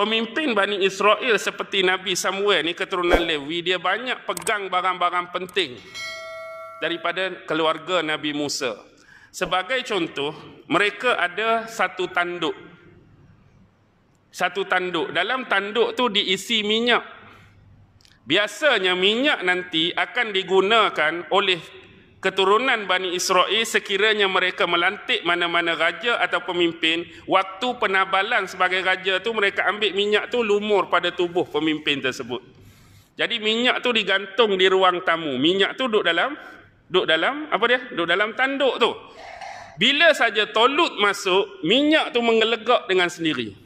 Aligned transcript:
pemimpin 0.00 0.56
Bani 0.56 0.80
Israel 0.80 1.36
seperti 1.36 1.84
Nabi 1.84 2.16
Samuel 2.16 2.64
ni 2.64 2.72
keturunan 2.72 3.20
Lewi 3.20 3.60
dia 3.60 3.76
banyak 3.76 4.24
pegang 4.24 4.72
barang-barang 4.72 5.28
penting 5.28 5.76
daripada 6.80 7.44
keluarga 7.44 8.00
Nabi 8.00 8.32
Musa. 8.32 8.80
Sebagai 9.28 9.84
contoh, 9.84 10.32
mereka 10.72 11.20
ada 11.20 11.68
satu 11.68 12.08
tanduk. 12.08 12.56
Satu 14.32 14.64
tanduk. 14.64 15.12
Dalam 15.12 15.44
tanduk 15.44 15.92
tu 15.92 16.08
diisi 16.08 16.64
minyak. 16.64 17.04
Biasanya 18.24 18.96
minyak 18.96 19.44
nanti 19.44 19.92
akan 19.92 20.32
digunakan 20.32 21.12
oleh 21.28 21.60
keturunan 22.20 22.84
Bani 22.84 23.16
Israel 23.16 23.64
sekiranya 23.64 24.28
mereka 24.28 24.68
melantik 24.68 25.24
mana-mana 25.24 25.72
raja 25.72 26.20
atau 26.20 26.44
pemimpin, 26.44 27.08
waktu 27.24 27.68
penabalan 27.80 28.44
sebagai 28.44 28.84
raja 28.84 29.18
tu 29.24 29.32
mereka 29.32 29.64
ambil 29.66 29.96
minyak 29.96 30.28
tu 30.28 30.44
lumur 30.44 30.92
pada 30.92 31.10
tubuh 31.10 31.48
pemimpin 31.48 32.04
tersebut. 32.04 32.44
Jadi 33.16 33.40
minyak 33.40 33.84
tu 33.84 33.92
digantung 33.92 34.56
di 34.56 34.68
ruang 34.68 35.04
tamu. 35.04 35.36
Minyak 35.36 35.76
tu 35.76 35.88
duduk 35.88 36.08
dalam 36.08 36.36
duduk 36.88 37.04
dalam 37.08 37.48
apa 37.52 37.64
dia? 37.68 37.80
Duduk 37.92 38.08
dalam 38.08 38.32
tanduk 38.36 38.76
tu. 38.80 38.92
Bila 39.80 40.12
saja 40.12 40.44
tolut 40.52 41.00
masuk, 41.00 41.64
minyak 41.64 42.12
tu 42.12 42.20
mengelegak 42.20 42.84
dengan 42.84 43.08
sendiri. 43.08 43.56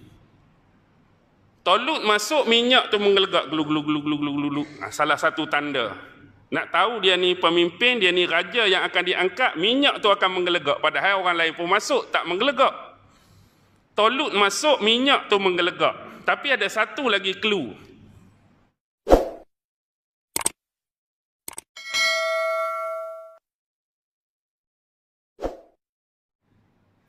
Tolut 1.66 2.06
masuk, 2.06 2.46
minyak 2.46 2.92
tu 2.92 3.02
mengelegak 3.02 3.50
glu 3.50 3.66
glu 3.66 3.82
glu 3.82 3.98
glu 3.98 4.16
glu 4.18 4.32
glu. 4.50 4.64
Nah, 4.78 4.94
salah 4.94 5.18
satu 5.18 5.50
tanda 5.50 6.13
nak 6.53 6.73
tahu 6.73 6.97
dia 7.05 7.13
ni 7.13 7.37
pemimpin, 7.37 8.01
dia 8.01 8.09
ni 8.09 8.25
raja 8.25 8.65
yang 8.65 8.81
akan 8.81 9.03
diangkat, 9.05 9.53
minyak 9.61 10.01
tu 10.01 10.09
akan 10.09 10.41
menggelegak. 10.41 10.81
Padahal 10.81 11.21
orang 11.21 11.37
lain 11.37 11.53
pun 11.53 11.69
masuk, 11.69 12.09
tak 12.09 12.25
menggelegak. 12.25 12.73
Tolut 13.93 14.33
masuk, 14.33 14.81
minyak 14.81 15.29
tu 15.29 15.37
menggelegak. 15.37 16.25
Tapi 16.25 16.53
ada 16.57 16.65
satu 16.65 17.05
lagi 17.05 17.37
clue. 17.37 17.89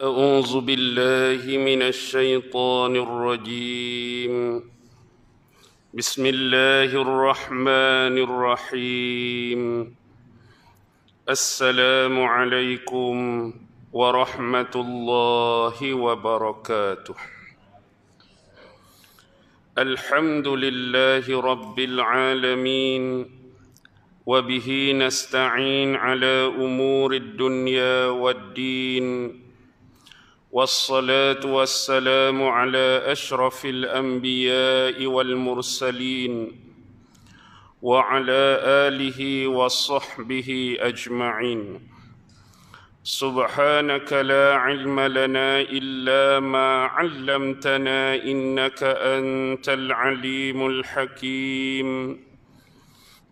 أعوذ 0.01 0.65
بالله 0.65 1.45
من 1.61 1.85
الشيطان 1.93 2.97
الرجيم 2.97 4.35
بسم 5.96 6.26
الله 6.26 6.92
الرحمن 6.92 8.16
الرحيم. 8.28 9.62
السلام 11.30 12.16
عليكم 12.20 13.16
ورحمة 13.94 14.74
الله 14.76 15.94
وبركاته. 15.94 17.16
الحمد 19.78 20.48
لله 20.48 21.42
رب 21.42 21.80
العالمين 21.80 23.04
وبه 24.26 24.68
نستعين 25.00 25.96
على 25.96 26.52
أمور 26.60 27.14
الدنيا 27.14 28.08
والدين. 28.08 29.06
والصلاة 30.56 31.46
والسلام 31.46 32.44
على 32.44 33.02
أشرف 33.06 33.66
الأنبياء 33.66 35.06
والمرسلين 35.06 36.52
وعلى 37.82 38.44
آله 38.88 39.48
وصحبه 39.48 40.78
أجمعين. 40.80 41.80
سبحانك 43.04 44.14
لا 44.14 44.56
علم 44.56 45.00
لنا 45.00 45.62
إلا 45.62 46.40
ما 46.40 46.86
علمتنا 46.86 48.16
إنك 48.16 48.84
أنت 48.84 49.70
العليم 49.70 50.68
الحكيم. 50.68 52.20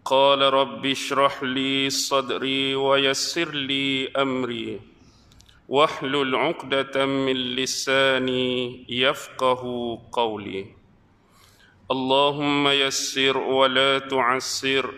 قال 0.06 0.42
رب 0.42 0.86
اشرح 0.86 1.44
لي 1.44 1.90
صدري 1.90 2.76
ويسر 2.76 3.52
لي 3.52 4.08
أمري. 4.08 4.93
واحلل 5.69 6.35
عقدة 6.37 7.07
من 7.07 7.37
لساني 7.37 8.85
يفقه 8.89 9.63
قولي 10.13 10.67
اللهم 11.91 12.69
يسر 12.69 13.39
ولا 13.39 13.99
تعسر 13.99 14.95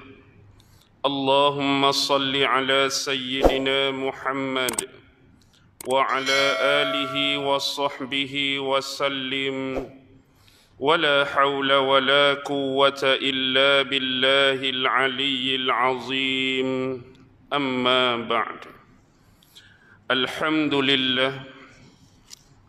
اللهم 1.06 1.92
صل 1.92 2.36
على 2.42 2.88
سيدنا 2.88 3.91
محمد 3.91 4.88
وعلى 5.86 6.56
آله 6.60 7.38
وصحبه 7.38 8.58
وسلم 8.60 9.91
ولا 10.78 11.24
حول 11.24 11.72
ولا 11.72 12.34
قوة 12.34 13.00
إلا 13.04 13.82
بالله 13.82 14.70
العلي 14.70 15.54
العظيم 15.56 17.02
أما 17.52 18.16
بعد 18.16 18.73
Alhamdulillah. 20.05 21.33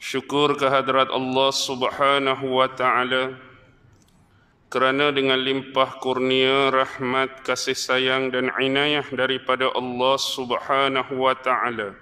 Syukur 0.00 0.56
kehadrat 0.56 1.12
Allah 1.12 1.52
subhanahu 1.52 2.48
wa 2.48 2.64
ta'ala. 2.64 3.36
Kerana 4.72 5.12
dengan 5.12 5.44
limpah 5.44 6.00
kurnia, 6.00 6.72
rahmat, 6.72 7.44
kasih 7.44 7.76
sayang 7.76 8.32
dan 8.32 8.48
inayah 8.56 9.04
daripada 9.12 9.68
Allah 9.76 10.16
subhanahu 10.16 11.12
wa 11.12 11.36
ta'ala. 11.36 11.92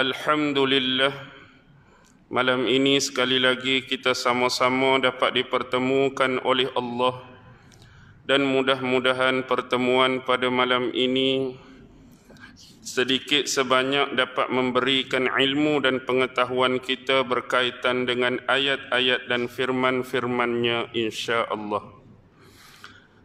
Alhamdulillah. 0.00 1.12
Malam 2.32 2.64
ini 2.64 2.96
sekali 3.04 3.36
lagi 3.36 3.84
kita 3.84 4.16
sama-sama 4.16 4.96
dapat 4.96 5.44
dipertemukan 5.44 6.40
oleh 6.40 6.72
Allah. 6.72 7.20
Dan 8.24 8.48
mudah-mudahan 8.48 9.44
pertemuan 9.44 10.24
pada 10.24 10.48
malam 10.48 10.88
ini 10.96 11.60
sedikit 12.84 13.48
sebanyak 13.48 14.12
dapat 14.12 14.52
memberikan 14.52 15.24
ilmu 15.32 15.80
dan 15.80 16.04
pengetahuan 16.04 16.76
kita 16.76 17.24
berkaitan 17.24 18.04
dengan 18.04 18.44
ayat-ayat 18.44 19.24
dan 19.24 19.48
firman-firmannya 19.48 20.92
insya-Allah. 20.92 21.80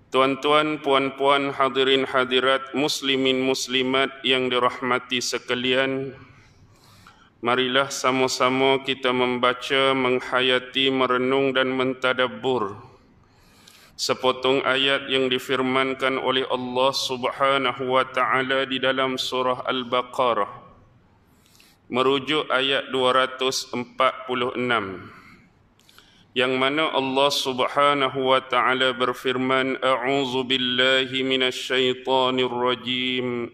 Tuan-tuan, 0.10 0.82
puan-puan, 0.82 1.54
hadirin 1.54 2.08
hadirat, 2.08 2.74
muslimin 2.74 3.44
muslimat 3.44 4.10
yang 4.26 4.50
dirahmati 4.50 5.22
sekalian, 5.22 6.18
marilah 7.44 7.94
sama-sama 7.94 8.82
kita 8.82 9.14
membaca, 9.14 9.94
menghayati, 9.94 10.90
merenung 10.90 11.54
dan 11.54 11.70
mentadabbur 11.76 12.89
sepotong 14.00 14.64
ayat 14.64 15.12
yang 15.12 15.28
difirmankan 15.28 16.16
oleh 16.24 16.48
Allah 16.48 16.96
Subhanahu 16.96 18.00
wa 18.00 18.08
taala 18.08 18.64
di 18.64 18.80
dalam 18.80 19.20
surah 19.20 19.68
Al-Baqarah. 19.68 20.48
Merujuk 21.92 22.48
ayat 22.48 22.96
246 22.96 23.76
yang 26.32 26.56
mana 26.56 26.96
Allah 26.96 27.28
Subhanahu 27.28 28.32
wa 28.32 28.40
taala 28.40 28.96
berfirman 28.96 29.84
a'udzu 29.84 30.48
billahi 30.48 31.20
minasyaitonir 31.28 32.48
rajim. 32.48 33.52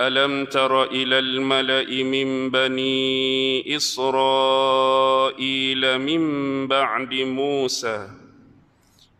Alam 0.00 0.48
tara 0.48 0.88
ila 0.88 1.20
al-mala'i 1.20 2.00
min 2.00 2.48
bani 2.48 3.60
Israel 3.68 5.36
min 6.00 6.22
ba'di 6.64 7.28
Musa. 7.28 8.25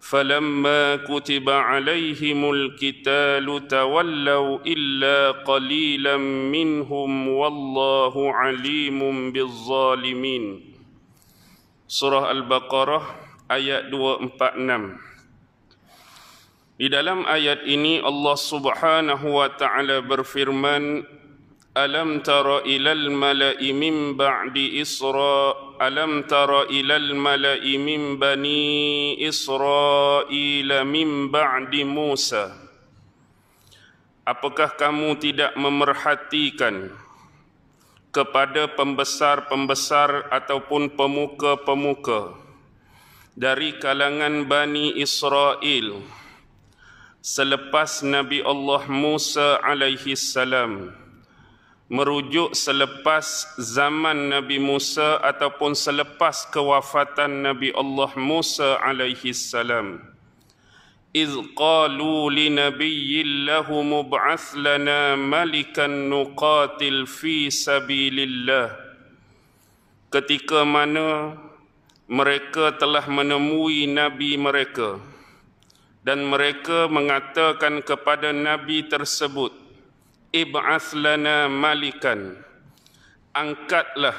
فلما 0.00 0.96
كتب 0.96 1.50
عليهم 1.50 2.50
القتال 2.50 3.68
تولوا 3.68 4.58
الا 4.66 5.30
قليلا 5.30 6.16
منهم 6.54 7.28
والله 7.28 8.14
عليم 8.34 9.00
بالظالمين 9.32 10.44
Surah 11.86 12.34
Al-Baqarah 12.34 13.02
ayat 13.46 13.94
246 13.94 14.98
Di 16.82 16.90
dalam 16.90 17.22
ayat 17.22 17.62
ini 17.62 18.02
Allah 18.02 18.34
Subhanahu 18.34 19.26
wa 19.38 19.46
taala 19.54 20.02
berfirman 20.02 21.06
Alam 21.78 22.26
tara 22.26 22.66
ilal 22.66 23.06
mala'i 23.14 23.70
min 23.70 24.18
ba'di 24.18 24.82
Isra 24.82 25.54
ألم 25.80 26.24
تر 26.24 26.72
إلى 26.72 26.96
الملأ 26.96 27.64
من 27.76 28.16
بني 28.16 28.64
إسرائيل 29.28 30.70
من 30.84 31.28
بعد 31.28 31.72
موسى 31.76 32.46
Apakah 34.26 34.74
kamu 34.74 35.22
tidak 35.22 35.54
memerhatikan 35.54 36.90
kepada 38.10 38.66
pembesar-pembesar 38.74 40.34
ataupun 40.34 40.90
pemuka-pemuka 40.98 42.34
dari 43.38 43.78
kalangan 43.78 44.50
Bani 44.50 44.98
Israel 44.98 46.02
selepas 47.22 48.02
Nabi 48.02 48.42
Allah 48.42 48.82
Musa 48.90 49.62
alaihi 49.62 50.18
salam 50.18 50.99
Merujuk 51.91 52.55
selepas 52.55 53.51
zaman 53.59 54.31
Nabi 54.31 54.63
Musa 54.63 55.19
ataupun 55.19 55.75
selepas 55.75 56.47
kewafatan 56.47 57.43
Nabi 57.43 57.75
Allah 57.75 58.15
Musa 58.15 58.79
alaihi 58.79 59.35
salam. 59.35 59.99
Iz 61.11 61.35
qalu 61.51 62.31
li 62.31 62.47
nabiyyin 62.47 63.43
mub'ath 63.67 64.55
lana 64.55 65.19
malikan 65.19 66.07
nuqatil 66.07 67.03
fi 67.03 67.51
sabilillah. 67.51 68.71
Ketika 70.07 70.63
mana 70.63 71.35
mereka 72.07 72.71
telah 72.79 73.03
menemui 73.07 73.87
nabi 73.91 74.39
mereka 74.39 74.99
dan 76.07 76.23
mereka 76.23 76.87
mengatakan 76.87 77.83
kepada 77.83 78.31
nabi 78.31 78.87
tersebut 78.87 79.60
ib'ath 80.31 80.95
lana 80.95 81.51
malikan. 81.51 82.39
Angkatlah 83.35 84.15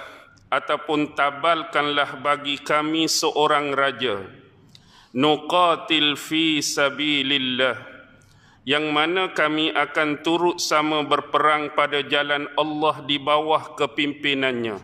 ataupun 0.52 1.16
tabalkanlah 1.16 2.20
bagi 2.20 2.60
kami 2.60 3.08
seorang 3.08 3.72
raja. 3.72 4.20
Nuqatil 5.16 6.16
fi 6.16 6.60
sabilillah. 6.60 7.92
Yang 8.62 8.86
mana 8.94 9.22
kami 9.34 9.74
akan 9.74 10.22
turut 10.22 10.62
sama 10.62 11.02
berperang 11.02 11.74
pada 11.74 11.98
jalan 12.06 12.46
Allah 12.54 13.02
di 13.02 13.18
bawah 13.18 13.74
kepimpinannya. 13.74 14.78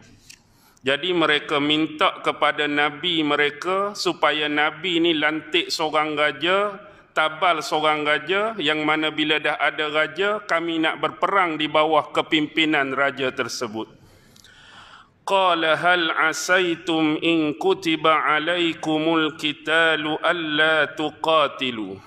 Jadi 0.82 1.10
mereka 1.14 1.62
minta 1.62 2.18
kepada 2.24 2.66
nabi 2.66 3.22
mereka 3.22 3.94
supaya 3.94 4.50
nabi 4.50 4.98
ini 4.98 5.14
lantik 5.14 5.70
seorang 5.70 6.18
raja 6.18 6.87
tabal 7.18 7.58
seorang 7.58 8.06
raja 8.06 8.54
yang 8.62 8.86
mana 8.86 9.10
bila 9.10 9.42
dah 9.42 9.58
ada 9.58 9.90
raja 9.90 10.38
kami 10.46 10.78
nak 10.78 11.02
berperang 11.02 11.58
di 11.58 11.66
bawah 11.66 12.14
kepimpinan 12.14 12.94
raja 12.94 13.34
tersebut. 13.34 13.90
Qala 15.26 15.74
hal 15.74 16.14
asaitum 16.30 17.18
in 17.18 17.58
kutiba 17.58 18.22
alaikumul 18.22 19.34
qitalu 19.34 20.14
alla 20.22 20.94
tuqatilu? 20.94 21.98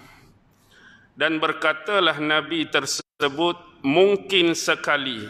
Dan 1.20 1.44
berkatalah 1.44 2.16
nabi 2.24 2.72
tersebut 2.72 3.84
mungkin 3.84 4.56
sekali 4.56 5.28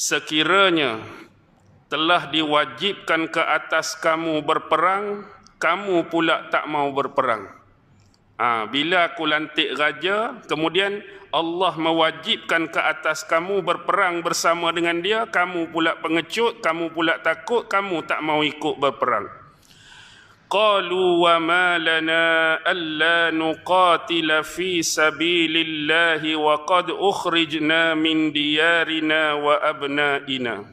sekiranya 0.00 1.04
telah 1.92 2.32
diwajibkan 2.32 3.28
ke 3.28 3.42
atas 3.44 4.00
kamu 4.00 4.40
berperang 4.40 5.28
kamu 5.60 6.08
pula 6.08 6.48
tak 6.48 6.64
mau 6.72 6.88
berperang 6.88 7.57
Ha, 8.38 8.70
bila 8.70 9.10
aku 9.10 9.26
lantik 9.26 9.74
raja, 9.74 10.38
kemudian 10.46 11.02
Allah 11.34 11.74
mewajibkan 11.74 12.70
ke 12.70 12.78
atas 12.78 13.26
kamu 13.26 13.66
berperang 13.66 14.22
bersama 14.22 14.70
dengan 14.70 15.02
dia, 15.02 15.26
kamu 15.26 15.74
pula 15.74 15.98
pengecut, 15.98 16.62
kamu 16.62 16.94
pula 16.94 17.18
takut, 17.18 17.66
kamu 17.66 18.06
tak 18.06 18.22
mau 18.22 18.46
ikut 18.46 18.78
berperang. 18.78 19.26
Qalu 20.48 21.20
wa 21.20 21.36
ma 21.42 21.76
lana 21.76 22.56
alla 22.64 23.28
nuqatila 23.28 24.40
fi 24.40 24.80
sabilillahi 24.80 26.32
wa 26.38 26.64
qad 26.64 26.88
ukhrijna 26.94 27.92
min 27.92 28.32
diyarina 28.32 29.36
wa 29.36 29.60
abnaina. 29.60 30.64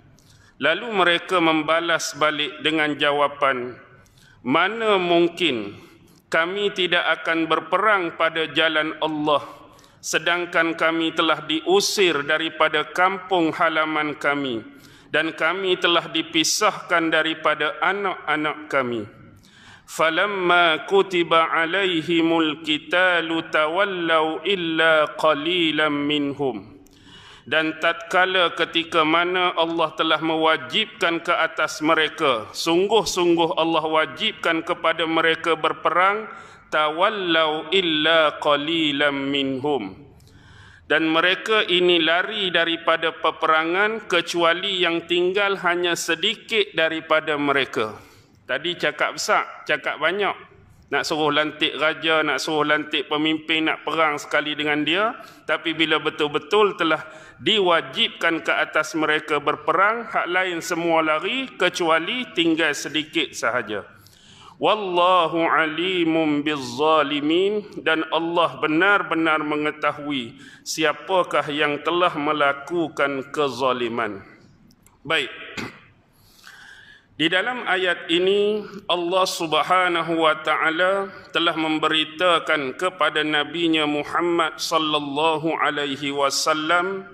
Lalu 0.64 0.88
mereka 0.96 1.44
membalas 1.44 2.16
balik 2.16 2.64
dengan 2.64 2.96
jawapan, 2.96 3.76
mana 4.46 4.96
mungkin 4.96 5.76
kami 6.36 6.76
tidak 6.76 7.24
akan 7.24 7.48
berperang 7.48 8.20
pada 8.20 8.52
jalan 8.52 8.92
Allah 9.00 9.40
sedangkan 10.04 10.76
kami 10.76 11.16
telah 11.16 11.48
diusir 11.48 12.28
daripada 12.28 12.92
kampung 12.92 13.56
halaman 13.56 14.20
kami 14.20 14.60
dan 15.16 15.32
kami 15.32 15.80
telah 15.80 16.12
dipisahkan 16.12 17.08
daripada 17.08 17.80
anak-anak 17.80 18.68
kami. 18.68 19.08
Falamma 19.88 20.84
kutiba 20.92 21.56
alaihimul 21.56 22.68
qitalu 22.68 23.48
tawallau 23.48 24.44
illa 24.44 25.16
qalilan 25.16 25.94
minhum 25.94 26.75
dan 27.46 27.78
tatkala 27.78 28.58
ketika 28.58 29.06
mana 29.06 29.54
Allah 29.54 29.94
telah 29.94 30.18
mewajibkan 30.18 31.22
ke 31.22 31.30
atas 31.30 31.78
mereka 31.86 32.50
sungguh-sungguh 32.58 33.54
Allah 33.54 33.86
wajibkan 33.86 34.66
kepada 34.66 35.06
mereka 35.06 35.54
berperang 35.54 36.26
tawallau 36.74 37.70
illa 37.70 38.42
qalilan 38.42 39.14
minhum. 39.14 39.94
Dan 40.86 41.10
mereka 41.10 41.66
ini 41.66 41.98
lari 41.98 42.54
daripada 42.54 43.10
peperangan 43.10 44.06
kecuali 44.06 44.86
yang 44.86 45.10
tinggal 45.10 45.58
hanya 45.66 45.98
sedikit 45.98 46.78
daripada 46.78 47.42
mereka. 47.42 47.98
Tadi 48.46 48.78
cakap 48.78 49.18
besar 49.18 49.66
cakap 49.66 49.98
banyak 49.98 50.55
nak 50.86 51.02
suruh 51.02 51.34
lantik 51.34 51.74
raja, 51.82 52.22
nak 52.22 52.38
suruh 52.38 52.62
lantik 52.62 53.10
pemimpin, 53.10 53.66
nak 53.66 53.82
perang 53.82 54.22
sekali 54.22 54.54
dengan 54.54 54.86
dia. 54.86 55.18
Tapi 55.50 55.74
bila 55.74 55.98
betul-betul 55.98 56.78
telah 56.78 57.02
diwajibkan 57.42 58.46
ke 58.46 58.54
atas 58.54 58.94
mereka 58.94 59.42
berperang, 59.42 60.06
hak 60.06 60.28
lain 60.30 60.62
semua 60.62 61.02
lari 61.02 61.50
kecuali 61.58 62.30
tinggal 62.38 62.72
sedikit 62.78 63.34
sahaja. 63.34 63.96
Wallahu 64.56 65.44
alimun 65.52 66.40
bizzalimin 66.40 67.84
dan 67.84 68.08
Allah 68.08 68.56
benar-benar 68.56 69.44
mengetahui 69.44 70.40
siapakah 70.64 71.44
yang 71.52 71.84
telah 71.84 72.16
melakukan 72.16 73.36
kezaliman. 73.36 74.24
Baik. 75.04 75.28
Di 77.16 77.32
dalam 77.32 77.64
ayat 77.64 78.12
ini 78.12 78.60
Allah 78.92 79.24
Subhanahu 79.24 80.20
wa 80.20 80.36
taala 80.44 81.08
telah 81.32 81.56
memberitakan 81.56 82.76
kepada 82.76 83.24
nabinya 83.24 83.88
Muhammad 83.88 84.60
sallallahu 84.60 85.56
alaihi 85.56 86.12
wasallam 86.12 87.08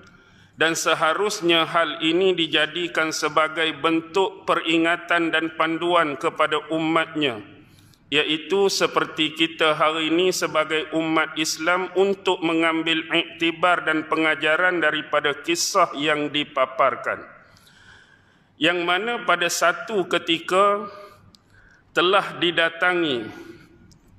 dan 0.58 0.74
seharusnya 0.74 1.62
hal 1.70 2.02
ini 2.02 2.34
dijadikan 2.34 3.14
sebagai 3.14 3.78
bentuk 3.78 4.42
peringatan 4.42 5.30
dan 5.30 5.54
panduan 5.54 6.18
kepada 6.18 6.58
umatnya 6.74 7.38
iaitu 8.10 8.66
seperti 8.66 9.38
kita 9.38 9.78
hari 9.78 10.10
ini 10.10 10.34
sebagai 10.34 10.90
umat 10.98 11.38
Islam 11.38 11.94
untuk 11.94 12.42
mengambil 12.42 13.06
iktibar 13.06 13.86
dan 13.86 14.10
pengajaran 14.10 14.82
daripada 14.82 15.30
kisah 15.46 15.94
yang 15.94 16.26
dipaparkan 16.34 17.22
yang 18.60 18.84
mana 18.84 19.24
pada 19.24 19.48
satu 19.48 20.04
ketika 20.08 20.88
telah 21.92 22.36
didatangi 22.40 23.28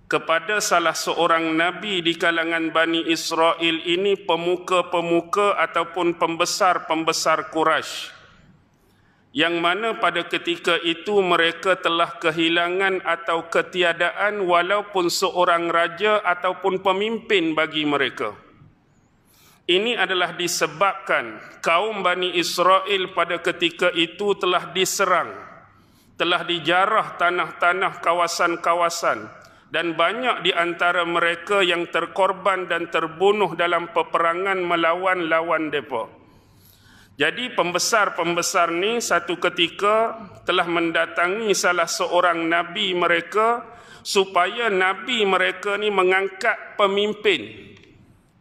kepada 0.06 0.62
salah 0.62 0.94
seorang 0.94 1.58
nabi 1.58 2.06
di 2.06 2.14
kalangan 2.14 2.70
Bani 2.70 3.02
Israel 3.10 3.82
ini 3.82 4.14
pemuka-pemuka 4.14 5.58
ataupun 5.58 6.22
pembesar-pembesar 6.22 7.50
Quraisy 7.50 8.14
yang 9.34 9.58
mana 9.58 9.98
pada 9.98 10.22
ketika 10.30 10.78
itu 10.86 11.18
mereka 11.26 11.74
telah 11.74 12.22
kehilangan 12.22 13.02
atau 13.02 13.50
ketiadaan 13.50 14.46
walaupun 14.46 15.10
seorang 15.10 15.74
raja 15.74 16.22
ataupun 16.22 16.86
pemimpin 16.86 17.58
bagi 17.58 17.82
mereka. 17.82 18.38
Ini 19.64 19.96
adalah 19.96 20.36
disebabkan 20.36 21.40
kaum 21.64 22.04
Bani 22.04 22.36
Israel 22.36 23.16
pada 23.16 23.40
ketika 23.40 23.88
itu 23.96 24.36
telah 24.36 24.76
diserang, 24.76 25.32
telah 26.20 26.44
dijarah 26.44 27.16
tanah-tanah 27.16 28.04
kawasan-kawasan 28.04 29.24
dan 29.72 29.96
banyak 29.96 30.44
di 30.44 30.52
antara 30.52 31.08
mereka 31.08 31.64
yang 31.64 31.88
terkorban 31.88 32.68
dan 32.68 32.92
terbunuh 32.92 33.56
dalam 33.56 33.88
peperangan 33.96 34.60
melawan 34.60 35.32
lawan 35.32 35.72
mereka. 35.72 36.12
Jadi 37.16 37.56
pembesar-pembesar 37.56 38.68
ni 38.68 39.00
satu 39.00 39.40
ketika 39.40 40.28
telah 40.44 40.68
mendatangi 40.68 41.56
salah 41.56 41.88
seorang 41.88 42.52
nabi 42.52 42.92
mereka 42.92 43.64
supaya 44.04 44.68
nabi 44.68 45.24
mereka 45.24 45.80
ni 45.80 45.88
mengangkat 45.88 46.76
pemimpin 46.76 47.72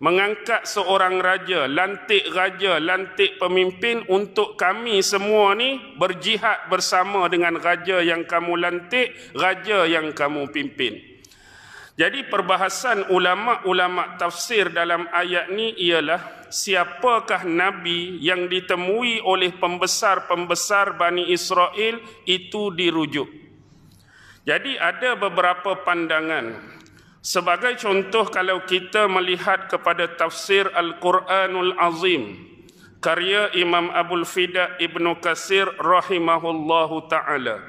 mengangkat 0.02 0.66
seorang 0.66 1.22
raja, 1.22 1.70
lantik 1.70 2.26
raja, 2.34 2.82
lantik 2.82 3.38
pemimpin 3.38 4.02
untuk 4.10 4.58
kami 4.58 4.98
semua 4.98 5.54
ni 5.54 5.78
berjihad 5.94 6.66
bersama 6.66 7.30
dengan 7.30 7.54
raja 7.54 8.02
yang 8.02 8.26
kamu 8.26 8.58
lantik, 8.58 9.14
raja 9.38 9.86
yang 9.86 10.10
kamu 10.10 10.50
pimpin. 10.50 10.98
Jadi 11.94 12.26
perbahasan 12.26 13.14
ulama-ulama 13.14 14.18
tafsir 14.18 14.74
dalam 14.74 15.06
ayat 15.14 15.54
ni 15.54 15.70
ialah 15.78 16.50
siapakah 16.50 17.46
nabi 17.46 18.18
yang 18.18 18.50
ditemui 18.50 19.22
oleh 19.22 19.54
pembesar-pembesar 19.54 20.98
Bani 20.98 21.30
Israel 21.30 22.02
itu 22.26 22.74
dirujuk. 22.74 23.30
Jadi 24.42 24.74
ada 24.74 25.14
beberapa 25.14 25.78
pandangan 25.86 26.81
Sebagai 27.22 27.78
contoh 27.78 28.26
kalau 28.26 28.66
kita 28.66 29.06
melihat 29.06 29.70
kepada 29.70 30.10
tafsir 30.18 30.66
Al-Quranul 30.74 31.78
Azim 31.78 32.50
karya 32.98 33.50
Imam 33.54 33.94
Abdul 33.94 34.26
Fida 34.26 34.74
Ibnu 34.82 35.22
Kasir 35.22 35.70
rahimahullahu 35.78 37.06
taala. 37.06 37.62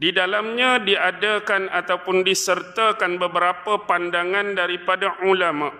Di 0.00 0.08
dalamnya 0.08 0.80
diadakan 0.80 1.68
ataupun 1.68 2.24
disertakan 2.24 3.20
beberapa 3.20 3.84
pandangan 3.84 4.56
daripada 4.56 5.20
ulama. 5.24 5.72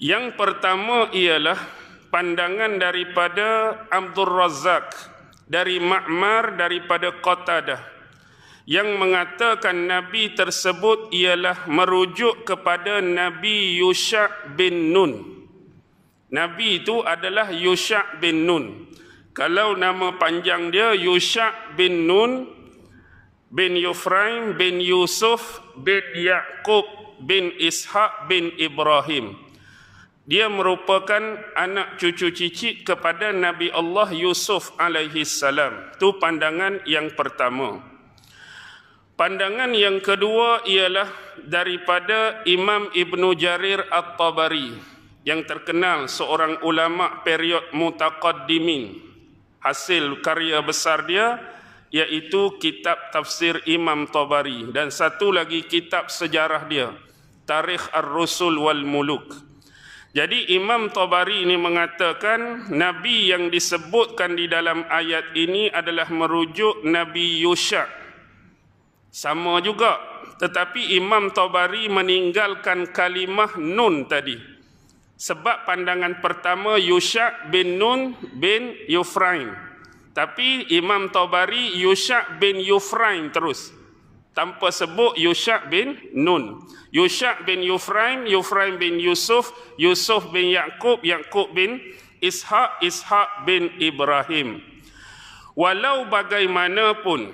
Yang 0.00 0.40
pertama 0.40 1.12
ialah 1.12 1.60
pandangan 2.08 2.80
daripada 2.80 3.76
Abdul 3.92 4.32
Razak 4.32 4.96
dari 5.44 5.76
Ma'mar 5.76 6.56
daripada 6.56 7.12
Qatadah 7.20 7.99
yang 8.70 9.02
mengatakan 9.02 9.90
Nabi 9.90 10.30
tersebut 10.30 11.10
ialah 11.10 11.66
merujuk 11.66 12.46
kepada 12.46 13.02
Nabi 13.02 13.82
Yusha 13.82 14.30
bin 14.54 14.94
Nun. 14.94 15.42
Nabi 16.30 16.78
itu 16.78 17.02
adalah 17.02 17.50
Yusha 17.50 18.06
bin 18.22 18.46
Nun. 18.46 18.86
Kalau 19.34 19.74
nama 19.74 20.14
panjang 20.14 20.70
dia 20.70 20.94
Yusha 20.94 21.50
bin 21.74 22.06
Nun 22.06 22.46
bin 23.50 23.74
Yufraim 23.74 24.54
bin 24.54 24.78
Yusuf 24.78 25.58
bin 25.74 26.06
Yaqub 26.14 26.86
bin 27.26 27.50
Ishaq 27.58 28.30
bin 28.30 28.54
Ibrahim. 28.54 29.34
Dia 30.30 30.46
merupakan 30.46 31.42
anak 31.58 31.98
cucu 31.98 32.30
cicit 32.30 32.86
kepada 32.86 33.34
Nabi 33.34 33.66
Allah 33.74 34.14
Yusuf 34.14 34.70
alaihi 34.78 35.26
salam. 35.26 35.90
Itu 35.98 36.22
pandangan 36.22 36.86
yang 36.86 37.10
pertama. 37.18 37.89
Pandangan 39.20 39.76
yang 39.76 40.00
kedua 40.00 40.64
ialah 40.64 41.36
daripada 41.44 42.40
Imam 42.48 42.88
Ibn 42.88 43.36
Jarir 43.36 43.84
At-Tabari 43.92 44.72
yang 45.28 45.44
terkenal 45.44 46.08
seorang 46.08 46.64
ulama 46.64 47.20
period 47.20 47.68
mutaqaddimin. 47.76 48.96
Hasil 49.60 50.24
karya 50.24 50.64
besar 50.64 51.04
dia 51.04 51.36
iaitu 51.92 52.56
kitab 52.64 53.12
tafsir 53.12 53.60
Imam 53.68 54.08
Tabari 54.08 54.72
dan 54.72 54.88
satu 54.88 55.36
lagi 55.36 55.68
kitab 55.68 56.08
sejarah 56.08 56.64
dia 56.64 56.88
Tarikh 57.44 57.92
Ar-Rusul 57.92 58.56
wal 58.56 58.88
Muluk. 58.88 59.36
Jadi 60.16 60.56
Imam 60.56 60.88
Tabari 60.88 61.44
ini 61.44 61.60
mengatakan 61.60 62.72
Nabi 62.72 63.36
yang 63.36 63.52
disebutkan 63.52 64.32
di 64.32 64.48
dalam 64.48 64.88
ayat 64.88 65.36
ini 65.36 65.68
adalah 65.68 66.08
merujuk 66.08 66.88
Nabi 66.88 67.44
Yusha' 67.44 67.99
Sama 69.10 69.58
juga 69.58 69.98
tetapi 70.40 70.96
Imam 70.96 71.28
Tabari 71.28 71.84
meninggalkan 71.92 72.88
kalimah 72.96 73.60
nun 73.60 74.08
tadi. 74.08 74.40
Sebab 75.20 75.68
pandangan 75.68 76.24
pertama 76.24 76.80
Yusha 76.80 77.52
bin 77.52 77.76
Nun 77.76 78.16
bin 78.40 78.72
Yufraim. 78.88 79.52
Tapi 80.16 80.72
Imam 80.72 81.12
Tabari 81.12 81.76
Yusha 81.76 82.40
bin 82.40 82.56
Yufraim 82.56 83.28
terus. 83.28 83.68
Tanpa 84.32 84.72
sebut 84.72 85.20
Yusha 85.20 85.60
bin 85.68 86.00
Nun. 86.16 86.64
Yusha 86.88 87.36
bin 87.44 87.60
Yufraim, 87.60 88.24
Yufraim 88.24 88.80
bin 88.80 88.96
Yusuf, 88.96 89.52
Yusuf 89.76 90.32
bin 90.32 90.56
Yaqub, 90.56 91.04
Yaqub 91.04 91.52
bin 91.52 91.84
Ishaq, 92.24 92.80
Ishaq 92.80 93.44
bin 93.44 93.76
Ibrahim. 93.76 94.64
Walau 95.52 96.08
bagaimanapun 96.08 97.28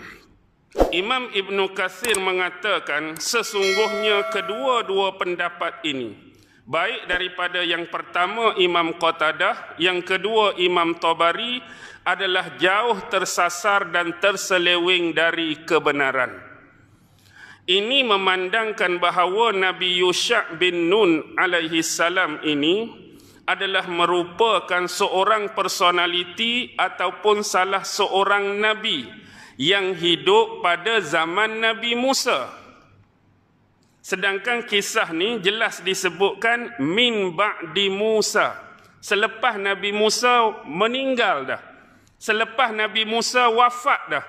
Imam 0.92 1.32
Ibn 1.32 1.58
Kathir 1.72 2.20
mengatakan 2.20 3.16
sesungguhnya 3.16 4.28
kedua-dua 4.32 5.16
pendapat 5.16 5.80
ini 5.84 6.26
baik 6.66 7.06
daripada 7.06 7.62
yang 7.62 7.86
pertama 7.86 8.58
Imam 8.58 8.98
Qatadah 8.98 9.78
yang 9.78 10.02
kedua 10.02 10.58
Imam 10.58 10.98
Tabari 10.98 11.62
adalah 12.02 12.54
jauh 12.58 12.98
tersasar 13.10 13.90
dan 13.90 14.18
terseleweng 14.22 15.10
dari 15.10 15.62
kebenaran. 15.66 16.38
Ini 17.66 18.06
memandangkan 18.06 19.02
bahawa 19.02 19.50
Nabi 19.50 19.98
Yusha' 19.98 20.54
bin 20.54 20.86
Nun 20.86 21.34
alaihi 21.34 21.82
salam 21.82 22.38
ini 22.46 23.06
adalah 23.46 23.86
merupakan 23.90 24.86
seorang 24.86 25.54
personaliti 25.54 26.74
ataupun 26.78 27.46
salah 27.46 27.86
seorang 27.86 28.58
nabi 28.58 29.25
yang 29.56 29.96
hidup 29.96 30.60
pada 30.60 31.00
zaman 31.00 31.60
Nabi 31.60 31.96
Musa. 31.96 32.52
Sedangkan 34.04 34.62
kisah 34.62 35.10
ni 35.10 35.42
jelas 35.42 35.82
disebutkan 35.82 36.78
min 36.78 37.34
ba'di 37.34 37.90
Musa. 37.90 38.54
Selepas 39.02 39.58
Nabi 39.58 39.90
Musa 39.90 40.62
meninggal 40.62 41.42
dah. 41.42 41.62
Selepas 42.14 42.70
Nabi 42.70 43.02
Musa 43.02 43.50
wafat 43.50 44.00
dah. 44.08 44.24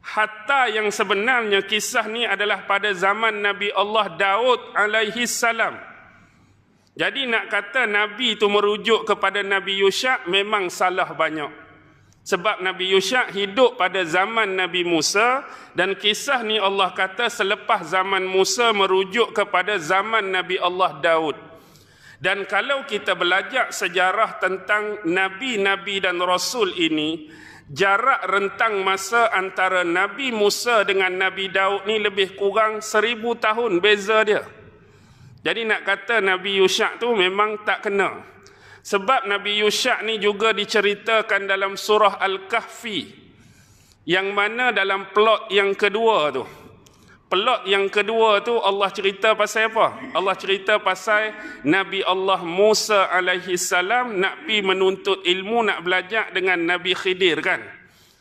Hatta 0.00 0.70
yang 0.72 0.88
sebenarnya 0.88 1.60
kisah 1.66 2.08
ni 2.08 2.24
adalah 2.24 2.64
pada 2.64 2.88
zaman 2.94 3.44
Nabi 3.44 3.68
Allah 3.74 4.06
Daud 4.16 4.60
alaihi 4.72 5.28
salam. 5.28 5.76
Jadi 6.96 7.28
nak 7.28 7.52
kata 7.52 7.84
Nabi 7.84 8.38
itu 8.38 8.48
merujuk 8.48 9.04
kepada 9.04 9.44
Nabi 9.44 9.78
Yusha 9.80 10.24
memang 10.30 10.72
salah 10.72 11.10
banyak. 11.12 11.59
Sebab 12.30 12.62
Nabi 12.62 12.94
Yusha 12.94 13.26
hidup 13.34 13.74
pada 13.74 14.06
zaman 14.06 14.54
Nabi 14.54 14.86
Musa 14.86 15.42
dan 15.74 15.98
kisah 15.98 16.46
ni 16.46 16.62
Allah 16.62 16.94
kata 16.94 17.26
selepas 17.26 17.82
zaman 17.90 18.22
Musa 18.22 18.70
merujuk 18.70 19.34
kepada 19.34 19.82
zaman 19.82 20.30
Nabi 20.30 20.54
Allah 20.62 20.94
Daud. 21.02 21.34
Dan 22.22 22.46
kalau 22.46 22.86
kita 22.86 23.18
belajar 23.18 23.74
sejarah 23.74 24.38
tentang 24.38 25.02
nabi-nabi 25.10 25.98
dan 25.98 26.22
rasul 26.22 26.70
ini, 26.78 27.26
jarak 27.66 28.22
rentang 28.30 28.78
masa 28.86 29.34
antara 29.34 29.82
Nabi 29.82 30.30
Musa 30.30 30.86
dengan 30.86 31.10
Nabi 31.10 31.50
Daud 31.50 31.90
ni 31.90 31.98
lebih 31.98 32.38
kurang 32.38 32.78
seribu 32.78 33.34
tahun 33.34 33.82
beza 33.82 34.22
dia. 34.22 34.46
Jadi 35.42 35.66
nak 35.66 35.82
kata 35.82 36.22
Nabi 36.22 36.62
Yusha 36.62 36.94
tu 37.00 37.10
memang 37.10 37.66
tak 37.66 37.90
kena. 37.90 38.22
Sebab 38.80 39.28
Nabi 39.28 39.60
Yusha 39.60 40.00
ni 40.00 40.16
juga 40.16 40.56
diceritakan 40.56 41.44
dalam 41.44 41.76
surah 41.76 42.16
Al-Kahfi 42.16 43.12
yang 44.08 44.32
mana 44.32 44.72
dalam 44.72 45.12
plot 45.12 45.52
yang 45.52 45.76
kedua 45.76 46.32
tu. 46.32 46.44
Plot 47.30 47.62
yang 47.70 47.86
kedua 47.86 48.42
tu 48.42 48.58
Allah 48.58 48.90
cerita 48.90 49.38
pasal 49.38 49.70
apa? 49.70 50.18
Allah 50.18 50.34
cerita 50.34 50.82
pasal 50.82 51.30
Nabi 51.62 52.02
Allah 52.02 52.42
Musa 52.42 53.06
alaihi 53.06 53.54
salam 53.54 54.18
nak 54.18 54.50
pi 54.50 54.58
menuntut 54.58 55.22
ilmu 55.22 55.62
nak 55.62 55.86
belajar 55.86 56.34
dengan 56.34 56.58
Nabi 56.58 56.90
Khidir 56.90 57.38
kan? 57.38 57.79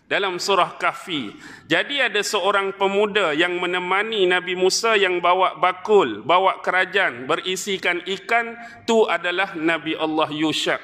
Dalam 0.09 0.41
surah 0.41 0.75
Kahfi. 0.81 1.37
Jadi 1.69 2.01
ada 2.01 2.19
seorang 2.25 2.73
pemuda 2.73 3.31
yang 3.37 3.61
menemani 3.61 4.25
Nabi 4.25 4.57
Musa 4.57 4.97
yang 4.97 5.21
bawa 5.21 5.55
bakul, 5.61 6.25
bawa 6.25 6.59
kerajaan 6.65 7.29
berisikan 7.29 8.01
ikan, 8.03 8.57
tu 8.89 9.05
adalah 9.05 9.53
Nabi 9.53 9.93
Allah 9.93 10.27
Yusha. 10.33 10.81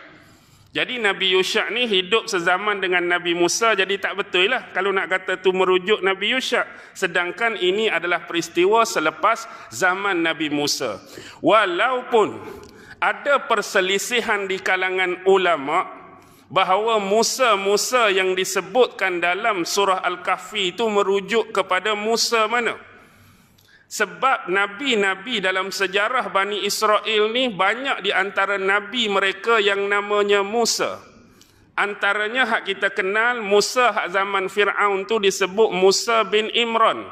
Jadi 0.75 0.99
Nabi 0.99 1.31
Yusha 1.31 1.71
ni 1.71 1.87
hidup 1.87 2.27
sezaman 2.27 2.83
dengan 2.83 2.99
Nabi 2.99 3.31
Musa 3.31 3.79
jadi 3.79 3.95
tak 3.95 4.19
betul 4.19 4.51
lah 4.51 4.75
kalau 4.75 4.91
nak 4.91 5.07
kata 5.07 5.39
tu 5.39 5.55
merujuk 5.55 6.03
Nabi 6.03 6.35
Yusha. 6.35 6.67
Sedangkan 6.91 7.55
ini 7.55 7.87
adalah 7.87 8.27
peristiwa 8.27 8.83
selepas 8.83 9.47
zaman 9.71 10.19
Nabi 10.19 10.51
Musa. 10.51 10.99
Walaupun 11.39 12.35
ada 12.99 13.39
perselisihan 13.47 14.51
di 14.51 14.59
kalangan 14.59 15.23
ulama' 15.23 16.04
bahawa 16.49 17.01
Musa-Musa 17.01 18.13
yang 18.13 18.37
disebutkan 18.37 19.17
dalam 19.17 19.65
surah 19.65 20.05
Al-Kahfi 20.05 20.77
itu 20.77 20.85
merujuk 20.85 21.49
kepada 21.49 21.97
Musa 21.97 22.45
mana? 22.45 22.77
Sebab 23.85 24.49
nabi-nabi 24.49 25.39
dalam 25.39 25.69
sejarah 25.69 26.33
Bani 26.33 26.65
Israel 26.65 27.29
ni 27.29 27.53
banyak 27.53 28.01
di 28.01 28.11
antara 28.11 28.57
nabi 28.57 29.05
mereka 29.07 29.61
yang 29.61 29.85
namanya 29.85 30.41
Musa. 30.41 30.99
Antaranya 31.75 32.47
hak 32.47 32.71
kita 32.71 32.89
kenal 32.95 33.43
Musa 33.43 33.91
hak 33.91 34.07
zaman 34.15 34.47
Firaun 34.47 35.03
tu 35.05 35.19
disebut 35.19 35.69
Musa 35.75 36.23
bin 36.23 36.47
Imran. 36.55 37.03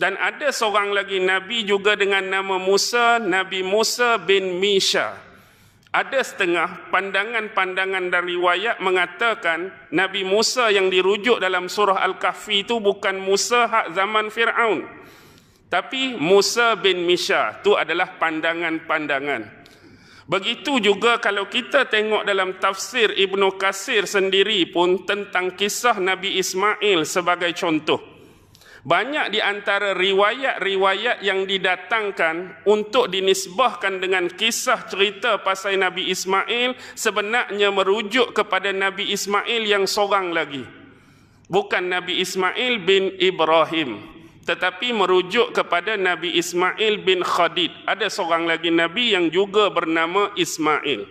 Dan 0.00 0.16
ada 0.16 0.48
seorang 0.48 0.96
lagi 0.96 1.20
Nabi 1.20 1.60
juga 1.68 1.92
dengan 1.92 2.24
nama 2.24 2.56
Musa, 2.56 3.20
Nabi 3.20 3.60
Musa 3.60 4.16
bin 4.16 4.56
Misha. 4.56 5.12
Ada 5.90 6.22
setengah 6.22 6.86
pandangan-pandangan 6.94 8.14
dan 8.14 8.22
riwayat 8.22 8.78
mengatakan 8.78 9.74
Nabi 9.90 10.22
Musa 10.22 10.70
yang 10.70 10.86
dirujuk 10.86 11.42
dalam 11.42 11.66
surah 11.66 11.98
Al-Kahfi 12.06 12.62
itu 12.62 12.78
bukan 12.78 13.18
Musa 13.18 13.66
hak 13.66 13.98
zaman 13.98 14.30
Fir'aun. 14.30 14.86
Tapi 15.66 16.14
Musa 16.14 16.78
bin 16.78 17.02
Misha 17.06 17.58
itu 17.58 17.74
adalah 17.74 18.22
pandangan-pandangan. 18.22 19.62
Begitu 20.30 20.78
juga 20.78 21.18
kalau 21.18 21.50
kita 21.50 21.90
tengok 21.90 22.22
dalam 22.22 22.62
tafsir 22.62 23.10
Ibnu 23.10 23.58
Kasir 23.58 24.06
sendiri 24.06 24.70
pun 24.70 25.02
tentang 25.02 25.58
kisah 25.58 25.98
Nabi 25.98 26.38
Ismail 26.38 27.02
sebagai 27.02 27.50
contoh. 27.58 28.09
Banyak 28.80 29.36
di 29.36 29.44
antara 29.44 29.92
riwayat-riwayat 29.92 31.20
yang 31.20 31.44
didatangkan 31.44 32.64
untuk 32.64 33.12
dinisbahkan 33.12 34.00
dengan 34.00 34.24
kisah 34.32 34.88
cerita 34.88 35.36
pasal 35.44 35.76
Nabi 35.76 36.08
Ismail 36.08 36.72
sebenarnya 36.96 37.68
merujuk 37.68 38.32
kepada 38.32 38.72
Nabi 38.72 39.12
Ismail 39.12 39.68
yang 39.68 39.84
seorang 39.84 40.32
lagi. 40.32 40.64
Bukan 41.52 41.92
Nabi 41.92 42.24
Ismail 42.24 42.80
bin 42.80 43.20
Ibrahim. 43.20 44.00
Tetapi 44.48 44.96
merujuk 44.96 45.52
kepada 45.52 46.00
Nabi 46.00 46.40
Ismail 46.40 47.04
bin 47.04 47.20
Khadid. 47.20 47.76
Ada 47.84 48.08
seorang 48.08 48.48
lagi 48.48 48.72
Nabi 48.72 49.12
yang 49.12 49.28
juga 49.28 49.68
bernama 49.68 50.32
Ismail. 50.40 51.04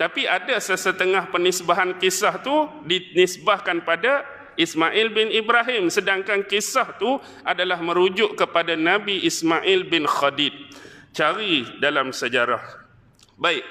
Tapi 0.00 0.24
ada 0.24 0.56
sesetengah 0.56 1.28
penisbahan 1.28 2.00
kisah 2.00 2.40
tu 2.40 2.72
dinisbahkan 2.88 3.84
pada 3.84 4.24
Ismail 4.60 5.08
bin 5.16 5.32
Ibrahim. 5.32 5.88
Sedangkan 5.88 6.44
kisah 6.44 7.00
tu 7.00 7.16
adalah 7.42 7.80
merujuk 7.80 8.36
kepada 8.36 8.76
Nabi 8.76 9.24
Ismail 9.24 9.88
bin 9.88 10.04
Khadid. 10.04 10.52
Cari 11.16 11.64
dalam 11.80 12.12
sejarah. 12.12 12.62
Baik. 13.40 13.64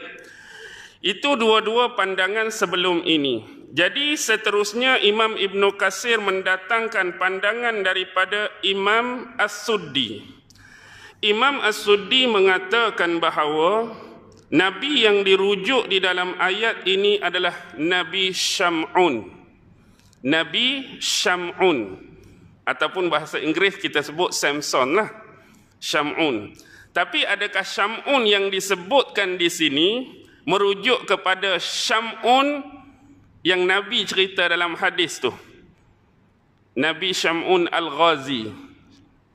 Itu 1.00 1.40
dua-dua 1.40 1.96
pandangan 1.96 2.52
sebelum 2.52 3.08
ini. 3.08 3.60
Jadi 3.70 4.18
seterusnya 4.18 4.98
Imam 5.00 5.38
Ibn 5.38 5.62
Qasir 5.78 6.18
mendatangkan 6.20 7.22
pandangan 7.22 7.86
daripada 7.86 8.50
Imam 8.66 9.32
As-Suddi. 9.38 10.26
Imam 11.22 11.62
As-Suddi 11.62 12.26
mengatakan 12.26 13.22
bahawa 13.22 13.94
Nabi 14.50 15.06
yang 15.06 15.22
dirujuk 15.22 15.86
di 15.86 16.02
dalam 16.02 16.34
ayat 16.42 16.82
ini 16.90 17.22
adalah 17.22 17.54
Nabi 17.78 18.34
Syam'un. 18.34 19.39
Nabi 20.26 21.00
Syam'un. 21.00 22.00
Ataupun 22.68 23.10
bahasa 23.10 23.42
Inggeris 23.42 23.82
kita 23.82 24.04
sebut 24.04 24.30
Samson 24.36 24.94
lah. 24.94 25.10
Syam'un. 25.82 26.54
Tapi 26.92 27.24
adakah 27.26 27.64
Syam'un 27.64 28.28
yang 28.28 28.52
disebutkan 28.52 29.40
di 29.40 29.48
sini 29.48 29.90
merujuk 30.44 31.08
kepada 31.08 31.58
Syam'un 31.58 32.62
yang 33.42 33.64
Nabi 33.64 34.04
cerita 34.04 34.46
dalam 34.46 34.76
hadis 34.76 35.18
tu? 35.24 35.32
Nabi 36.76 37.16
Syam'un 37.16 37.66
Al-Ghazi. 37.72 38.70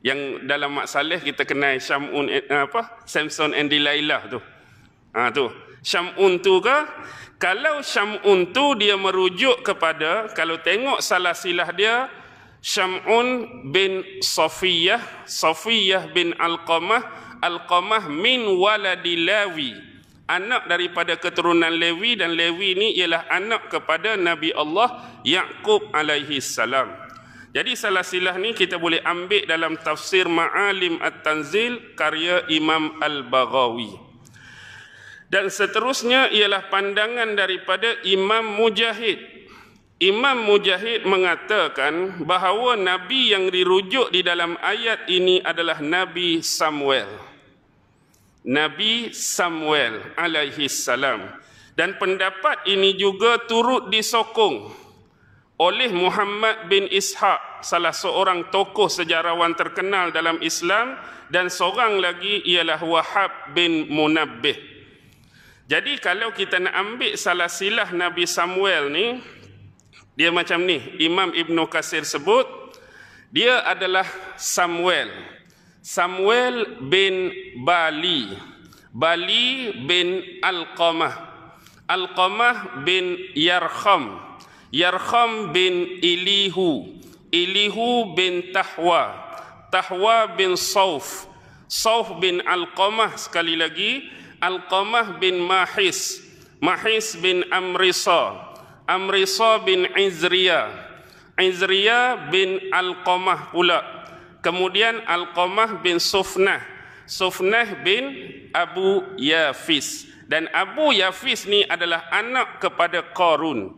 Yang 0.05 0.45
dalam 0.45 0.77
mak 0.77 0.85
salih 0.85 1.17
kita 1.17 1.49
kenal 1.49 1.81
Syam'un 1.81 2.29
eh, 2.29 2.45
apa? 2.45 3.03
Samson 3.09 3.57
and 3.57 3.73
Delilah 3.73 4.29
tu. 4.29 4.37
Ha 5.17 5.33
tu 5.33 5.64
Syam'un 5.85 6.41
tu 6.41 6.65
ke? 6.65 6.79
Kalau 7.37 7.85
Syam'un 7.85 8.49
tu 8.57 8.73
dia 8.81 8.97
merujuk 8.97 9.61
kepada 9.61 10.33
kalau 10.33 10.57
tengok 10.65 11.05
salah 11.05 11.37
silah 11.37 11.69
dia 11.77 12.09
Syam'un 12.65 13.69
bin 13.69 14.01
Safiyah 14.25 15.29
Safiyah 15.29 16.09
bin 16.09 16.33
Alqamah 16.41 17.05
Alqamah 17.45 18.09
min 18.09 18.49
waladi 18.57 19.21
Lawi. 19.21 19.77
Anak 20.25 20.65
daripada 20.73 21.21
keturunan 21.21 21.69
Lewi 21.69 22.17
dan 22.17 22.33
Lewi 22.33 22.73
ni 22.73 22.97
ialah 22.97 23.29
anak 23.29 23.69
kepada 23.69 24.17
Nabi 24.17 24.57
Allah 24.57 25.21
Yaqub 25.21 25.93
alaihi 25.93 26.41
salam. 26.41 26.89
Jadi 27.53 27.77
salah 27.77 28.01
silah 28.01 28.33
ni 28.41 28.57
kita 28.57 28.81
boleh 28.81 29.05
ambil 29.05 29.45
dalam 29.45 29.77
tafsir 29.77 30.25
Ma'alim 30.25 30.97
At-Tanzil 31.05 31.93
karya 31.93 32.49
Imam 32.49 32.97
Al-Baghawi. 33.05 34.14
Dan 35.35 35.51
seterusnya 35.51 36.31
ialah 36.31 36.71
pandangan 36.71 37.35
daripada 37.35 37.99
Imam 38.07 38.55
Mujahid. 38.55 39.19
Imam 39.99 40.47
Mujahid 40.47 41.03
mengatakan 41.11 42.23
bahawa 42.23 42.79
Nabi 42.79 43.35
yang 43.35 43.51
dirujuk 43.51 44.15
di 44.15 44.23
dalam 44.23 44.55
ayat 44.63 45.11
ini 45.11 45.43
adalah 45.43 45.83
Nabi 45.83 46.39
Samuel. 46.39 47.11
Nabi 48.47 49.11
Samuel 49.11 50.15
alaihi 50.15 50.71
salam. 50.71 51.27
Dan 51.75 51.99
pendapat 51.99 52.71
ini 52.71 52.95
juga 52.95 53.43
turut 53.51 53.91
disokong 53.91 54.71
oleh 55.59 55.91
Muhammad 55.91 56.71
bin 56.71 56.87
Ishaq, 56.87 57.67
salah 57.67 57.91
seorang 57.91 58.55
tokoh 58.55 58.87
sejarawan 58.87 59.59
terkenal 59.59 60.15
dalam 60.15 60.39
Islam 60.47 60.95
dan 61.27 61.51
seorang 61.51 61.99
lagi 61.99 62.39
ialah 62.47 62.79
Wahab 62.79 63.51
bin 63.51 63.91
Munabbih. 63.91 64.74
Jadi 65.65 65.97
kalau 65.97 66.29
kita 66.37 66.61
nak 66.61 66.77
ambil 66.77 67.17
salah 67.17 67.49
silah 67.49 67.89
Nabi 67.89 68.29
Samuel 68.29 68.93
ni, 68.93 69.07
dia 70.13 70.29
macam 70.29 70.61
ni. 70.61 70.77
Imam 71.01 71.33
Ibn 71.33 71.57
Qasir 71.67 72.05
sebut, 72.05 72.45
dia 73.33 73.65
adalah 73.65 74.05
Samuel. 74.37 75.11
Samuel 75.81 76.85
bin 76.85 77.33
Bali. 77.65 78.37
Bali 78.93 79.75
bin 79.89 80.23
Al-Qamah. 80.45 81.13
Al-Qamah 81.89 82.87
bin 82.87 83.19
Yarkham. 83.35 84.21
Yarkham 84.69 85.53
bin 85.53 86.01
Ilihu. 86.01 87.01
Ilihu 87.35 88.15
bin 88.15 88.53
Tahwa. 88.55 89.17
Tahwa 89.73 90.31
bin 90.39 90.55
Sauf. 90.55 91.27
Sauf 91.67 92.21
bin 92.23 92.39
Al-Qamah 92.47 93.19
sekali 93.19 93.59
lagi. 93.59 94.07
Alqamah 94.45 95.17
bin 95.17 95.41
Mahis, 95.41 96.21
Mahis 96.61 97.17
bin 97.17 97.41
Amrisa, 97.49 98.53
Amrisa 98.85 99.65
bin 99.65 99.89
Izriya, 99.97 100.69
Izriya 101.41 102.29
bin 102.29 102.61
Alqamah 102.69 103.49
pula. 103.49 103.81
Kemudian 104.45 105.01
Alqamah 105.09 105.81
bin 105.81 105.97
Sufnah, 105.97 106.61
Sufnah 107.09 107.81
bin 107.81 108.13
Abu 108.53 109.01
Yafis. 109.17 110.13
Dan 110.29 110.53
Abu 110.53 110.93
Yafis 110.93 111.49
ni 111.49 111.65
adalah 111.65 112.05
anak 112.13 112.61
kepada 112.61 113.01
Qarun. 113.17 113.73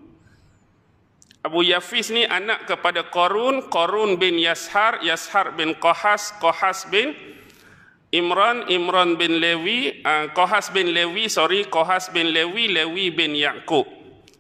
Abu 1.47 1.63
Yafis 1.63 2.11
ni 2.11 2.27
anak 2.27 2.67
kepada 2.67 3.07
Qarun, 3.07 3.71
Qarun 3.71 4.19
bin 4.19 4.35
Yashar, 4.35 4.99
Yashar 5.07 5.55
bin 5.55 5.79
Qahas, 5.79 6.35
Qahas 6.43 6.91
bin 6.91 7.15
Imran 8.17 8.65
Imran 8.73 9.21
bin 9.21 9.37
Lewi 9.37 10.01
uh, 10.01 10.33
Kohas 10.33 10.73
bin 10.73 10.97
Lewi 10.97 11.29
sorry 11.29 11.69
Kohas 11.69 12.09
bin 12.09 12.33
Lewi 12.33 12.73
Lewi 12.73 13.13
bin 13.13 13.37
Yakub 13.37 13.85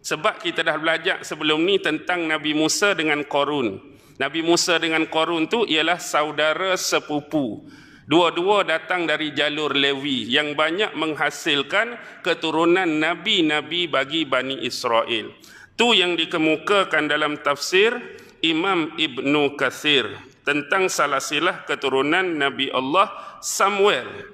sebab 0.06 0.40
kita 0.40 0.64
dah 0.64 0.80
belajar 0.80 1.20
sebelum 1.26 1.60
ni 1.66 1.82
tentang 1.82 2.30
Nabi 2.30 2.54
Musa 2.54 2.94
dengan 2.94 3.26
Korun. 3.26 3.98
Nabi 4.22 4.40
Musa 4.46 4.78
dengan 4.78 5.02
Korun 5.10 5.50
tu 5.50 5.66
ialah 5.66 5.98
saudara 5.98 6.78
sepupu. 6.78 7.66
Dua-dua 8.06 8.62
datang 8.62 9.02
dari 9.02 9.34
jalur 9.34 9.74
Lewi 9.74 10.30
yang 10.30 10.54
banyak 10.54 10.94
menghasilkan 10.94 11.98
keturunan 12.22 12.86
nabi-nabi 12.86 13.90
bagi 13.90 14.22
Bani 14.22 14.62
Israel. 14.62 15.34
Tu 15.74 15.88
yang 15.98 16.14
dikemukakan 16.14 17.10
dalam 17.10 17.42
tafsir 17.42 17.98
Imam 18.46 18.94
Ibnu 18.94 19.58
Kathir 19.58 20.06
tentang 20.46 20.86
salah 20.86 21.18
silah 21.18 21.66
keturunan 21.66 22.38
Nabi 22.38 22.70
Allah 22.70 23.35
Samuel. 23.46 24.26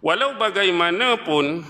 Walau 0.00 0.40
bagaimanapun, 0.40 1.60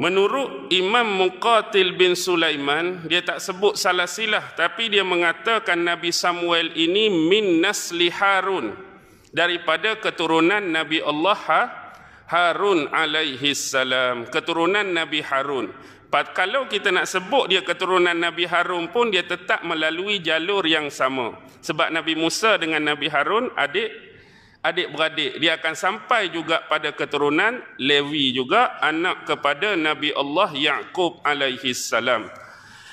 menurut 0.00 0.72
Imam 0.72 1.04
Muqatil 1.04 1.92
bin 1.92 2.16
Sulaiman, 2.16 3.04
dia 3.04 3.20
tak 3.20 3.44
sebut 3.44 3.76
salah 3.76 4.08
silah, 4.08 4.56
tapi 4.56 4.88
dia 4.88 5.04
mengatakan 5.04 5.76
Nabi 5.76 6.08
Samuel 6.08 6.72
ini 6.72 7.12
min 7.12 7.60
nasli 7.60 8.08
Harun, 8.08 8.72
daripada 9.28 10.00
keturunan 10.00 10.64
Nabi 10.64 11.04
Allah 11.04 11.68
Harun 12.32 12.88
alaihi 12.88 13.52
salam, 13.52 14.24
keturunan 14.32 14.88
Nabi 14.88 15.20
Harun 15.20 15.68
kalau 16.36 16.68
kita 16.68 16.92
nak 16.92 17.08
sebut 17.08 17.48
dia 17.48 17.64
keturunan 17.64 18.12
Nabi 18.12 18.44
Harun 18.44 18.92
pun 18.92 19.08
dia 19.08 19.24
tetap 19.24 19.64
melalui 19.64 20.20
jalur 20.20 20.60
yang 20.68 20.92
sama. 20.92 21.40
Sebab 21.64 21.88
Nabi 21.88 22.12
Musa 22.20 22.60
dengan 22.60 22.84
Nabi 22.84 23.08
Harun 23.08 23.48
adik 23.56 24.11
adik 24.62 24.94
beradik 24.94 25.42
dia 25.42 25.58
akan 25.58 25.74
sampai 25.74 26.30
juga 26.30 26.62
pada 26.70 26.94
keturunan 26.94 27.58
Lewi 27.82 28.30
juga 28.30 28.78
anak 28.78 29.26
kepada 29.26 29.74
Nabi 29.74 30.14
Allah 30.14 30.50
Yaqub 30.54 31.18
alaihi 31.26 31.74
salam. 31.74 32.30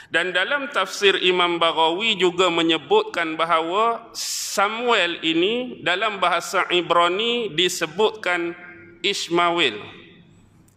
Dan 0.10 0.34
dalam 0.34 0.73
tafsir 0.73 1.21
Imam 1.21 1.62
Baghawi 1.62 2.17
juga 2.17 2.49
menyebutkan 2.49 3.38
bahawa 3.38 4.10
Samuel 4.17 5.21
ini 5.21 5.86
dalam 5.86 6.17
bahasa 6.17 6.65
Ibrani 6.73 7.53
disebutkan 7.53 8.58
Ismail. 9.05 9.77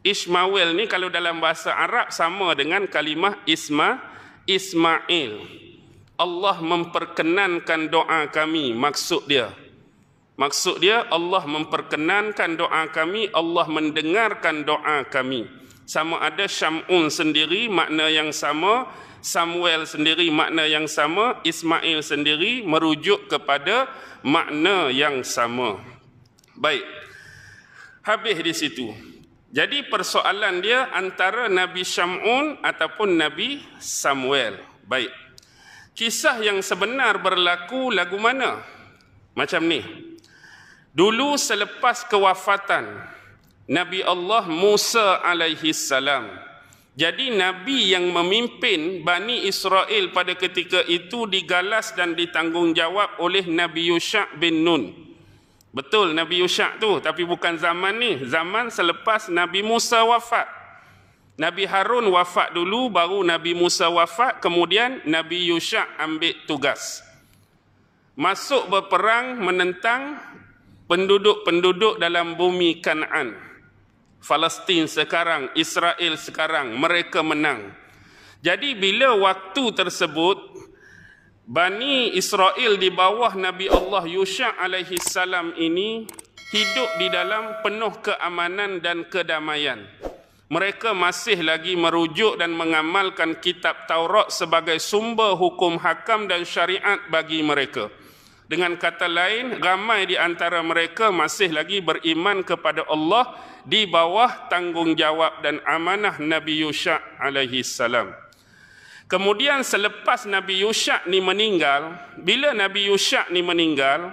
Ismail 0.04 0.76
ni 0.76 0.84
kalau 0.84 1.08
dalam 1.08 1.40
bahasa 1.40 1.72
Arab 1.72 2.12
sama 2.12 2.52
dengan 2.52 2.84
kalimah 2.84 3.40
Isma 3.48 4.04
Ismail. 4.44 5.40
Allah 6.20 6.56
memperkenankan 6.60 7.88
doa 7.88 8.28
kami 8.28 8.76
maksud 8.76 9.24
dia. 9.32 9.61
Maksud 10.42 10.82
dia 10.82 11.06
Allah 11.06 11.46
memperkenankan 11.46 12.58
doa 12.58 12.90
kami, 12.90 13.30
Allah 13.30 13.62
mendengarkan 13.70 14.66
doa 14.66 15.06
kami. 15.06 15.46
Sama 15.86 16.18
ada 16.18 16.50
Syamun 16.50 17.14
sendiri 17.14 17.70
makna 17.70 18.10
yang 18.10 18.34
sama, 18.34 18.90
Samuel 19.22 19.86
sendiri 19.86 20.26
makna 20.34 20.66
yang 20.66 20.90
sama, 20.90 21.38
Ismail 21.46 22.02
sendiri 22.02 22.66
merujuk 22.66 23.30
kepada 23.30 23.86
makna 24.26 24.90
yang 24.90 25.22
sama. 25.22 25.78
Baik. 26.58 26.82
Habis 28.02 28.42
di 28.42 28.54
situ. 28.58 28.86
Jadi 29.54 29.86
persoalan 29.86 30.58
dia 30.58 30.90
antara 30.90 31.46
Nabi 31.46 31.86
Syamun 31.86 32.58
ataupun 32.66 33.14
Nabi 33.14 33.62
Samuel. 33.78 34.58
Baik. 34.90 35.14
Kisah 35.94 36.42
yang 36.42 36.58
sebenar 36.66 37.22
berlaku 37.22 37.94
lagu 37.94 38.18
mana? 38.18 38.58
Macam 39.38 39.62
ni. 39.70 40.10
Dulu 40.92 41.40
selepas 41.40 42.04
kewafatan 42.04 42.84
Nabi 43.64 44.04
Allah 44.04 44.44
Musa 44.44 45.24
alaihi 45.24 45.72
salam 45.72 46.28
jadi 46.92 47.32
Nabi 47.32 47.96
yang 47.96 48.12
memimpin 48.12 49.00
Bani 49.00 49.48
Israel 49.48 50.12
pada 50.12 50.36
ketika 50.36 50.84
itu 50.84 51.24
digalas 51.24 51.96
dan 51.96 52.12
ditanggungjawab 52.12 53.16
oleh 53.16 53.48
Nabi 53.48 53.88
Yusha' 53.88 54.28
bin 54.36 54.60
Nun. 54.60 54.92
Betul 55.72 56.12
Nabi 56.12 56.44
Yusha' 56.44 56.76
tu 56.76 57.00
tapi 57.00 57.24
bukan 57.24 57.56
zaman 57.56 57.96
ni. 57.96 58.12
Zaman 58.28 58.68
selepas 58.68 59.32
Nabi 59.32 59.64
Musa 59.64 60.04
wafat. 60.04 60.44
Nabi 61.40 61.64
Harun 61.64 62.12
wafat 62.12 62.52
dulu 62.52 62.92
baru 62.92 63.24
Nabi 63.24 63.56
Musa 63.56 63.88
wafat 63.88 64.44
kemudian 64.44 65.00
Nabi 65.08 65.48
Yusha' 65.48 65.96
ambil 65.96 66.36
tugas. 66.44 67.00
Masuk 68.12 68.68
berperang 68.68 69.40
menentang 69.40 70.20
penduduk-penduduk 70.92 71.96
dalam 71.96 72.36
bumi 72.36 72.84
Kanaan. 72.84 73.32
Palestin 74.20 74.84
sekarang, 74.84 75.48
Israel 75.56 76.20
sekarang, 76.20 76.76
mereka 76.76 77.24
menang. 77.24 77.72
Jadi 78.44 78.76
bila 78.76 79.16
waktu 79.16 79.72
tersebut 79.72 80.52
Bani 81.48 82.12
Israel 82.12 82.76
di 82.76 82.92
bawah 82.92 83.32
Nabi 83.32 83.72
Allah 83.72 84.04
Yusha 84.04 84.52
alaihi 84.60 85.00
salam 85.00 85.56
ini 85.56 86.04
hidup 86.52 86.90
di 87.00 87.08
dalam 87.08 87.64
penuh 87.64 87.96
keamanan 88.04 88.84
dan 88.84 89.08
kedamaian. 89.08 89.88
Mereka 90.52 90.92
masih 90.92 91.40
lagi 91.40 91.72
merujuk 91.72 92.36
dan 92.36 92.52
mengamalkan 92.52 93.40
kitab 93.40 93.88
Taurat 93.88 94.28
sebagai 94.28 94.76
sumber 94.76 95.40
hukum 95.40 95.80
hakam 95.80 96.28
dan 96.28 96.44
syariat 96.44 97.00
bagi 97.08 97.40
mereka. 97.40 97.88
Dengan 98.50 98.76
kata 98.76 99.08
lain, 99.08 99.62
ramai 99.62 100.04
di 100.04 100.18
antara 100.18 100.60
mereka 100.60 101.08
masih 101.08 101.54
lagi 101.54 101.80
beriman 101.80 102.44
kepada 102.44 102.84
Allah 102.90 103.32
di 103.62 103.86
bawah 103.86 104.50
tanggungjawab 104.50 105.40
dan 105.40 105.62
amanah 105.64 106.18
Nabi 106.18 106.66
Yusha 106.66 107.00
alaihi 107.22 107.62
salam. 107.62 108.12
Kemudian 109.06 109.60
selepas 109.60 110.24
Nabi 110.24 110.64
Yusha 110.64 111.04
ni 111.04 111.20
meninggal, 111.20 111.96
bila 112.16 112.56
Nabi 112.56 112.88
Yusha 112.88 113.28
ni 113.28 113.44
meninggal, 113.44 114.08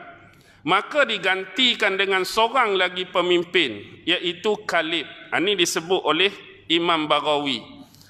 maka 0.68 1.08
digantikan 1.08 1.96
dengan 1.96 2.28
seorang 2.28 2.76
lagi 2.76 3.08
pemimpin, 3.08 4.04
iaitu 4.04 4.60
Khalid. 4.68 5.08
Ini 5.32 5.52
disebut 5.56 6.04
oleh 6.04 6.32
Imam 6.68 7.08
Baghawi. 7.08 7.64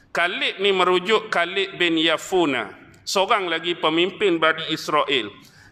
Khalid 0.09 0.57
ni 0.57 0.73
merujuk 0.73 1.29
Khalid 1.29 1.77
bin 1.77 1.93
Yafuna, 2.01 2.73
seorang 3.05 3.45
lagi 3.45 3.77
pemimpin 3.77 4.41
Bani 4.41 4.73
Israel. 4.73 5.29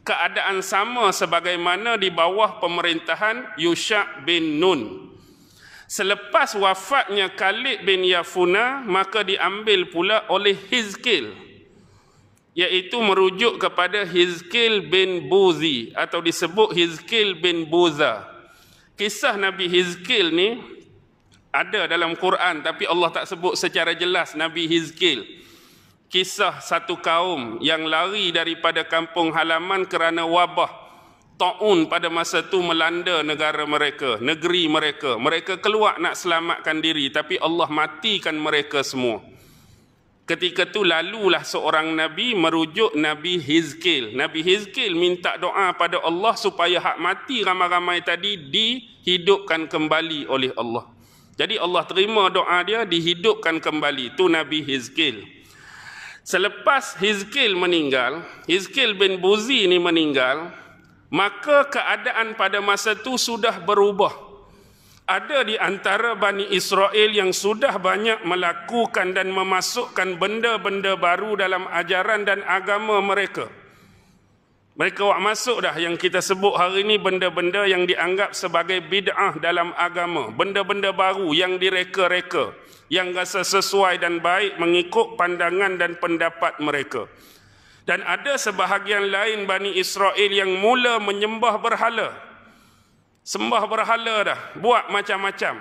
Keadaan 0.07 0.63
sama 0.63 1.11
sebagaimana 1.11 1.99
di 1.99 2.07
bawah 2.07 2.63
pemerintahan 2.63 3.59
Yusha 3.59 4.23
bin 4.23 4.55
Nun. 4.55 5.11
Selepas 5.83 6.55
wafatnya 6.55 7.27
Khalid 7.27 7.83
bin 7.83 8.07
Yafuna, 8.07 8.87
maka 8.87 9.27
diambil 9.27 9.87
pula 9.91 10.23
oleh 10.31 10.55
Hizkil. 10.55 11.35
Iaitu 12.55 12.95
merujuk 13.03 13.59
kepada 13.59 14.07
Hizkil 14.07 14.87
bin 14.87 15.27
Buzi 15.27 15.91
atau 15.91 16.23
disebut 16.23 16.71
Hizkil 16.71 17.35
bin 17.43 17.67
Buza. 17.67 18.23
Kisah 18.95 19.35
Nabi 19.35 19.67
Hizkil 19.67 20.31
ni 20.31 20.57
ada 21.51 21.85
dalam 21.85 22.15
Quran 22.15 22.65
tapi 22.65 22.87
Allah 22.87 23.11
tak 23.13 23.27
sebut 23.27 23.59
secara 23.59 23.91
jelas 23.91 24.33
Nabi 24.39 24.71
Hizkil. 24.71 25.23
Kisah 26.07 26.63
satu 26.63 27.03
kaum 27.03 27.59
yang 27.59 27.83
lari 27.83 28.31
daripada 28.31 28.87
kampung 28.87 29.35
halaman 29.35 29.83
kerana 29.83 30.23
wabah 30.23 30.87
Ta'un 31.37 31.85
pada 31.85 32.09
masa 32.09 32.41
itu 32.41 32.57
melanda 32.65 33.21
negara 33.21 33.61
mereka, 33.69 34.17
negeri 34.17 34.65
mereka. 34.65 35.21
Mereka 35.21 35.61
keluar 35.61 36.01
nak 36.01 36.17
selamatkan 36.17 36.81
diri 36.81 37.13
tapi 37.13 37.37
Allah 37.37 37.69
matikan 37.69 38.33
mereka 38.33 38.81
semua. 38.81 39.21
Ketika 40.25 40.65
itu 40.65 40.81
lalulah 40.81 41.45
seorang 41.45 41.93
Nabi 41.93 42.33
merujuk 42.33 42.97
Nabi 42.97 43.37
Hizkil. 43.37 44.17
Nabi 44.17 44.41
Hizkil 44.41 44.97
minta 44.97 45.37
doa 45.37 45.71
pada 45.77 46.01
Allah 46.01 46.33
supaya 46.35 46.81
hak 46.81 46.97
mati 46.99 47.45
ramai-ramai 47.45 48.01
tadi 48.01 48.35
dihidupkan 48.35 49.69
kembali 49.69 50.25
oleh 50.27 50.51
Allah. 50.57 50.89
Jadi 51.37 51.61
Allah 51.61 51.85
terima 51.85 52.33
doa 52.33 52.65
dia 52.65 52.81
dihidupkan 52.83 53.61
kembali. 53.61 54.17
Itu 54.17 54.25
Nabi 54.25 54.65
Hizkil. 54.65 55.36
Selepas 56.27 56.99
Hizkil 56.99 57.55
meninggal, 57.55 58.19
Hizkil 58.51 58.99
bin 58.99 59.23
Buzi 59.23 59.63
ini 59.63 59.79
meninggal, 59.79 60.51
maka 61.07 61.71
keadaan 61.71 62.35
pada 62.35 62.59
masa 62.59 62.99
itu 62.99 63.15
sudah 63.15 63.63
berubah. 63.63 64.11
Ada 65.07 65.47
di 65.47 65.55
antara 65.55 66.19
Bani 66.19 66.51
Israel 66.51 67.15
yang 67.15 67.31
sudah 67.31 67.79
banyak 67.79 68.27
melakukan 68.27 69.15
dan 69.15 69.31
memasukkan 69.31 70.19
benda-benda 70.19 70.99
baru 70.99 71.39
dalam 71.39 71.63
ajaran 71.71 72.27
dan 72.27 72.43
agama 72.43 72.99
mereka. 72.99 73.47
Mereka 74.75 75.07
wak 75.07 75.23
masuk 75.23 75.63
dah 75.63 75.79
yang 75.79 75.95
kita 75.95 76.19
sebut 76.19 76.59
hari 76.59 76.83
ini 76.83 76.99
benda-benda 76.99 77.63
yang 77.71 77.87
dianggap 77.87 78.35
sebagai 78.35 78.83
bid'ah 78.83 79.39
dalam 79.39 79.71
agama. 79.79 80.27
Benda-benda 80.35 80.91
baru 80.91 81.31
yang 81.31 81.55
direka-reka. 81.55 82.66
Yang 82.87 83.07
rasa 83.19 83.41
sesuai 83.43 83.99
dan 83.99 84.23
baik 84.23 84.55
mengikut 84.57 85.19
pandangan 85.19 85.75
dan 85.75 85.99
pendapat 85.99 86.55
mereka 86.63 87.11
dan 87.87 88.03
ada 88.03 88.35
sebahagian 88.35 89.07
lain 89.07 89.47
Bani 89.47 89.79
Israel 89.79 90.27
yang 90.27 90.59
mula 90.59 90.99
menyembah 90.99 91.55
berhala. 91.55 92.11
Sembah 93.23 93.63
berhala 93.63 94.27
dah, 94.27 94.39
buat 94.59 94.91
macam-macam. 94.91 95.55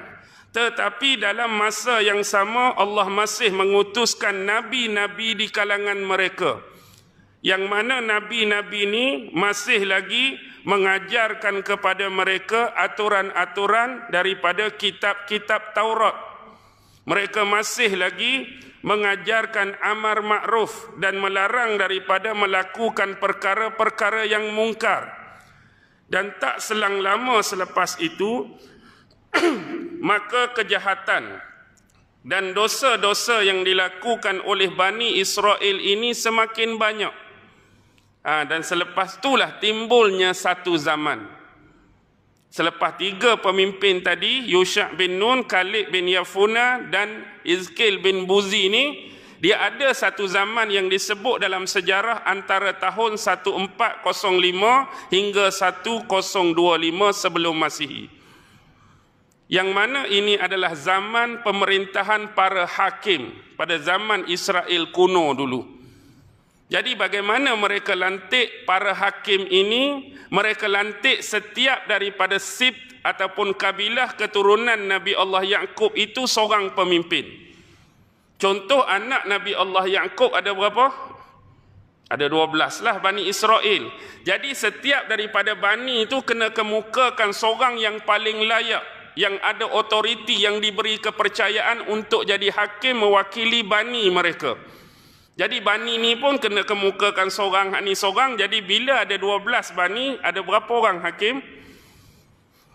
Tetapi 0.51 1.23
dalam 1.23 1.55
masa 1.55 2.03
yang 2.03 2.27
sama 2.27 2.75
Allah 2.75 3.07
masih 3.07 3.55
mengutuskan 3.55 4.43
nabi-nabi 4.43 5.39
di 5.39 5.47
kalangan 5.55 6.03
mereka. 6.03 6.59
Yang 7.47 7.63
mana 7.71 8.03
nabi-nabi 8.03 8.91
ini 8.91 9.07
masih 9.31 9.87
lagi 9.87 10.35
mengajarkan 10.67 11.63
kepada 11.63 12.11
mereka 12.11 12.75
aturan-aturan 12.75 14.11
daripada 14.11 14.67
kitab-kitab 14.75 15.79
Taurat. 15.79 16.26
Mereka 17.07 17.47
masih 17.47 17.95
lagi 17.95 18.51
mengajarkan 18.83 19.79
amar 19.83 20.23
makruf 20.23 20.91
dan 20.99 21.19
melarang 21.23 21.79
daripada 21.79 22.35
melakukan 22.35 23.19
perkara-perkara 23.23 24.27
yang 24.27 24.51
mungkar. 24.51 25.11
Dan 26.07 26.35
tak 26.39 26.63
selang 26.63 27.03
lama 27.03 27.43
selepas 27.43 27.99
itu, 27.99 28.47
maka 30.11 30.55
kejahatan 30.55 31.43
dan 32.27 32.51
dosa-dosa 32.55 33.43
yang 33.47 33.63
dilakukan 33.63 34.43
oleh 34.43 34.71
Bani 34.75 35.19
Israel 35.19 35.79
ini 35.79 36.11
semakin 36.11 36.75
banyak. 36.75 37.15
Ha, 38.27 38.43
dan 38.51 38.67
selepas 38.67 39.23
itulah 39.23 39.63
timbulnya 39.63 40.35
satu 40.35 40.75
zaman. 40.75 41.36
Selepas 42.57 42.97
tiga 42.97 43.37
pemimpin 43.37 44.01
tadi, 44.01 44.49
Yusha 44.49 44.89
bin 44.97 45.21
Nun, 45.21 45.45
Khalid 45.45 45.93
bin 45.93 46.09
Yafuna 46.09 46.89
dan 46.89 47.29
Izkil 47.45 48.01
bin 48.01 48.25
Buzi 48.25 48.73
ini, 48.73 49.13
dia 49.45 49.61
ada 49.61 49.93
satu 49.93 50.25
zaman 50.25 50.73
yang 50.73 50.89
disebut 50.89 51.37
dalam 51.45 51.69
sejarah 51.69 52.25
antara 52.25 52.73
tahun 52.81 53.21
1405 53.21 53.77
hingga 55.13 55.53
1025 55.53 56.09
sebelum 57.13 57.53
Masihi. 57.61 58.09
Yang 59.53 59.69
mana 59.77 60.09
ini 60.09 60.41
adalah 60.41 60.73
zaman 60.73 61.45
pemerintahan 61.45 62.33
para 62.33 62.65
hakim 62.65 63.37
pada 63.61 63.77
zaman 63.77 64.33
Israel 64.33 64.89
kuno 64.97 65.37
dulu. 65.37 65.61
Jadi 66.67 66.99
bagaimana 66.99 67.55
mereka 67.55 67.95
lantik 67.95 68.67
para 68.67 68.91
hakim 68.91 69.47
ini? 69.47 70.15
Mereka 70.35 70.67
lantik 70.67 71.23
setiap 71.23 71.87
daripada 71.87 72.43
sib 72.43 72.75
ataupun 73.07 73.55
kabilah 73.55 74.19
keturunan 74.19 74.75
Nabi 74.75 75.15
Allah 75.15 75.47
Yaakob 75.47 75.95
itu 75.95 76.27
seorang 76.27 76.75
pemimpin. 76.75 77.23
Contoh 78.37 78.83
anak 78.83 79.31
Nabi 79.31 79.55
Allah 79.55 79.87
Yaakob 79.87 80.35
ada 80.35 80.51
berapa? 80.51 80.91
Ada 82.11 82.27
12 82.27 82.83
lah 82.83 82.99
Bani 82.99 83.31
Israel. 83.31 83.91
Jadi 84.27 84.51
setiap 84.51 85.07
daripada 85.07 85.55
Bani 85.55 86.03
itu 86.03 86.19
kena 86.27 86.51
kemukakan 86.51 87.31
seorang 87.31 87.79
yang 87.79 88.03
paling 88.03 88.43
layak. 88.43 88.83
Yang 89.17 89.41
ada 89.41 89.67
otoriti 89.71 90.45
yang 90.45 90.61
diberi 90.61 91.01
kepercayaan 91.01 91.89
untuk 91.89 92.27
jadi 92.27 92.51
hakim 92.53 93.07
mewakili 93.07 93.63
Bani 93.63 94.11
mereka. 94.11 94.59
Jadi 95.37 95.61
bani 95.61 96.01
ni 96.01 96.17
pun 96.17 96.41
kena 96.41 96.65
kemukakan 96.65 97.29
seorang, 97.29 97.77
ni 97.85 97.93
seorang. 97.93 98.41
Jadi 98.41 98.65
bila 98.65 99.05
ada 99.05 99.21
12 99.21 99.77
bani, 99.77 100.17
ada 100.25 100.41
berapa 100.41 100.73
orang 100.73 101.05
hakim? 101.05 101.45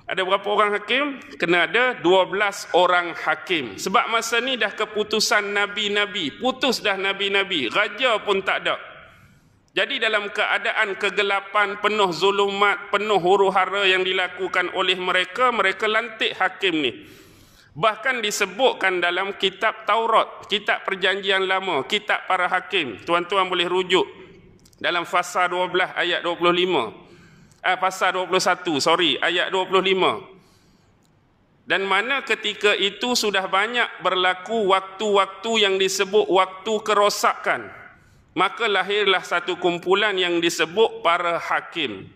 Ada 0.06 0.22
berapa 0.22 0.46
orang 0.46 0.78
hakim? 0.78 1.18
Kena 1.42 1.66
ada 1.66 1.98
12 1.98 2.70
orang 2.78 3.18
hakim. 3.18 3.82
Sebab 3.82 4.14
masa 4.14 4.38
ni 4.46 4.62
dah 4.62 4.70
keputusan 4.78 5.58
Nabi-Nabi. 5.58 6.38
Putus 6.38 6.86
dah 6.86 6.94
Nabi-Nabi. 6.94 7.74
Raja 7.74 8.22
pun 8.22 8.46
tak 8.46 8.62
ada. 8.62 8.78
Jadi 9.72 10.04
dalam 10.04 10.30
keadaan 10.30 11.00
kegelapan 11.00 11.80
penuh 11.82 12.12
zulumat, 12.14 12.92
penuh 12.92 13.18
huru 13.24 13.50
hara 13.50 13.88
yang 13.88 14.04
dilakukan 14.04 14.70
oleh 14.78 15.00
mereka, 15.00 15.50
mereka 15.50 15.88
lantik 15.88 16.36
hakim 16.38 16.76
ni. 16.78 16.92
Bahkan 17.72 18.20
disebutkan 18.20 19.00
dalam 19.00 19.40
kitab 19.40 19.88
Taurat, 19.88 20.44
kitab 20.52 20.84
perjanjian 20.84 21.48
lama, 21.48 21.88
kitab 21.88 22.28
para 22.28 22.52
hakim. 22.52 23.00
Tuan-tuan 23.08 23.48
boleh 23.48 23.72
rujuk 23.72 24.04
dalam 24.76 25.08
fasa 25.08 25.48
12 25.48 25.96
ayat 25.96 26.20
25. 26.20 26.92
Eh, 27.64 27.78
fasa 27.80 28.12
21, 28.12 28.84
sorry, 28.84 29.16
ayat 29.24 29.54
25. 29.56 30.20
Dan 31.64 31.88
mana 31.88 32.20
ketika 32.28 32.76
itu 32.76 33.16
sudah 33.16 33.48
banyak 33.48 34.04
berlaku 34.04 34.68
waktu-waktu 34.68 35.52
yang 35.64 35.80
disebut 35.80 36.28
waktu 36.28 36.74
kerosakan. 36.84 37.72
Maka 38.36 38.68
lahirlah 38.68 39.24
satu 39.24 39.56
kumpulan 39.56 40.20
yang 40.20 40.44
disebut 40.44 41.00
para 41.00 41.40
hakim. 41.40 42.12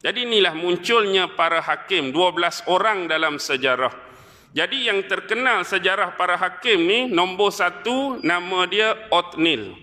Jadi 0.00 0.24
inilah 0.24 0.56
munculnya 0.56 1.28
para 1.36 1.60
hakim, 1.60 2.08
12 2.08 2.64
orang 2.72 3.04
dalam 3.04 3.36
sejarah. 3.36 4.09
Jadi 4.50 4.90
yang 4.90 5.06
terkenal 5.06 5.62
sejarah 5.62 6.18
para 6.18 6.34
hakim 6.34 6.82
ni 6.82 7.06
nombor 7.06 7.54
satu 7.54 8.18
nama 8.26 8.66
dia 8.66 8.98
Otnil. 9.14 9.78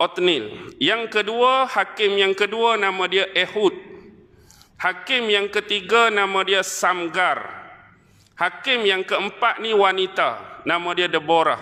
Otnil. 0.00 0.72
Yang 0.80 1.20
kedua 1.20 1.68
hakim 1.68 2.16
yang 2.16 2.32
kedua 2.32 2.80
nama 2.80 3.04
dia 3.04 3.28
Ehud. 3.36 3.76
Hakim 4.80 5.28
yang 5.28 5.52
ketiga 5.52 6.08
nama 6.08 6.40
dia 6.48 6.64
Samgar. 6.64 7.68
Hakim 8.40 8.84
yang 8.88 9.04
keempat 9.04 9.60
ni 9.60 9.76
wanita 9.76 10.64
nama 10.64 10.96
dia 10.96 11.08
Deborah. 11.08 11.60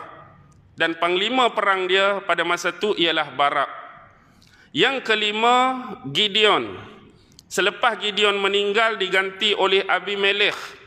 Dan 0.78 0.98
panglima 0.98 1.50
perang 1.54 1.90
dia 1.90 2.22
pada 2.22 2.46
masa 2.46 2.70
itu 2.70 2.94
ialah 2.98 3.34
Barak. 3.34 3.70
Yang 4.70 5.06
kelima 5.06 5.54
Gideon. 6.06 6.70
Selepas 7.46 7.98
Gideon 7.98 8.38
meninggal 8.38 8.98
diganti 8.98 9.54
oleh 9.54 9.86
Abimelekh 9.86 10.83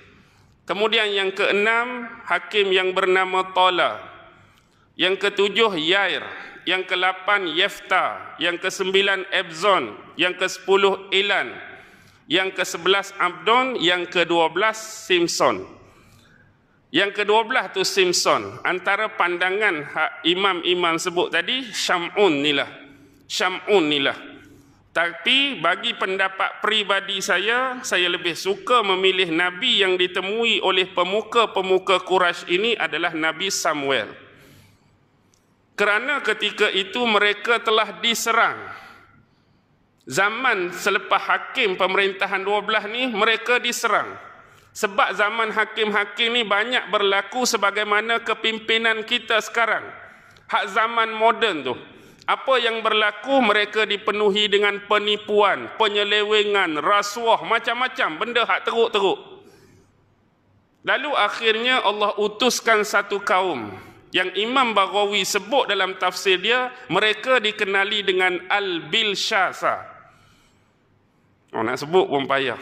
Kemudian 0.68 1.08
yang 1.16 1.32
keenam, 1.32 2.12
hakim 2.28 2.76
yang 2.76 2.92
bernama 2.92 3.56
Tola. 3.56 4.04
Yang 5.00 5.32
ketujuh, 5.32 5.80
Yair. 5.80 6.28
Yang 6.68 6.92
kelapan, 6.92 7.48
Yefta. 7.48 8.36
Yang 8.36 8.68
kesembilan, 8.68 9.24
Ebzon. 9.32 9.96
Yang 10.20 10.44
kesepuluh, 10.44 11.08
Ilan. 11.16 11.56
Yang 12.28 12.60
kesebelas, 12.60 13.16
Abdon. 13.16 13.80
Yang 13.80 14.12
kedua 14.12 14.52
belas, 14.52 14.76
Simpson. 15.08 15.64
Yang 16.88 17.24
kedua 17.24 17.44
belas 17.44 17.76
tu 17.76 17.84
Simpson. 17.84 18.64
Antara 18.64 19.12
pandangan 19.12 19.88
imam-imam 20.24 20.96
sebut 20.96 21.28
tadi, 21.28 21.68
Syamun 21.72 22.44
nilah. 22.44 22.68
Syamun 23.28 23.92
nilah. 23.92 24.16
Tapi 24.98 25.62
bagi 25.62 25.94
pendapat 25.94 26.58
pribadi 26.58 27.22
saya, 27.22 27.86
saya 27.86 28.10
lebih 28.10 28.34
suka 28.34 28.82
memilih 28.82 29.30
Nabi 29.30 29.86
yang 29.86 29.94
ditemui 29.94 30.58
oleh 30.66 30.90
pemuka-pemuka 30.90 32.02
Quraisy 32.02 32.50
ini 32.50 32.74
adalah 32.74 33.14
Nabi 33.14 33.54
Samuel. 33.54 34.10
Kerana 35.78 36.26
ketika 36.26 36.74
itu 36.74 36.98
mereka 37.06 37.62
telah 37.62 38.02
diserang. 38.02 38.58
Zaman 40.10 40.74
selepas 40.74 41.22
hakim 41.30 41.78
pemerintahan 41.78 42.42
12 42.42 42.90
ni, 42.90 43.06
mereka 43.14 43.62
diserang. 43.62 44.18
Sebab 44.74 45.14
zaman 45.14 45.54
hakim-hakim 45.54 46.34
ni 46.34 46.42
banyak 46.42 46.90
berlaku 46.90 47.46
sebagaimana 47.46 48.26
kepimpinan 48.26 49.06
kita 49.06 49.38
sekarang. 49.46 49.86
Hak 50.50 50.74
zaman 50.74 51.14
moden 51.14 51.62
tu 51.62 51.78
apa 52.28 52.60
yang 52.60 52.84
berlaku 52.84 53.40
mereka 53.40 53.88
dipenuhi 53.88 54.52
dengan 54.52 54.84
penipuan, 54.84 55.72
penyelewengan, 55.80 56.84
rasuah, 56.84 57.40
macam-macam 57.48 58.10
benda 58.20 58.44
hak 58.44 58.68
teruk-teruk. 58.68 59.40
Lalu 60.84 61.12
akhirnya 61.16 61.80
Allah 61.88 62.12
utuskan 62.20 62.84
satu 62.84 63.24
kaum 63.24 63.72
yang 64.12 64.32
Imam 64.36 64.72
Baghawi 64.72 65.24
sebut 65.24 65.68
dalam 65.68 65.96
tafsir 66.00 66.40
dia, 66.40 66.72
mereka 66.92 67.40
dikenali 67.40 68.04
dengan 68.04 68.40
Al-Bilshasa. 68.48 69.84
Oh, 71.56 71.64
nak 71.64 71.80
sebut 71.80 72.08
pun 72.08 72.28
payah. 72.28 72.60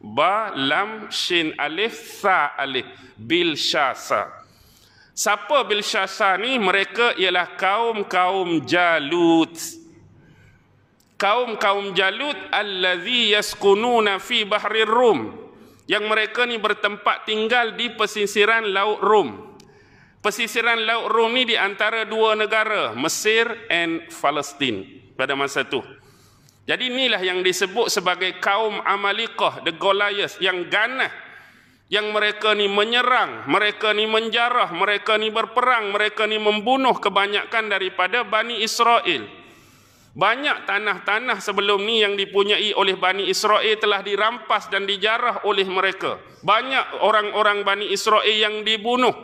Ba, 0.00 0.52
Lam, 0.52 1.08
Shin, 1.08 1.56
Alif, 1.56 2.20
Sa, 2.20 2.52
Alif. 2.56 2.84
Bilshasa. 3.16 4.43
Siapa 5.14 5.62
Bilshasa 5.62 6.34
ni? 6.42 6.58
Mereka 6.58 7.14
ialah 7.14 7.54
kaum-kaum 7.54 8.66
Jalut. 8.66 9.54
Kaum-kaum 11.14 11.94
Jalut 11.94 12.34
allazi 12.50 13.30
yaskununa 13.30 14.18
fi 14.18 14.42
bahri 14.42 14.82
Rum. 14.82 15.30
Yang 15.86 16.04
mereka 16.10 16.42
ni 16.50 16.58
bertempat 16.58 17.30
tinggal 17.30 17.78
di 17.78 17.94
pesisiran 17.94 18.66
Laut 18.74 18.98
Rum. 19.06 19.54
Pesisiran 20.18 20.82
Laut 20.82 21.06
Rum 21.14 21.30
ni 21.30 21.46
di 21.46 21.54
antara 21.54 22.02
dua 22.02 22.34
negara, 22.34 22.90
Mesir 22.98 23.46
and 23.70 24.10
Palestin 24.10 24.82
pada 25.14 25.38
masa 25.38 25.62
itu. 25.62 25.78
Jadi 26.66 26.90
inilah 26.90 27.22
yang 27.22 27.38
disebut 27.44 27.86
sebagai 27.86 28.42
kaum 28.42 28.82
Amalikah, 28.82 29.62
the 29.62 29.70
Goliath 29.78 30.42
yang 30.42 30.66
ganah 30.66 31.23
yang 31.94 32.10
mereka 32.10 32.58
ni 32.58 32.66
menyerang, 32.66 33.46
mereka 33.46 33.94
ni 33.94 34.10
menjarah, 34.10 34.74
mereka 34.74 35.14
ni 35.14 35.30
berperang, 35.30 35.94
mereka 35.94 36.26
ni 36.26 36.42
membunuh 36.42 36.98
kebanyakan 36.98 37.70
daripada 37.70 38.26
Bani 38.26 38.66
Israel. 38.66 39.30
Banyak 40.14 40.66
tanah-tanah 40.66 41.38
sebelum 41.38 41.86
ni 41.86 42.02
yang 42.02 42.18
dipunyai 42.18 42.74
oleh 42.74 42.98
Bani 42.98 43.30
Israel 43.30 43.78
telah 43.78 44.02
dirampas 44.02 44.66
dan 44.74 44.90
dijarah 44.90 45.46
oleh 45.46 45.66
mereka. 45.66 46.18
Banyak 46.42 46.98
orang-orang 46.98 47.62
Bani 47.62 47.86
Israel 47.86 48.26
yang 48.26 48.66
dibunuh. 48.66 49.14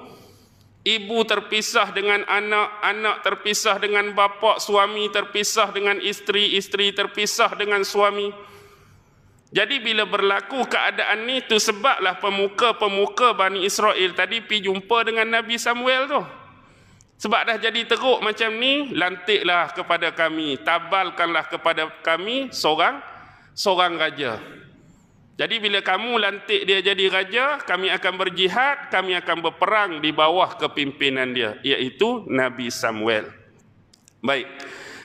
Ibu 0.80 1.26
terpisah 1.26 1.90
dengan 1.90 2.22
anak, 2.24 2.86
anak 2.86 3.16
terpisah 3.26 3.82
dengan 3.82 4.14
bapa, 4.14 4.62
suami 4.62 5.10
terpisah 5.10 5.74
dengan 5.74 5.98
isteri, 5.98 6.54
isteri 6.54 6.94
terpisah 6.94 7.50
dengan 7.58 7.82
suami. 7.82 8.30
Jadi 9.50 9.82
bila 9.82 10.06
berlaku 10.06 10.62
keadaan 10.62 11.26
ni 11.26 11.42
tu 11.42 11.58
sebablah 11.58 12.22
pemuka-pemuka 12.22 13.34
Bani 13.34 13.66
Israel 13.66 14.14
tadi 14.14 14.38
pi 14.46 14.62
jumpa 14.62 15.02
dengan 15.02 15.26
Nabi 15.26 15.58
Samuel 15.58 16.06
tu. 16.06 16.22
Sebab 17.20 17.40
dah 17.44 17.58
jadi 17.60 17.84
teruk 17.84 18.22
macam 18.24 18.48
ni, 18.56 18.94
lantiklah 18.96 19.74
kepada 19.76 20.14
kami, 20.14 20.56
tabalkanlah 20.62 21.50
kepada 21.50 21.90
kami 22.00 22.48
seorang 22.48 23.02
seorang 23.52 23.98
raja. 24.00 24.40
Jadi 25.36 25.56
bila 25.60 25.84
kamu 25.84 26.16
lantik 26.16 26.64
dia 26.64 26.80
jadi 26.80 27.04
raja, 27.12 27.44
kami 27.60 27.92
akan 27.92 28.14
berjihad, 28.16 28.88
kami 28.88 29.18
akan 29.18 29.36
berperang 29.44 30.00
di 30.00 30.14
bawah 30.16 30.56
kepimpinan 30.56 31.36
dia, 31.36 31.60
iaitu 31.60 32.24
Nabi 32.30 32.72
Samuel. 32.72 33.28
Baik. 34.24 34.46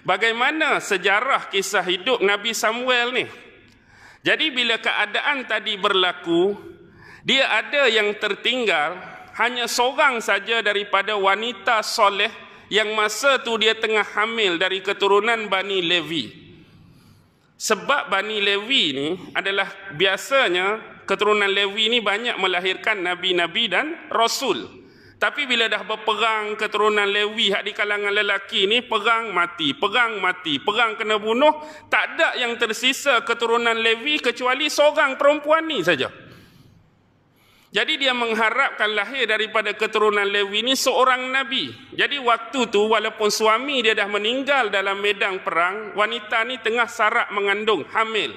Bagaimana 0.05 0.77
sejarah 0.79 1.49
kisah 1.49 1.83
hidup 1.83 2.21
Nabi 2.21 2.53
Samuel 2.53 3.11
ni? 3.11 3.25
Jadi 4.25 4.49
bila 4.49 4.81
keadaan 4.81 5.45
tadi 5.45 5.77
berlaku, 5.77 6.57
dia 7.21 7.45
ada 7.45 7.85
yang 7.85 8.17
tertinggal 8.17 8.97
hanya 9.37 9.69
seorang 9.69 10.17
saja 10.17 10.65
daripada 10.65 11.13
wanita 11.13 11.85
soleh 11.85 12.33
yang 12.73 12.97
masa 12.97 13.37
tu 13.45 13.53
dia 13.61 13.77
tengah 13.77 14.01
hamil 14.01 14.57
dari 14.57 14.81
keturunan 14.81 15.45
Bani 15.45 15.85
Levi. 15.85 16.25
Sebab 17.53 18.09
Bani 18.09 18.41
Levi 18.41 18.83
ni 18.97 19.07
adalah 19.37 19.69
biasanya 19.93 20.81
keturunan 21.05 21.47
Levi 21.47 21.93
ni 21.93 22.01
banyak 22.01 22.41
melahirkan 22.41 23.05
nabi-nabi 23.05 23.69
dan 23.69 24.09
rasul. 24.09 24.84
Tapi 25.25 25.49
bila 25.49 25.65
dah 25.65 25.81
berperang 25.81 26.53
keturunan 26.53 27.09
Lewi 27.09 27.49
hak 27.49 27.65
di 27.65 27.73
kalangan 27.73 28.13
lelaki 28.13 28.69
ni 28.69 28.85
perang 28.85 29.33
mati, 29.33 29.73
perang 29.73 30.21
mati, 30.21 30.61
perang 30.61 30.93
kena 30.93 31.17
bunuh, 31.17 31.65
tak 31.89 32.13
ada 32.13 32.37
yang 32.37 32.53
tersisa 32.61 33.25
keturunan 33.25 33.73
Lewi 33.73 34.21
kecuali 34.21 34.69
seorang 34.69 35.17
perempuan 35.17 35.65
ni 35.65 35.81
saja. 35.81 36.13
Jadi 37.73 37.97
dia 37.97 38.13
mengharapkan 38.13 38.93
lahir 38.93 39.25
daripada 39.25 39.73
keturunan 39.73 40.29
Lewi 40.29 40.61
ini 40.61 40.77
seorang 40.77 41.33
Nabi. 41.33 41.73
Jadi 41.97 42.21
waktu 42.21 42.69
tu 42.69 42.85
walaupun 42.85 43.33
suami 43.33 43.81
dia 43.81 43.97
dah 43.97 44.05
meninggal 44.05 44.69
dalam 44.69 45.01
medan 45.01 45.41
perang, 45.41 45.97
wanita 45.97 46.45
ni 46.45 46.61
tengah 46.61 46.85
sarak 46.85 47.33
mengandung, 47.33 47.81
hamil. 47.89 48.29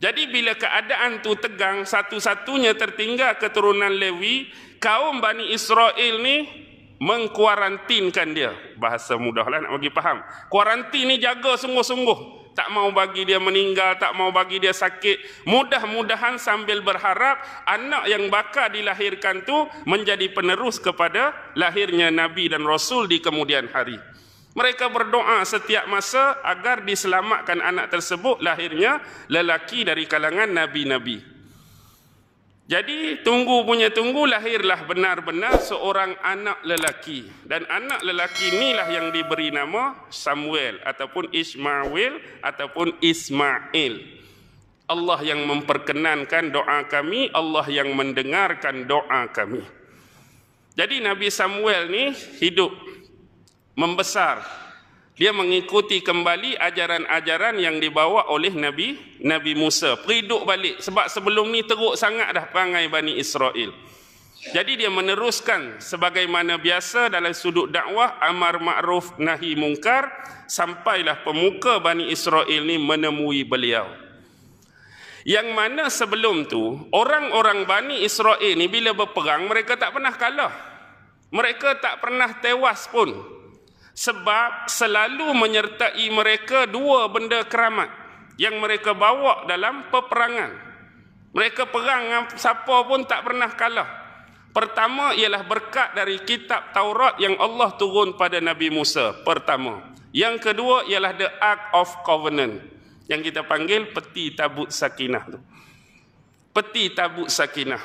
Jadi 0.00 0.24
bila 0.32 0.56
keadaan 0.56 1.20
tu 1.20 1.36
tegang, 1.36 1.84
satu-satunya 1.84 2.80
tertinggal 2.80 3.36
keturunan 3.36 3.92
Lewi, 3.92 4.71
kaum 4.82 5.22
Bani 5.22 5.54
Israel 5.54 6.18
ni 6.18 6.50
mengkuarantinkan 6.98 8.28
dia. 8.34 8.50
Bahasa 8.76 9.14
mudahlah 9.14 9.62
nak 9.62 9.78
bagi 9.78 9.94
faham. 9.94 10.18
Kuarantin 10.50 11.06
ni 11.06 11.22
jaga 11.22 11.54
sungguh-sungguh 11.54 12.42
tak 12.52 12.68
mau 12.68 12.92
bagi 12.92 13.24
dia 13.24 13.40
meninggal, 13.40 13.96
tak 13.96 14.12
mau 14.12 14.28
bagi 14.28 14.60
dia 14.60 14.76
sakit. 14.76 15.48
Mudah-mudahan 15.48 16.36
sambil 16.36 16.84
berharap 16.84 17.40
anak 17.64 18.04
yang 18.12 18.28
bakal 18.28 18.68
dilahirkan 18.68 19.42
tu 19.48 19.56
menjadi 19.88 20.28
penerus 20.30 20.76
kepada 20.76 21.32
lahirnya 21.56 22.12
Nabi 22.12 22.52
dan 22.52 22.62
Rasul 22.68 23.08
di 23.08 23.24
kemudian 23.24 23.72
hari. 23.72 23.96
Mereka 24.52 24.92
berdoa 24.92 25.40
setiap 25.48 25.88
masa 25.88 26.36
agar 26.44 26.84
diselamatkan 26.84 27.56
anak 27.64 27.88
tersebut 27.88 28.44
lahirnya 28.44 29.00
lelaki 29.32 29.88
dari 29.88 30.04
kalangan 30.04 30.52
Nabi-Nabi. 30.52 31.31
Jadi 32.72 33.20
tunggu 33.20 33.68
punya 33.68 33.92
tunggu 33.92 34.24
lahirlah 34.24 34.88
benar-benar 34.88 35.60
seorang 35.60 36.16
anak 36.24 36.56
lelaki 36.64 37.28
dan 37.44 37.68
anak 37.68 38.00
lelaki 38.00 38.48
inilah 38.48 38.88
yang 38.88 39.12
diberi 39.12 39.52
nama 39.52 39.92
Samuel 40.08 40.80
ataupun 40.80 41.28
Ismail 41.36 42.40
ataupun 42.40 42.96
Ismail. 43.04 44.24
Allah 44.88 45.20
yang 45.20 45.44
memperkenankan 45.44 46.48
doa 46.48 46.88
kami, 46.88 47.28
Allah 47.36 47.68
yang 47.68 47.92
mendengarkan 47.92 48.88
doa 48.88 49.28
kami. 49.28 49.60
Jadi 50.72 51.04
Nabi 51.04 51.28
Samuel 51.28 51.92
ni 51.92 52.16
hidup 52.40 52.72
membesar 53.76 54.40
dia 55.22 55.30
mengikuti 55.30 56.02
kembali 56.02 56.58
ajaran-ajaran 56.58 57.54
yang 57.62 57.78
dibawa 57.78 58.26
oleh 58.26 58.50
Nabi 58.58 58.98
Nabi 59.22 59.54
Musa. 59.54 59.94
Periduk 59.94 60.42
balik 60.42 60.82
sebab 60.82 61.06
sebelum 61.06 61.46
ni 61.46 61.62
teruk 61.62 61.94
sangat 61.94 62.34
dah 62.34 62.50
perangai 62.50 62.90
Bani 62.90 63.14
Israel. 63.14 63.70
Jadi 64.50 64.82
dia 64.82 64.90
meneruskan 64.90 65.78
sebagaimana 65.78 66.58
biasa 66.58 67.06
dalam 67.06 67.30
sudut 67.30 67.70
dakwah 67.70 68.18
amar 68.18 68.58
ma'ruf 68.58 69.14
nahi 69.22 69.54
mungkar 69.54 70.10
sampailah 70.50 71.22
pemuka 71.22 71.78
Bani 71.78 72.10
Israel 72.10 72.66
ni 72.66 72.82
menemui 72.82 73.46
beliau. 73.46 73.94
Yang 75.22 75.48
mana 75.54 75.86
sebelum 75.86 76.50
tu 76.50 76.82
orang-orang 76.90 77.62
Bani 77.62 78.02
Israel 78.02 78.58
ni 78.58 78.66
bila 78.66 78.90
berperang 78.90 79.46
mereka 79.46 79.78
tak 79.78 79.94
pernah 79.94 80.18
kalah. 80.18 80.50
Mereka 81.30 81.78
tak 81.78 82.02
pernah 82.02 82.42
tewas 82.42 82.90
pun 82.90 83.38
sebab 83.92 84.68
selalu 84.68 85.36
menyertai 85.36 86.06
mereka 86.08 86.64
dua 86.64 87.08
benda 87.12 87.44
keramat 87.44 87.92
yang 88.40 88.56
mereka 88.58 88.96
bawa 88.96 89.44
dalam 89.44 89.88
peperangan. 89.92 90.72
Mereka 91.32 91.72
perang 91.72 92.28
siapa 92.36 92.84
pun 92.84 93.08
tak 93.08 93.24
pernah 93.24 93.48
kalah. 93.56 93.88
Pertama 94.52 95.16
ialah 95.16 95.48
berkat 95.48 95.96
dari 95.96 96.20
kitab 96.20 96.76
Taurat 96.76 97.16
yang 97.16 97.40
Allah 97.40 97.72
turun 97.80 98.20
pada 98.20 98.36
Nabi 98.36 98.68
Musa. 98.68 99.16
Pertama. 99.24 99.80
Yang 100.12 100.44
kedua 100.44 100.84
ialah 100.84 101.16
the 101.16 101.28
Ark 101.40 101.72
of 101.72 101.88
Covenant. 102.04 102.60
Yang 103.08 103.32
kita 103.32 103.48
panggil 103.48 103.88
peti 103.96 104.36
tabut 104.36 104.68
sakinah 104.68 105.24
tu. 105.24 105.40
Peti 106.52 106.92
tabut 106.92 107.32
sakinah. 107.32 107.80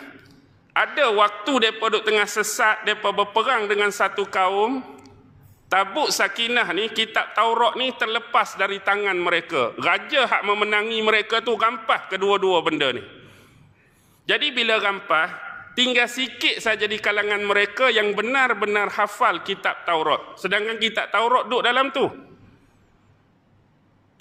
Ada 0.76 1.08
waktu 1.16 1.52
mereka 1.56 1.88
duduk 1.88 2.04
tengah 2.04 2.28
sesat, 2.28 2.84
mereka 2.84 3.16
berperang 3.16 3.72
dengan 3.72 3.90
satu 3.90 4.28
kaum, 4.28 4.84
Tabuk 5.68 6.16
sakinah 6.16 6.72
ni, 6.72 6.88
kitab 6.96 7.36
Taurat 7.36 7.76
ni 7.76 7.92
terlepas 7.92 8.56
dari 8.56 8.80
tangan 8.80 9.20
mereka. 9.20 9.76
Raja 9.76 10.24
hak 10.24 10.48
memenangi 10.48 11.04
mereka 11.04 11.44
tu 11.44 11.60
rampah 11.60 12.08
kedua-dua 12.08 12.64
benda 12.64 12.96
ni. 12.96 13.04
Jadi 14.24 14.56
bila 14.56 14.80
rampah, 14.80 15.28
tinggal 15.76 16.08
sikit 16.08 16.64
saja 16.64 16.88
di 16.88 16.96
kalangan 17.04 17.44
mereka 17.44 17.92
yang 17.92 18.16
benar-benar 18.16 18.88
hafal 18.96 19.44
kitab 19.44 19.84
Taurat. 19.84 20.40
Sedangkan 20.40 20.80
kitab 20.80 21.12
Taurat 21.12 21.52
duduk 21.52 21.64
dalam 21.68 21.92
tu. 21.92 22.08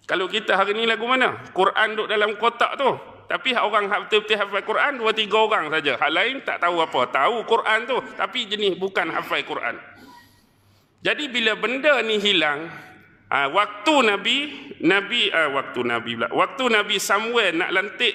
Kalau 0.06 0.26
kita 0.26 0.58
hari 0.58 0.74
ni 0.74 0.82
lagu 0.82 1.06
mana? 1.06 1.46
Quran 1.54 1.94
duduk 1.94 2.10
dalam 2.10 2.34
kotak 2.42 2.74
tu. 2.74 2.90
Tapi 3.26 3.54
orang 3.54 3.86
hak 3.86 4.06
betul-betul 4.06 4.38
hafal 4.38 4.62
Quran, 4.66 4.92
dua 4.98 5.10
tiga 5.14 5.38
orang 5.46 5.70
saja. 5.70 5.94
Hak 5.94 6.10
lain 6.10 6.42
tak 6.42 6.58
tahu 6.58 6.82
apa. 6.82 7.00
Tahu 7.10 7.46
Quran 7.46 7.78
tu, 7.86 7.96
tapi 8.18 8.50
jenis 8.50 8.74
bukan 8.78 9.14
hafal 9.14 9.42
Quran. 9.46 9.78
Jadi 11.06 11.30
bila 11.30 11.54
benda 11.54 12.02
ni 12.02 12.18
hilang, 12.18 12.66
uh, 13.30 13.48
waktu 13.54 13.94
Nabi, 14.10 14.38
Nabi 14.82 15.30
uh, 15.30 15.54
waktu 15.54 15.86
Nabi 15.86 16.18
pula, 16.18 16.34
waktu 16.34 16.64
Nabi 16.66 16.98
Samuel 16.98 17.54
nak 17.54 17.70
lantik 17.70 18.10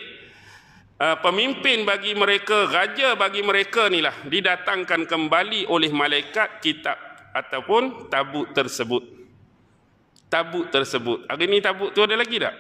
uh, 0.99 1.15
pemimpin 1.23 1.87
bagi 1.87 2.11
mereka, 2.11 2.67
raja 2.67 3.15
bagi 3.15 3.47
mereka 3.47 3.87
ni 3.87 4.03
lah, 4.03 4.11
didatangkan 4.27 5.07
kembali 5.07 5.71
oleh 5.71 5.87
malaikat 5.87 6.59
kitab 6.59 6.99
ataupun 7.31 8.11
tabut 8.11 8.51
tersebut. 8.51 9.07
Tabut 10.27 10.67
tersebut. 10.67 11.31
Hari 11.31 11.47
ni 11.47 11.63
tabut 11.63 11.95
tu 11.95 12.03
ada 12.03 12.19
lagi 12.19 12.43
tak? 12.43 12.59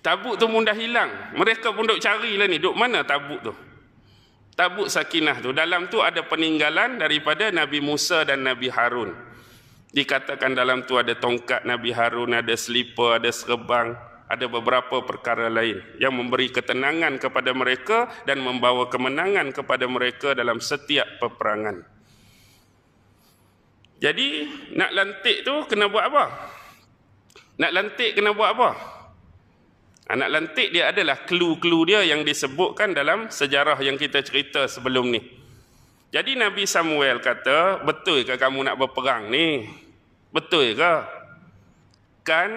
Tabut 0.00 0.40
tu 0.40 0.48
pun 0.48 0.64
dah 0.64 0.72
hilang. 0.72 1.36
Mereka 1.36 1.76
pun 1.76 1.84
duk 1.84 2.00
cari 2.00 2.40
lah 2.40 2.48
ni. 2.48 2.56
Duk 2.56 2.72
mana 2.72 3.04
tabut 3.04 3.40
tu? 3.44 3.52
Tabut 4.60 4.92
sakinah 4.92 5.40
tu 5.40 5.56
dalam 5.56 5.88
tu 5.88 6.04
ada 6.04 6.20
peninggalan 6.20 7.00
daripada 7.00 7.48
Nabi 7.48 7.80
Musa 7.80 8.28
dan 8.28 8.44
Nabi 8.44 8.68
Harun. 8.68 9.16
Dikatakan 9.88 10.52
dalam 10.52 10.84
tu 10.84 11.00
ada 11.00 11.16
tongkat 11.16 11.64
Nabi 11.64 11.96
Harun 11.96 12.36
ada 12.36 12.52
selipar 12.52 13.16
ada 13.16 13.32
serbang 13.32 13.96
ada 14.28 14.44
beberapa 14.52 15.00
perkara 15.00 15.48
lain 15.48 15.80
yang 15.96 16.12
memberi 16.12 16.52
ketenangan 16.52 17.16
kepada 17.16 17.56
mereka 17.56 18.12
dan 18.28 18.44
membawa 18.44 18.84
kemenangan 18.92 19.48
kepada 19.48 19.88
mereka 19.88 20.36
dalam 20.36 20.60
setiap 20.60 21.08
peperangan. 21.16 21.80
Jadi 23.96 24.44
nak 24.76 24.92
lantik 24.92 25.40
tu 25.40 25.56
kena 25.72 25.88
buat 25.88 26.04
apa? 26.04 26.24
Nak 27.56 27.72
lantik 27.72 28.12
kena 28.12 28.36
buat 28.36 28.52
apa 28.52 28.99
Anak 30.10 30.26
lantik 30.26 30.74
dia 30.74 30.90
adalah 30.90 31.22
clue-clue 31.22 31.94
dia 31.94 32.02
yang 32.02 32.26
disebutkan 32.26 32.90
dalam 32.90 33.30
sejarah 33.30 33.78
yang 33.78 33.94
kita 33.94 34.18
cerita 34.26 34.66
sebelum 34.66 35.06
ni. 35.06 35.22
Jadi 36.10 36.34
Nabi 36.34 36.66
Samuel 36.66 37.22
kata, 37.22 37.86
betul 37.86 38.26
ke 38.26 38.34
kamu 38.34 38.66
nak 38.66 38.74
berperang 38.74 39.30
ni? 39.30 39.70
Betul 40.34 40.74
ke? 40.74 40.94
Kan 42.26 42.50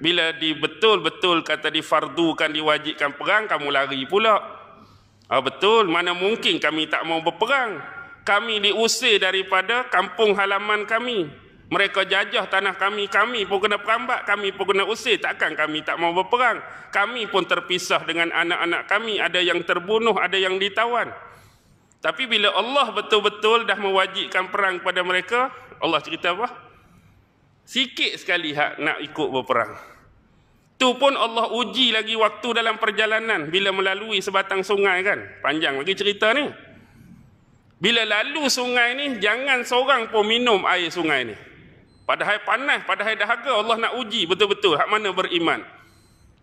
bila 0.00 0.32
di 0.32 0.56
betul-betul 0.56 1.44
kata 1.44 1.68
difardukan, 1.68 2.48
diwajibkan 2.48 3.12
perang, 3.20 3.44
kamu 3.52 3.68
lari 3.68 4.00
pula. 4.08 4.40
Ah, 5.28 5.44
betul, 5.44 5.92
mana 5.92 6.16
mungkin 6.16 6.56
kami 6.56 6.88
tak 6.88 7.04
mau 7.04 7.20
berperang. 7.20 7.84
Kami 8.24 8.64
diusir 8.64 9.20
daripada 9.20 9.84
kampung 9.92 10.32
halaman 10.32 10.88
kami. 10.88 11.28
Mereka 11.64 12.04
jajah 12.04 12.44
tanah 12.44 12.76
kami, 12.76 13.08
kami 13.08 13.48
pun 13.48 13.56
kena 13.56 13.80
perambat, 13.80 14.28
kami 14.28 14.52
pun 14.52 14.68
kena 14.68 14.84
usir. 14.84 15.16
Takkan 15.16 15.56
kami 15.56 15.80
tak 15.80 15.96
mau 15.96 16.12
berperang. 16.12 16.60
Kami 16.92 17.24
pun 17.26 17.48
terpisah 17.48 18.04
dengan 18.04 18.28
anak-anak 18.30 18.84
kami. 18.84 19.16
Ada 19.16 19.40
yang 19.40 19.64
terbunuh, 19.64 20.14
ada 20.20 20.36
yang 20.36 20.60
ditawan. 20.60 21.08
Tapi 22.04 22.28
bila 22.28 22.52
Allah 22.52 22.92
betul-betul 22.92 23.64
dah 23.64 23.80
mewajibkan 23.80 24.52
perang 24.52 24.84
kepada 24.84 25.00
mereka, 25.00 25.48
Allah 25.80 26.04
cerita 26.04 26.36
apa? 26.36 26.52
Sikit 27.64 28.20
sekali 28.20 28.52
hak 28.52 28.76
nak 28.76 29.00
ikut 29.00 29.28
berperang. 29.32 29.72
Tu 30.76 30.90
pun 31.00 31.16
Allah 31.16 31.48
uji 31.48 31.96
lagi 31.96 32.12
waktu 32.12 32.60
dalam 32.60 32.76
perjalanan 32.76 33.48
bila 33.48 33.72
melalui 33.72 34.20
sebatang 34.20 34.60
sungai 34.60 35.00
kan. 35.00 35.16
Panjang 35.40 35.80
lagi 35.80 35.96
cerita 35.96 36.36
ni. 36.36 36.44
Bila 37.80 38.04
lalu 38.04 38.52
sungai 38.52 38.96
ni, 38.96 39.16
jangan 39.16 39.64
seorang 39.64 40.12
pun 40.12 40.28
minum 40.28 40.64
air 40.68 40.92
sungai 40.92 41.32
ni. 41.32 41.36
Padahal 42.04 42.44
panas, 42.44 42.84
padahal 42.84 43.16
dahaga 43.16 43.52
Allah 43.64 43.76
nak 43.88 43.92
uji 43.96 44.28
betul-betul 44.28 44.76
hak 44.76 44.88
mana 44.92 45.08
beriman. 45.10 45.64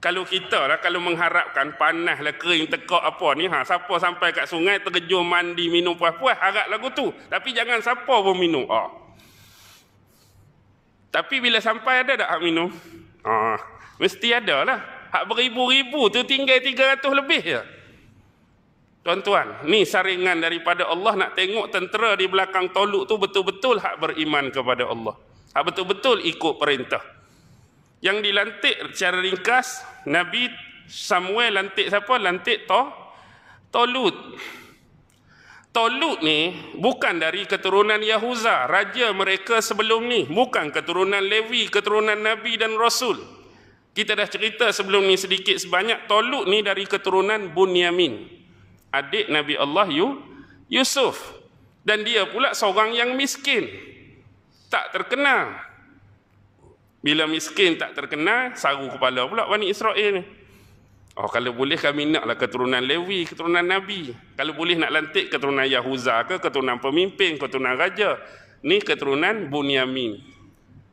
Kalau 0.01 0.25
kita 0.25 0.65
lah, 0.65 0.81
kalau 0.81 0.97
mengharapkan 0.97 1.77
panas 1.77 2.17
lah, 2.25 2.33
kering, 2.33 2.65
tekak 2.73 3.05
apa 3.05 3.37
ni, 3.37 3.45
ha, 3.45 3.61
siapa 3.61 3.93
sampai 4.01 4.33
kat 4.33 4.49
sungai, 4.49 4.81
terjun 4.81 5.21
mandi, 5.21 5.69
minum 5.69 5.93
puas-puas, 5.93 6.33
harap 6.41 6.65
lagu 6.73 6.89
tu. 6.89 7.13
Tapi 7.29 7.53
jangan 7.53 7.77
siapa 7.85 8.09
pun 8.09 8.33
minum. 8.33 8.65
Oh. 8.65 8.89
Tapi 11.13 11.37
bila 11.37 11.61
sampai 11.61 12.01
ada 12.01 12.17
tak 12.17 12.29
hak 12.33 12.41
minum? 12.41 12.73
Ah, 13.21 13.61
mesti 14.01 14.33
ada 14.33 14.65
lah. 14.65 14.79
Hak 15.13 15.29
beribu-ribu 15.29 16.09
tu 16.09 16.25
tinggal 16.25 16.57
300 16.57 17.05
lebih 17.05 17.41
je. 17.45 17.61
Tuan-tuan, 19.05 19.69
ni 19.69 19.85
saringan 19.85 20.41
daripada 20.41 20.89
Allah 20.89 21.13
nak 21.13 21.37
tengok 21.37 21.69
tentera 21.69 22.17
di 22.17 22.25
belakang 22.25 22.73
toluk 22.73 23.05
tu 23.05 23.21
betul-betul 23.21 23.77
hak 23.77 24.01
beriman 24.01 24.49
kepada 24.49 24.89
Allah. 24.89 25.13
Hak 25.51 25.63
betul-betul 25.67 26.23
ikut 26.23 26.57
perintah. 26.57 27.03
Yang 28.01 28.17
dilantik 28.31 28.75
secara 28.95 29.21
ringkas, 29.21 29.83
Nabi 30.09 30.49
Samuel 30.89 31.55
lantik 31.55 31.87
siapa? 31.87 32.17
Lantik 32.17 32.65
to 32.65 32.81
Tolut. 33.71 34.35
Tolut 35.71 36.19
ni 36.19 36.51
bukan 36.75 37.15
dari 37.15 37.47
keturunan 37.47 38.03
Yahuza, 38.03 38.67
raja 38.67 39.15
mereka 39.15 39.63
sebelum 39.63 40.03
ni. 40.03 40.27
Bukan 40.27 40.75
keturunan 40.75 41.23
Lewi, 41.23 41.71
keturunan 41.71 42.19
Nabi 42.19 42.59
dan 42.59 42.75
Rasul. 42.75 43.15
Kita 43.95 44.15
dah 44.15 44.27
cerita 44.27 44.67
sebelum 44.75 45.07
ni 45.07 45.15
sedikit 45.15 45.55
sebanyak. 45.55 46.11
Tolut 46.11 46.51
ni 46.51 46.59
dari 46.59 46.83
keturunan 46.83 47.55
Bunyamin 47.55 48.41
adik 48.91 49.31
Nabi 49.31 49.55
Allah 49.55 49.87
Yusuf 50.67 51.39
dan 51.87 52.03
dia 52.03 52.27
pula 52.27 52.51
seorang 52.51 52.91
yang 52.91 53.15
miskin 53.15 53.71
tak 54.71 54.95
terkenal 54.95 55.51
bila 57.03 57.27
miskin 57.27 57.75
tak 57.75 57.91
terkenal 57.97 58.55
saru 58.55 58.87
kepala 58.87 59.27
pula 59.27 59.43
Bani 59.49 59.67
Israel 59.67 60.21
ni. 60.21 60.23
Oh 61.19 61.27
kalau 61.27 61.51
boleh 61.51 61.75
kami 61.75 62.07
naklah 62.07 62.39
keturunan 62.39 62.79
Lewi 62.79 63.27
keturunan 63.27 63.65
Nabi. 63.65 64.15
Kalau 64.39 64.55
boleh 64.55 64.79
nak 64.79 64.95
lantik 64.95 65.27
keturunan 65.27 65.67
Yahuza 65.67 66.23
ke 66.23 66.39
keturunan 66.39 66.79
pemimpin 66.79 67.35
keturunan 67.35 67.75
raja. 67.75 68.15
Ni 68.63 68.79
keturunan 68.79 69.49
Bunyamin. 69.51 70.21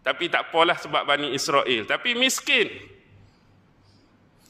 Tapi 0.03 0.33
tak 0.33 0.49
apalah 0.49 0.75
sebab 0.81 1.05
Bani 1.05 1.37
Israel. 1.37 1.85
Tapi 1.85 2.17
miskin. 2.17 2.67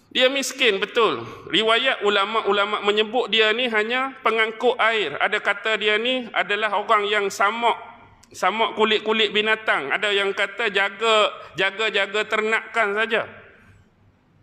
Dia 0.08 0.30
miskin 0.32 0.80
betul. 0.80 1.26
Riwayat 1.50 2.00
ulama-ulama 2.06 2.80
menyebut 2.80 3.28
dia 3.28 3.50
ni 3.52 3.66
hanya 3.68 4.14
pengangkut 4.22 4.78
air. 4.80 5.18
Ada 5.18 5.42
kata 5.42 5.76
dia 5.76 5.98
ni 5.98 6.30
adalah 6.32 6.78
orang 6.78 7.04
yang 7.10 7.26
samak 7.28 7.87
samak 8.32 8.76
kulit-kulit 8.76 9.32
binatang. 9.32 9.92
Ada 9.92 10.12
yang 10.12 10.32
kata 10.36 10.68
jaga 10.72 11.32
jaga-jaga 11.56 12.20
ternakan 12.28 12.88
saja. 12.96 13.22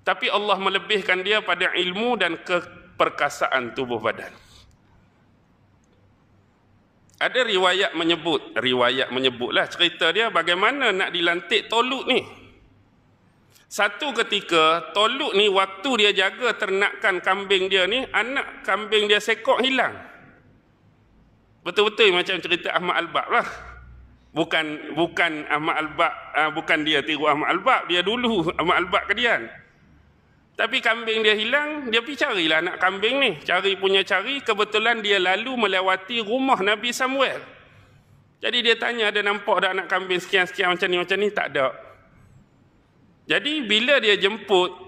Tapi 0.05 0.29
Allah 0.29 0.57
melebihkan 0.61 1.25
dia 1.25 1.41
pada 1.41 1.73
ilmu 1.73 2.13
dan 2.17 2.37
keperkasaan 2.45 3.73
tubuh 3.73 3.97
badan. 3.97 4.29
Ada 7.15 7.41
riwayat 7.47 7.95
menyebut, 7.95 8.53
riwayat 8.59 9.09
menyebutlah 9.09 9.65
cerita 9.71 10.11
dia 10.11 10.29
bagaimana 10.29 10.91
nak 10.93 11.09
dilantik 11.09 11.71
Tolut 11.71 12.05
ni. 12.05 12.21
Satu 13.65 14.13
ketika 14.13 14.93
Toluk 14.93 15.33
ni 15.33 15.49
waktu 15.49 16.05
dia 16.05 16.11
jaga 16.13 16.53
ternakan 16.53 17.23
kambing 17.23 17.65
dia 17.65 17.89
ni 17.89 18.05
anak 18.13 18.61
kambing 18.61 19.09
dia 19.09 19.17
sekok 19.17 19.63
hilang. 19.63 19.95
Betul-betul 21.65 22.13
macam 22.13 22.37
cerita 22.37 22.77
Ahmad 22.77 22.93
Albab 23.01 23.25
lah. 23.25 23.74
Bukan 24.35 24.91
bukan 24.99 25.47
Ahmad 25.47 25.75
Albab 25.79 26.13
uh, 26.35 26.51
bukan 26.51 26.83
dia 26.83 26.99
tiru 26.99 27.23
Ahmad 27.23 27.55
Albab, 27.55 27.87
dia 27.87 28.03
dulu 28.03 28.51
Ahmad 28.59 28.83
Albab 28.83 29.07
kedian. 29.07 29.47
Tapi 30.55 30.79
kambing 30.79 31.23
dia 31.23 31.35
hilang, 31.35 31.87
dia 31.91 31.99
pergi 31.99 32.27
carilah 32.27 32.63
anak 32.63 32.75
kambing 32.79 33.15
ni. 33.19 33.31
Cari 33.43 33.75
punya 33.79 34.03
cari, 34.07 34.39
kebetulan 34.39 35.03
dia 35.03 35.19
lalu 35.19 35.55
melewati 35.67 36.23
rumah 36.23 36.59
Nabi 36.59 36.95
Samuel. 36.95 37.43
Jadi 38.39 38.57
dia 38.63 38.75
tanya, 38.79 39.11
ada 39.11 39.19
nampak 39.19 39.55
ada 39.63 39.75
anak 39.75 39.87
kambing 39.91 40.19
sekian-sekian 40.19 40.71
macam 40.71 40.87
ni, 40.87 40.97
macam 40.99 41.17
ni? 41.19 41.27
Tak 41.31 41.47
ada. 41.51 41.75
Jadi 43.27 43.67
bila 43.67 43.99
dia 43.99 44.15
jemput 44.15 44.85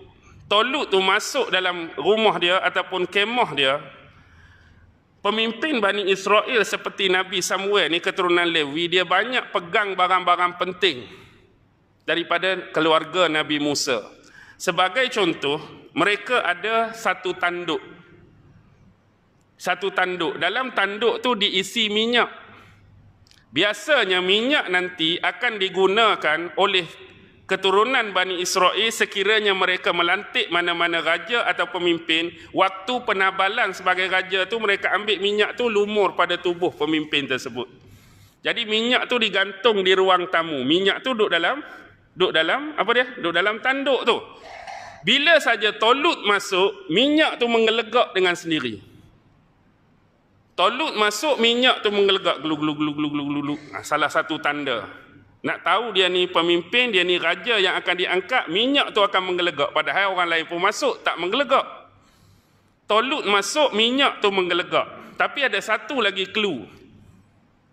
Tolut 0.48 0.88
tu 0.88 1.04
masuk 1.04 1.52
dalam 1.52 1.92
rumah 2.00 2.40
dia 2.40 2.56
ataupun 2.64 3.04
kemah 3.04 3.52
dia 3.52 3.84
pemimpin 5.28 5.84
Bani 5.84 6.08
Israel 6.08 6.64
seperti 6.64 7.12
Nabi 7.12 7.44
Samuel 7.44 7.92
ni 7.92 8.00
keturunan 8.00 8.48
Lewi 8.48 8.88
dia 8.88 9.04
banyak 9.04 9.52
pegang 9.52 9.92
barang-barang 9.92 10.56
penting 10.56 11.04
daripada 12.08 12.72
keluarga 12.72 13.28
Nabi 13.28 13.60
Musa. 13.60 14.08
Sebagai 14.56 15.12
contoh, 15.12 15.60
mereka 15.92 16.48
ada 16.48 16.96
satu 16.96 17.36
tanduk. 17.36 17.84
Satu 19.60 19.92
tanduk. 19.92 20.40
Dalam 20.40 20.72
tanduk 20.72 21.20
tu 21.20 21.36
diisi 21.36 21.92
minyak. 21.92 22.32
Biasanya 23.52 24.24
minyak 24.24 24.72
nanti 24.72 25.20
akan 25.20 25.60
digunakan 25.60 26.40
oleh 26.56 26.88
keturunan 27.48 28.12
Bani 28.12 28.44
Israel 28.44 28.92
sekiranya 28.92 29.56
mereka 29.56 29.96
melantik 29.96 30.52
mana-mana 30.52 31.00
raja 31.00 31.48
atau 31.48 31.72
pemimpin, 31.72 32.36
waktu 32.52 32.94
penabalan 33.08 33.72
sebagai 33.72 34.12
raja 34.12 34.44
tu 34.46 34.60
mereka 34.60 34.92
ambil 34.92 35.18
minyak 35.18 35.56
tu 35.56 35.72
lumur 35.72 36.14
pada 36.14 36.36
tubuh 36.36 36.76
pemimpin 36.76 37.26
tersebut. 37.26 37.66
Jadi 38.44 38.68
minyak 38.68 39.08
tu 39.10 39.18
digantung 39.18 39.82
di 39.82 39.96
ruang 39.96 40.28
tamu. 40.30 40.62
Minyak 40.62 41.02
tu 41.02 41.16
duduk 41.16 41.34
dalam 41.34 41.64
duduk 42.14 42.36
dalam 42.36 42.76
apa 42.76 42.92
dia? 42.94 43.06
Duduk 43.18 43.34
dalam 43.34 43.64
tanduk 43.64 44.04
tu. 44.04 44.18
Bila 45.08 45.40
saja 45.40 45.72
tolut 45.72 46.20
masuk, 46.28 46.92
minyak 46.92 47.40
tu 47.40 47.48
mengelegak 47.48 48.12
dengan 48.12 48.36
sendiri. 48.36 48.84
Tolut 50.58 50.98
masuk, 51.00 51.40
minyak 51.40 51.86
tu 51.86 51.94
mengelegak 51.94 52.44
glu 52.44 52.60
glu 52.60 52.74
glu 52.76 52.92
glu 52.92 53.24
glu. 53.24 53.56
Ha, 53.72 53.86
salah 53.88 54.12
satu 54.12 54.42
tanda. 54.42 55.07
Nak 55.46 55.62
tahu 55.62 55.94
dia 55.94 56.10
ni 56.10 56.26
pemimpin, 56.26 56.90
dia 56.90 57.06
ni 57.06 57.22
raja 57.22 57.62
yang 57.62 57.78
akan 57.78 57.96
diangkat, 57.96 58.50
minyak 58.50 58.90
tu 58.90 59.06
akan 59.06 59.22
menggelegak. 59.34 59.70
Padahal 59.70 60.18
orang 60.18 60.30
lain 60.34 60.46
pun 60.50 60.58
masuk, 60.58 61.06
tak 61.06 61.22
menggelegak. 61.22 61.66
Tolut 62.90 63.28
masuk, 63.30 63.76
minyak 63.78 64.18
tu 64.24 64.34
menggelegak. 64.34 64.88
Tapi 65.20 65.46
ada 65.46 65.60
satu 65.62 66.02
lagi 66.02 66.30
clue. 66.34 66.66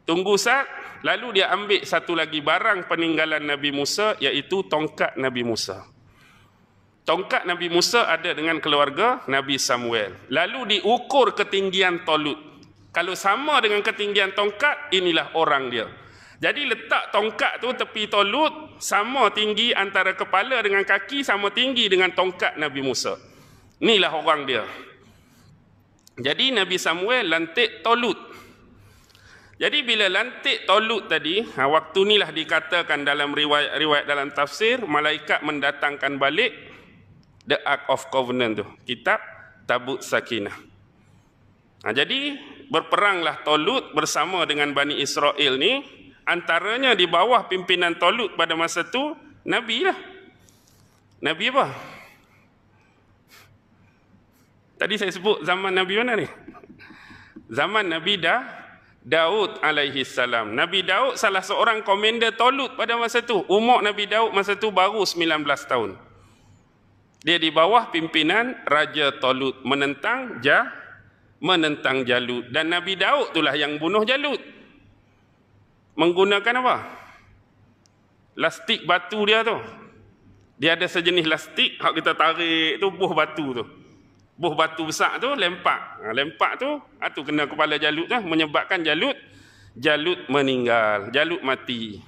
Tunggu 0.04 0.36
saat, 0.36 0.68
lalu 1.00 1.40
dia 1.40 1.48
ambil 1.56 1.80
satu 1.88 2.12
lagi 2.12 2.44
barang 2.44 2.84
peninggalan 2.84 3.40
Nabi 3.40 3.72
Musa, 3.72 4.12
iaitu 4.20 4.68
tongkat 4.68 5.16
Nabi 5.16 5.40
Musa. 5.40 5.88
Tongkat 7.04 7.44
Nabi 7.48 7.68
Musa 7.68 8.08
ada 8.08 8.32
dengan 8.32 8.60
keluarga 8.60 9.24
Nabi 9.28 9.60
Samuel. 9.60 10.16
Lalu 10.32 10.80
diukur 10.80 11.36
ketinggian 11.36 12.04
tolut. 12.04 12.36
Kalau 12.92 13.12
sama 13.12 13.60
dengan 13.60 13.84
ketinggian 13.84 14.32
tongkat, 14.32 14.92
inilah 14.92 15.32
orang 15.36 15.68
dia. 15.68 15.88
Jadi 16.42 16.66
letak 16.66 17.14
tongkat 17.14 17.62
tu 17.62 17.70
tepi 17.70 18.10
tolut 18.10 18.74
sama 18.82 19.30
tinggi 19.30 19.70
antara 19.70 20.18
kepala 20.18 20.58
dengan 20.60 20.82
kaki 20.82 21.22
sama 21.22 21.54
tinggi 21.54 21.86
dengan 21.86 22.10
tongkat 22.10 22.58
Nabi 22.58 22.82
Musa. 22.82 23.14
Inilah 23.78 24.12
orang 24.14 24.42
dia. 24.46 24.64
Jadi 26.18 26.54
Nabi 26.54 26.78
Samuel 26.78 27.26
lantik 27.26 27.82
tolut. 27.82 28.18
Jadi 29.54 29.86
bila 29.86 30.10
lantik 30.10 30.66
tolut 30.66 31.06
tadi, 31.06 31.38
ha, 31.54 31.70
waktu 31.70 31.98
inilah 32.02 32.34
dikatakan 32.34 33.06
dalam 33.06 33.30
riwayat-riwayat 33.30 34.04
dalam 34.06 34.34
tafsir, 34.34 34.82
malaikat 34.82 35.46
mendatangkan 35.46 36.18
balik 36.18 36.50
the 37.46 37.54
Ark 37.62 37.86
of 37.86 38.10
Covenant 38.10 38.58
tu. 38.58 38.66
Kitab 38.82 39.22
Tabut 39.70 40.02
Sakinah. 40.02 40.54
Ha, 41.86 41.94
jadi 41.94 42.34
berperanglah 42.66 43.46
tolut 43.46 43.94
bersama 43.94 44.42
dengan 44.42 44.74
Bani 44.74 44.98
Israel 44.98 45.54
ni 45.54 45.86
antaranya 46.24 46.96
di 46.96 47.04
bawah 47.08 47.46
pimpinan 47.48 47.96
Tolut 47.96 48.36
pada 48.36 48.56
masa 48.56 48.84
itu 48.84 49.16
Nabi 49.44 49.84
lah. 49.84 49.96
Nabi 51.24 51.48
apa? 51.52 51.66
Tadi 54.76 54.94
saya 55.00 55.12
sebut 55.14 55.40
zaman 55.46 55.72
Nabi 55.72 55.94
mana 55.96 56.18
ni? 56.18 56.28
Zaman 57.48 57.88
Nabi 57.88 58.20
dah 58.20 58.44
Daud 59.04 59.60
alaihi 59.60 60.04
salam. 60.04 60.56
Nabi 60.56 60.80
Daud 60.80 61.20
salah 61.20 61.44
seorang 61.44 61.84
komander 61.84 62.32
Tolut 62.32 62.76
pada 62.76 62.96
masa 62.96 63.20
itu. 63.20 63.44
Umur 63.48 63.84
Nabi 63.84 64.08
Daud 64.08 64.32
masa 64.32 64.56
itu 64.56 64.72
baru 64.72 65.04
19 65.04 65.44
tahun. 65.68 65.96
Dia 67.24 67.40
di 67.40 67.48
bawah 67.48 67.88
pimpinan 67.88 68.52
Raja 68.68 69.16
Tolut 69.16 69.64
menentang 69.64 70.44
Jah 70.44 70.68
menentang 71.44 72.08
Jalut 72.08 72.48
dan 72.48 72.72
Nabi 72.72 72.96
Daud 72.96 73.36
itulah 73.36 73.52
yang 73.52 73.76
bunuh 73.76 74.00
Jalut 74.08 74.40
menggunakan 75.94 76.54
apa? 76.62 76.76
Lastik 78.34 78.82
batu 78.86 79.22
dia 79.26 79.46
tu. 79.46 79.58
Dia 80.58 80.78
ada 80.78 80.86
sejenis 80.86 81.26
lastik 81.26 81.78
hak 81.82 81.98
kita 81.98 82.14
tarik 82.14 82.78
tu 82.78 82.86
buah 82.94 83.12
batu 83.14 83.46
tu. 83.54 83.64
Buah 84.34 84.54
batu 84.54 84.86
besar 84.86 85.18
tu 85.22 85.30
lempak. 85.34 86.02
Ha, 86.02 86.10
lempak 86.10 86.58
tu 86.58 86.70
ha, 86.98 87.10
tu 87.10 87.22
kena 87.22 87.46
kepala 87.46 87.78
Jalut 87.78 88.10
tu 88.10 88.18
menyebabkan 88.22 88.82
Jalut 88.82 89.14
Jalut 89.74 90.30
meninggal, 90.30 91.10
Jalut 91.10 91.42
mati. 91.42 91.98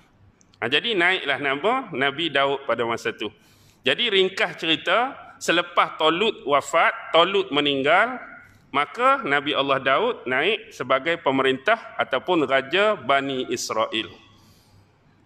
Ha, 0.62 0.70
jadi 0.70 0.94
naiklah 0.94 1.38
nama 1.42 1.72
Nabi 1.90 2.30
Daud 2.30 2.62
pada 2.62 2.86
masa 2.86 3.10
tu. 3.10 3.30
Jadi 3.82 4.10
ringkas 4.10 4.58
cerita 4.58 5.14
selepas 5.38 5.98
Tolut 5.98 6.46
wafat, 6.46 7.14
Tolut 7.14 7.50
meninggal, 7.50 8.18
maka 8.76 9.24
Nabi 9.24 9.56
Allah 9.56 9.80
Daud 9.80 10.28
naik 10.28 10.68
sebagai 10.68 11.16
pemerintah 11.16 11.96
ataupun 11.96 12.44
raja 12.44 12.92
Bani 12.92 13.48
Israel. 13.48 14.12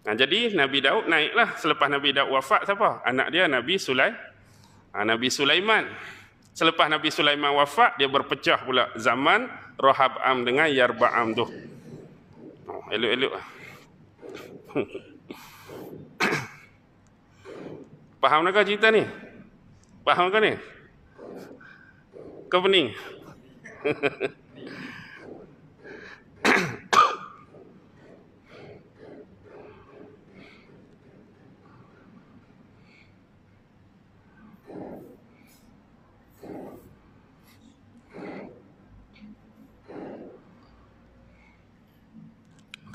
Nah, 0.06 0.14
jadi 0.14 0.54
Nabi 0.54 0.78
Daud 0.78 1.10
naiklah 1.10 1.58
selepas 1.58 1.90
Nabi 1.90 2.14
Daud 2.14 2.30
wafat 2.30 2.62
siapa? 2.62 3.02
Anak 3.02 3.34
dia 3.34 3.50
Nabi 3.50 3.74
Sulai, 3.74 4.14
ah, 4.94 5.02
Nabi 5.02 5.34
Sulaiman. 5.34 5.90
Selepas 6.54 6.86
Nabi 6.86 7.10
Sulaiman 7.10 7.58
wafat, 7.58 7.98
dia 7.98 8.06
berpecah 8.06 8.62
pula 8.62 8.94
zaman 8.94 9.50
Rohab'am 9.82 10.46
dengan 10.46 10.70
Yarba'am 10.70 11.34
tu. 11.34 11.50
Oh, 12.70 12.86
elok-elok. 12.94 13.34
Faham 18.22 18.46
tak 18.46 18.62
cerita 18.68 18.92
ni? 18.94 19.02
Faham 20.06 20.30
ke 20.30 20.38
ni? 20.38 20.54
Kau 22.50 22.66
pening? 22.66 22.90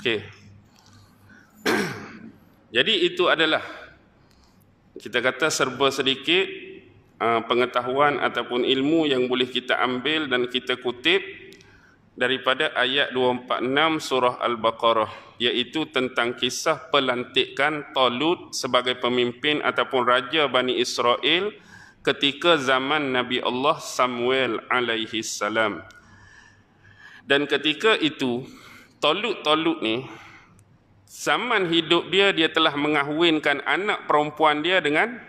Okey. 0.06 0.22
Jadi 2.78 2.92
itu 3.10 3.26
adalah 3.26 3.58
kita 5.02 5.18
kata 5.18 5.50
serba 5.50 5.90
sedikit 5.90 6.65
uh, 7.20 7.40
pengetahuan 7.44 8.20
ataupun 8.20 8.64
ilmu 8.64 9.08
yang 9.08 9.28
boleh 9.28 9.48
kita 9.48 9.76
ambil 9.80 10.28
dan 10.28 10.48
kita 10.48 10.76
kutip 10.80 11.22
daripada 12.16 12.72
ayat 12.72 13.12
246 13.12 14.00
surah 14.00 14.34
Al-Baqarah 14.40 15.12
iaitu 15.36 15.84
tentang 15.92 16.32
kisah 16.32 16.88
pelantikan 16.88 17.92
Talut 17.92 18.56
sebagai 18.56 18.96
pemimpin 18.96 19.60
ataupun 19.60 20.08
raja 20.08 20.48
Bani 20.48 20.80
Israel 20.80 21.52
ketika 22.00 22.56
zaman 22.56 23.12
Nabi 23.12 23.44
Allah 23.44 23.76
Samuel 23.82 24.64
alaihi 24.72 25.20
salam. 25.20 25.84
Dan 27.26 27.44
ketika 27.50 27.98
itu 27.98 28.46
Tolut-Tolut 29.02 29.84
ni 29.84 30.08
zaman 31.04 31.68
hidup 31.68 32.08
dia 32.08 32.32
dia 32.32 32.48
telah 32.48 32.72
mengahwinkan 32.78 33.60
anak 33.66 34.08
perempuan 34.08 34.64
dia 34.64 34.80
dengan 34.80 35.20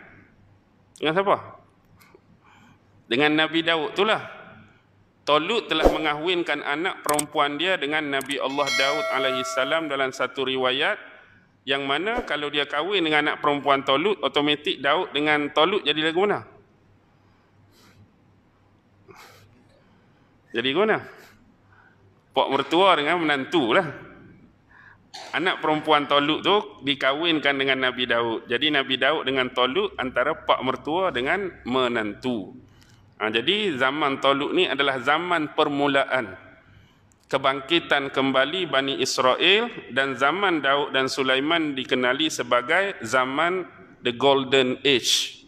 dengan 1.01 1.13
siapa? 1.17 1.56
Dengan 3.07 3.31
Nabi 3.39 3.63
Daud 3.63 3.95
itulah. 3.95 4.35
Tolut 5.27 5.67
telah 5.67 5.83
mengahwinkan 5.91 6.63
anak 6.63 7.03
perempuan 7.03 7.59
dia 7.59 7.75
dengan 7.75 7.99
Nabi 7.99 8.39
Allah 8.39 8.63
Daud 8.63 9.05
alaihi 9.11 9.43
salam 9.43 9.91
dalam 9.91 10.15
satu 10.15 10.47
riwayat 10.47 10.95
yang 11.67 11.83
mana 11.83 12.23
kalau 12.23 12.47
dia 12.47 12.63
kahwin 12.63 13.03
dengan 13.03 13.27
anak 13.27 13.43
perempuan 13.43 13.83
Tolut 13.83 14.23
otomatik 14.23 14.79
Daud 14.79 15.11
dengan 15.11 15.51
Tolut 15.51 15.83
jadi 15.83 15.99
lagu 15.99 16.23
mana? 16.23 16.47
Jadi 20.55 20.73
mana? 20.73 20.97
Pak 22.33 22.47
mertua 22.49 22.97
dengan 22.97 23.21
menantu 23.21 23.77
lah. 23.77 23.87
Anak 25.33 25.61
perempuan 25.61 26.05
Toluk 26.05 26.41
tu 26.45 26.55
dikawinkan 26.85 27.57
dengan 27.57 27.89
Nabi 27.89 28.09
Daud. 28.09 28.49
Jadi 28.49 28.73
Nabi 28.73 28.97
Daud 28.97 29.25
dengan 29.25 29.53
Toluk 29.53 29.97
antara 29.97 30.33
pak 30.33 30.61
mertua 30.65 31.13
dengan 31.13 31.49
menantu. 31.65 32.57
Ha, 33.17 33.33
jadi 33.33 33.73
zaman 33.73 34.21
Toluk 34.21 34.53
ni 34.53 34.69
adalah 34.69 35.01
zaman 35.01 35.57
permulaan 35.57 36.37
kebangkitan 37.27 38.13
kembali 38.13 38.71
Bani 38.71 39.03
Israel 39.03 39.67
dan 39.91 40.15
zaman 40.15 40.63
Daud 40.63 40.95
dan 40.95 41.11
Sulaiman 41.11 41.75
dikenali 41.75 42.31
sebagai 42.31 42.95
zaman 43.03 43.67
the 44.01 44.15
golden 44.15 44.79
age. 44.87 45.43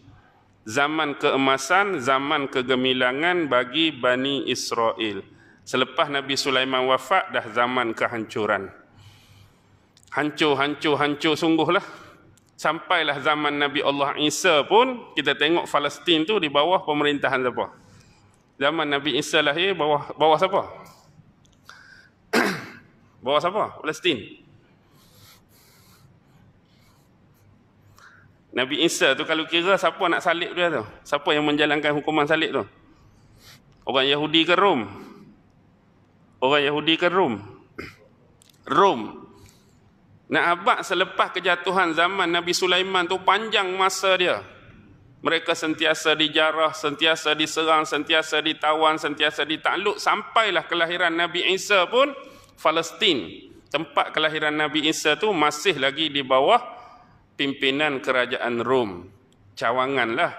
Zaman 0.69 1.17
keemasan, 1.17 1.97
zaman 2.03 2.51
kegemilangan 2.51 3.49
bagi 3.49 3.89
Bani 3.95 4.45
Israel. 4.45 5.23
Selepas 5.65 6.11
Nabi 6.13 6.37
Sulaiman 6.37 6.85
wafat, 6.85 7.33
dah 7.33 7.45
zaman 7.49 7.95
kehancuran. 7.97 8.69
Hancur, 10.13 10.57
hancur, 10.57 10.97
hancur 10.97 11.33
sungguhlah. 11.33 11.81
Sampailah 12.59 13.23
zaman 13.23 13.55
Nabi 13.55 13.79
Allah 13.79 14.19
Isa 14.19 14.67
pun, 14.67 15.15
kita 15.15 15.31
tengok 15.31 15.63
Palestin 15.63 16.27
tu 16.27 16.43
di 16.43 16.51
bawah 16.51 16.83
pemerintahan 16.83 17.39
siapa? 17.39 17.71
Zaman 18.59 18.83
Nabi 18.83 19.15
Isa 19.15 19.39
lahir, 19.39 19.71
bawah 19.79 20.11
bawah 20.19 20.35
siapa? 20.35 20.67
bawah 23.23 23.39
siapa? 23.39 23.79
Palestin. 23.79 24.43
Nabi 28.51 28.83
Isa 28.83 29.15
tu 29.15 29.23
kalau 29.23 29.47
kira 29.47 29.79
siapa 29.79 30.03
nak 30.11 30.19
salib 30.19 30.51
dia 30.51 30.67
tu? 30.67 30.83
Siapa 31.07 31.31
yang 31.31 31.47
menjalankan 31.47 31.95
hukuman 31.95 32.27
salib 32.27 32.51
tu? 32.51 32.63
Orang 33.87 34.03
Yahudi 34.03 34.43
ke 34.43 34.59
Rom? 34.59 34.83
Orang 36.43 36.59
Yahudi 36.67 36.99
ke 36.99 37.07
Rom? 37.07 37.39
Rom. 38.67 39.28
Nak 40.29 40.45
abad 40.45 40.79
selepas 40.85 41.33
kejatuhan 41.33 41.97
zaman 41.97 42.29
Nabi 42.29 42.53
Sulaiman 42.53 43.09
tu 43.09 43.17
panjang 43.25 43.65
masa 43.73 44.13
dia. 44.13 44.45
Mereka 45.19 45.51
sentiasa 45.51 46.15
dijarah, 46.15 46.71
sentiasa 46.71 47.35
diserang, 47.35 47.83
sentiasa 47.83 48.39
ditawan, 48.39 48.95
sentiasa 48.95 49.43
ditakluk. 49.43 49.99
Sampailah 49.99 50.69
kelahiran 50.69 51.11
Nabi 51.11 51.43
Isa 51.49 51.83
pun 51.89 52.13
Palestin. 52.55 53.49
Tempat 53.73 54.15
kelahiran 54.15 54.53
Nabi 54.53 54.87
Isa 54.87 55.17
tu 55.17 55.33
masih 55.33 55.81
lagi 55.81 56.07
di 56.13 56.21
bawah 56.21 56.61
pimpinan 57.35 57.99
kerajaan 57.99 58.61
Rom. 58.61 59.09
Cawangan 59.57 60.09
lah. 60.13 60.33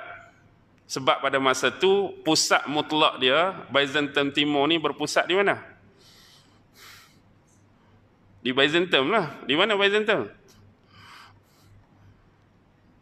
Sebab 0.90 1.22
pada 1.22 1.38
masa 1.38 1.70
tu 1.70 2.14
pusat 2.26 2.66
mutlak 2.66 3.22
dia, 3.22 3.54
Byzantium 3.70 4.34
Timur 4.34 4.66
ni 4.66 4.78
berpusat 4.78 5.30
di 5.30 5.38
mana? 5.38 5.69
Di 8.40 8.50
Byzantium 8.56 9.12
lah. 9.12 9.44
Di 9.44 9.54
mana 9.56 9.76
Byzantium? 9.76 10.28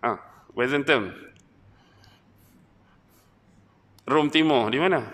Ah, 0.02 0.18
Byzantium. 0.54 1.14
Rom 4.08 4.32
Timur, 4.32 4.72
di 4.72 4.78
mana? 4.80 5.04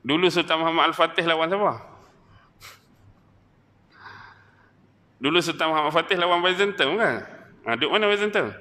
Dulu 0.00 0.26
Sultan 0.32 0.64
Muhammad 0.64 0.90
Al-Fatih 0.90 1.24
lawan 1.28 1.52
siapa? 1.52 1.72
Dulu 5.20 5.38
Sultan 5.44 5.68
Muhammad 5.68 5.92
Al-Fatih 5.92 6.16
lawan 6.16 6.40
Byzantium 6.40 6.96
kan? 6.96 7.22
Ha, 7.68 7.76
duduk 7.76 7.92
mana 7.92 8.08
Byzantium? 8.08 8.56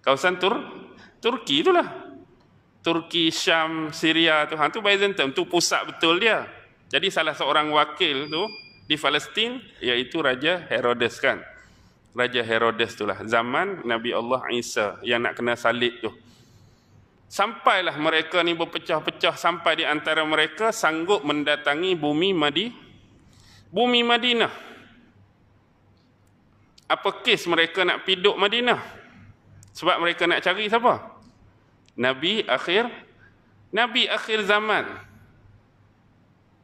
Kawasan 0.00 0.38
Tur 0.38 0.54
Turki 1.18 1.64
itulah. 1.64 1.86
Turki, 2.84 3.32
Syam, 3.32 3.88
Syria 3.96 4.44
tu. 4.44 4.60
Ha, 4.60 4.68
tu 4.68 4.84
Byzantium. 4.84 5.32
Tu 5.32 5.42
pusat 5.48 5.88
betul 5.88 6.20
dia. 6.20 6.44
Jadi 6.94 7.10
salah 7.10 7.34
seorang 7.34 7.74
wakil 7.74 8.30
tu 8.30 8.46
di 8.86 8.94
Palestin 8.94 9.58
iaitu 9.82 10.22
Raja 10.22 10.62
Herodes 10.70 11.18
kan. 11.18 11.42
Raja 12.14 12.38
Herodes 12.46 12.94
itulah 12.94 13.18
zaman 13.26 13.82
Nabi 13.82 14.14
Allah 14.14 14.46
Isa 14.54 15.02
yang 15.02 15.26
nak 15.26 15.34
kena 15.34 15.58
salib 15.58 15.98
tu. 15.98 16.14
Sampailah 17.26 17.98
mereka 17.98 18.46
ni 18.46 18.54
berpecah-pecah 18.54 19.34
sampai 19.34 19.82
di 19.82 19.84
antara 19.84 20.22
mereka 20.22 20.70
sanggup 20.70 21.26
mendatangi 21.26 21.98
bumi 21.98 22.30
Madi 22.30 22.70
bumi 23.74 24.06
Madinah. 24.06 24.54
Apa 26.86 27.10
kes 27.26 27.50
mereka 27.50 27.82
nak 27.82 28.06
piduk 28.06 28.38
Madinah? 28.38 28.78
Sebab 29.74 29.98
mereka 29.98 30.30
nak 30.30 30.46
cari 30.46 30.70
siapa? 30.70 31.10
Nabi 31.98 32.46
akhir 32.46 32.86
Nabi 33.74 34.06
akhir 34.06 34.46
zaman 34.46 35.13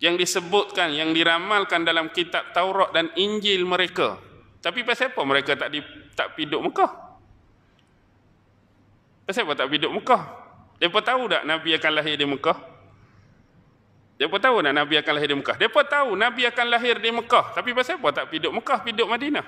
yang 0.00 0.16
disebutkan, 0.16 0.96
yang 0.96 1.12
diramalkan 1.12 1.84
dalam 1.84 2.08
kitab 2.08 2.56
Taurat 2.56 2.88
dan 2.96 3.12
Injil 3.20 3.68
mereka. 3.68 4.16
Tapi 4.64 4.80
pasal 4.80 5.12
apa 5.12 5.20
mereka 5.28 5.52
tak 5.56 5.68
di, 5.76 5.84
tak 6.16 6.32
piduk 6.36 6.60
Mekah? 6.64 6.90
Pasal 9.28 9.44
apa 9.44 9.52
tak 9.60 9.68
piduk 9.68 9.92
Mekah? 9.92 10.22
Mereka 10.80 11.00
tahu 11.04 11.22
tak 11.28 11.44
Nabi 11.44 11.76
akan 11.76 11.92
lahir 11.92 12.16
di 12.16 12.24
Mekah? 12.24 12.58
Mereka 14.16 14.36
tahu 14.40 14.56
tak 14.64 14.72
Nabi 14.72 14.94
akan 14.96 15.12
lahir 15.16 15.28
di 15.28 15.36
Mekah? 15.36 15.56
Mereka 15.60 15.80
tahu 15.84 16.10
Nabi 16.16 16.42
akan 16.48 16.66
lahir 16.72 16.96
di 16.96 17.10
Mekah. 17.12 17.44
Tapi 17.52 17.70
pasal 17.76 18.00
apa 18.00 18.08
tak 18.16 18.26
piduk 18.32 18.52
Mekah, 18.56 18.78
piduk 18.80 19.08
Madinah? 19.08 19.46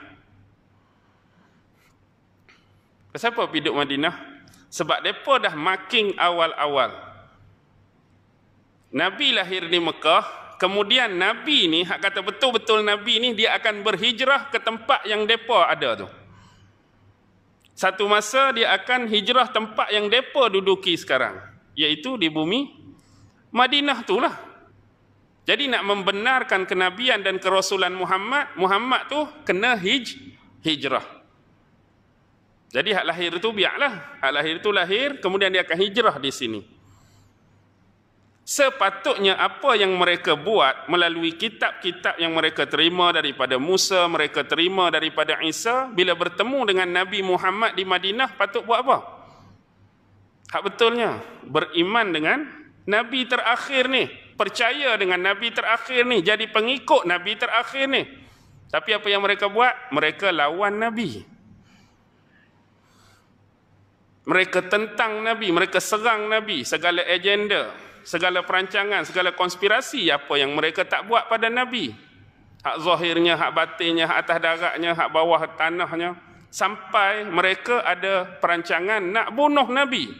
Pasal 3.12 3.32
apa 3.32 3.48
piduk 3.48 3.72
Madinah? 3.72 4.14
Sebab 4.72 5.00
mereka 5.00 5.32
dah 5.48 5.54
makin 5.56 6.16
awal-awal. 6.16 6.92
Nabi 8.92 9.32
lahir 9.32 9.68
di 9.72 9.80
Mekah, 9.80 10.41
kemudian 10.62 11.18
Nabi 11.18 11.66
ni, 11.66 11.82
hak 11.82 11.98
kata 11.98 12.22
betul-betul 12.22 12.86
Nabi 12.86 13.18
ni, 13.18 13.34
dia 13.34 13.58
akan 13.58 13.82
berhijrah 13.82 14.54
ke 14.54 14.62
tempat 14.62 15.02
yang 15.10 15.26
mereka 15.26 15.66
ada 15.66 16.06
tu. 16.06 16.08
Satu 17.74 18.06
masa 18.06 18.54
dia 18.54 18.70
akan 18.70 19.10
hijrah 19.10 19.50
tempat 19.50 19.90
yang 19.90 20.06
mereka 20.06 20.46
duduki 20.46 20.94
sekarang. 20.94 21.42
Iaitu 21.74 22.14
di 22.14 22.30
bumi 22.30 22.78
Madinah 23.50 24.06
tu 24.06 24.22
lah. 24.22 24.38
Jadi 25.42 25.66
nak 25.66 25.82
membenarkan 25.82 26.62
kenabian 26.62 27.26
dan 27.26 27.42
kerasulan 27.42 27.90
Muhammad, 27.90 28.54
Muhammad 28.54 29.10
tu 29.10 29.18
kena 29.42 29.74
hij, 29.74 30.06
hijrah. 30.62 31.02
Jadi 32.70 32.94
hak 32.94 33.04
lahir 33.04 33.34
itu 33.34 33.50
biarlah. 33.50 34.22
Hak 34.22 34.32
lahir 34.32 34.54
itu 34.62 34.70
lahir, 34.70 35.18
kemudian 35.18 35.50
dia 35.50 35.66
akan 35.66 35.76
hijrah 35.76 36.16
di 36.22 36.30
sini. 36.30 36.60
Sepatutnya 38.52 39.40
apa 39.40 39.72
yang 39.80 39.96
mereka 39.96 40.36
buat 40.36 40.84
melalui 40.84 41.32
kitab-kitab 41.40 42.20
yang 42.20 42.36
mereka 42.36 42.68
terima 42.68 43.08
daripada 43.08 43.56
Musa, 43.56 44.04
mereka 44.12 44.44
terima 44.44 44.92
daripada 44.92 45.40
Isa, 45.40 45.88
bila 45.88 46.12
bertemu 46.12 46.60
dengan 46.68 46.84
Nabi 46.84 47.24
Muhammad 47.24 47.72
di 47.72 47.88
Madinah, 47.88 48.36
patut 48.36 48.60
buat 48.68 48.84
apa? 48.84 49.08
Hak 50.52 50.68
betulnya, 50.68 51.16
beriman 51.48 52.12
dengan 52.12 52.44
Nabi 52.84 53.24
terakhir 53.24 53.88
ni. 53.88 54.12
Percaya 54.36 55.00
dengan 55.00 55.24
Nabi 55.24 55.48
terakhir 55.48 56.04
ni. 56.04 56.20
Jadi 56.20 56.44
pengikut 56.52 57.08
Nabi 57.08 57.40
terakhir 57.40 57.88
ni. 57.88 58.04
Tapi 58.68 58.92
apa 58.92 59.08
yang 59.08 59.24
mereka 59.24 59.48
buat? 59.48 59.72
Mereka 59.96 60.28
lawan 60.28 60.76
Nabi. 60.76 61.24
Mereka 64.28 64.68
tentang 64.68 65.24
Nabi, 65.24 65.48
mereka 65.48 65.80
serang 65.80 66.28
Nabi, 66.28 66.68
segala 66.68 67.00
agenda, 67.08 67.72
segala 68.02 68.42
perancangan, 68.42 69.06
segala 69.06 69.34
konspirasi 69.34 70.10
apa 70.10 70.34
yang 70.38 70.52
mereka 70.54 70.86
tak 70.86 71.06
buat 71.06 71.26
pada 71.26 71.50
Nabi. 71.50 71.94
Hak 72.62 72.78
zahirnya, 72.78 73.34
hak 73.34 73.50
batinnya, 73.54 74.06
hak 74.06 74.18
atas 74.22 74.38
daratnya, 74.38 74.90
hak 74.94 75.08
bawah 75.10 75.42
tanahnya. 75.58 76.14
Sampai 76.52 77.24
mereka 77.26 77.80
ada 77.82 78.28
perancangan 78.38 79.00
nak 79.00 79.34
bunuh 79.34 79.66
Nabi. 79.66 80.12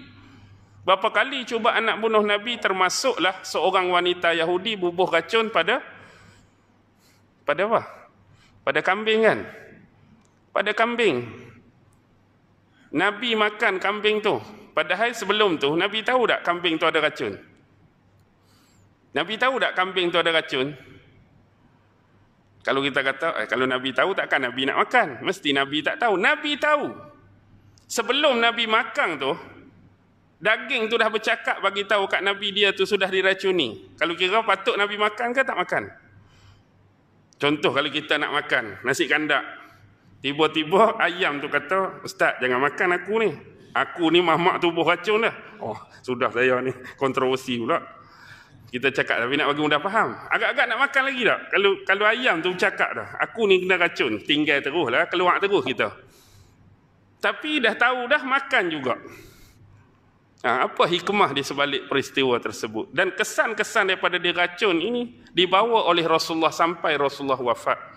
Berapa 0.83 1.15
kali 1.15 1.47
cuba 1.47 1.79
anak 1.79 2.03
bunuh 2.03 2.27
Nabi 2.27 2.59
termasuklah 2.59 3.47
seorang 3.47 3.87
wanita 3.93 4.35
Yahudi 4.35 4.75
bubuh 4.75 5.07
racun 5.07 5.47
pada 5.55 5.79
pada 7.47 7.71
apa? 7.71 7.83
Pada 8.67 8.81
kambing 8.83 9.21
kan? 9.23 9.39
Pada 10.51 10.71
kambing. 10.75 11.27
Nabi 12.93 13.39
makan 13.39 13.79
kambing 13.79 14.19
tu. 14.19 14.43
Padahal 14.73 15.13
sebelum 15.13 15.61
tu, 15.61 15.77
Nabi 15.77 16.01
tahu 16.01 16.25
tak 16.25 16.43
kambing 16.43 16.81
tu 16.81 16.89
ada 16.89 16.99
racun? 16.99 17.52
Nabi 19.13 19.37
tahu 19.37 19.61
tak 19.61 19.77
kambing 19.77 20.09
tu 20.09 20.17
ada 20.17 20.33
racun? 20.33 20.73
Kalau 22.63 22.81
kita 22.81 23.03
kata, 23.03 23.43
eh, 23.43 23.47
kalau 23.51 23.67
Nabi 23.67 23.91
tahu 23.91 24.15
takkan 24.15 24.47
Nabi 24.47 24.71
nak 24.71 24.87
makan? 24.87 25.21
Mesti 25.27 25.51
Nabi 25.51 25.83
tak 25.83 25.99
tahu. 25.99 26.15
Nabi 26.15 26.57
tahu. 26.57 26.95
Sebelum 27.91 28.39
Nabi 28.39 28.65
makan 28.71 29.19
tu, 29.19 29.33
daging 30.39 30.87
tu 30.89 30.97
dah 30.97 31.11
bercakap 31.11 31.59
bagi 31.61 31.85
tahu 31.85 32.07
kat 32.07 32.23
Nabi 32.23 32.55
dia 32.55 32.71
tu 32.73 32.87
sudah 32.87 33.11
diracuni. 33.11 33.99
Kalau 33.99 34.15
kira 34.15 34.41
patut 34.47 34.79
Nabi 34.79 34.97
makan 34.97 35.35
ke 35.35 35.43
tak 35.43 35.59
makan? 35.59 35.91
Contoh 37.37 37.75
kalau 37.75 37.91
kita 37.91 38.17
nak 38.17 38.31
makan 38.33 38.79
nasi 38.87 39.11
kandak, 39.11 39.43
Tiba-tiba 40.23 41.03
ayam 41.03 41.43
tu 41.43 41.51
kata, 41.51 42.07
Ustaz 42.07 42.39
jangan 42.39 42.63
makan 42.63 42.95
aku 42.95 43.15
ni. 43.27 43.31
Aku 43.75 44.07
ni 44.15 44.23
mamak 44.23 44.63
tubuh 44.63 44.87
racun 44.87 45.27
dah. 45.27 45.35
Oh, 45.59 45.75
sudah 46.07 46.31
saya 46.31 46.63
ni 46.63 46.71
kontroversi 46.95 47.59
pula. 47.59 47.83
Kita 48.73 48.89
cakap 48.89 49.21
tapi 49.21 49.37
nak 49.37 49.53
bagi 49.53 49.61
mudah 49.61 49.81
faham. 49.85 50.17
Agak-agak 50.33 50.65
nak 50.65 50.79
makan 50.89 51.03
lagi 51.13 51.23
tak? 51.29 51.41
Kalau 51.53 51.71
kalau 51.85 52.05
ayam 52.09 52.41
tu 52.41 52.57
cakap 52.57 52.91
dah, 52.97 53.09
aku 53.21 53.45
ni 53.45 53.61
kena 53.61 53.77
racun, 53.77 54.17
tinggal 54.25 54.65
terus 54.65 54.89
lah, 54.89 55.05
keluar 55.13 55.37
terus 55.45 55.61
kita. 55.61 55.93
Tapi 57.21 57.61
dah 57.61 57.77
tahu 57.77 58.09
dah 58.09 58.23
makan 58.25 58.65
juga. 58.73 58.97
Ha, 60.43 60.67
apa 60.67 60.89
hikmah 60.89 61.37
di 61.37 61.45
sebalik 61.45 61.87
peristiwa 61.87 62.41
tersebut? 62.41 62.91
Dan 62.91 63.13
kesan-kesan 63.13 63.93
daripada 63.93 64.17
diracun 64.17 64.81
ini 64.81 65.21
dibawa 65.31 65.87
oleh 65.87 66.03
Rasulullah 66.09 66.51
sampai 66.51 66.97
Rasulullah 66.97 67.39
wafat 67.39 67.93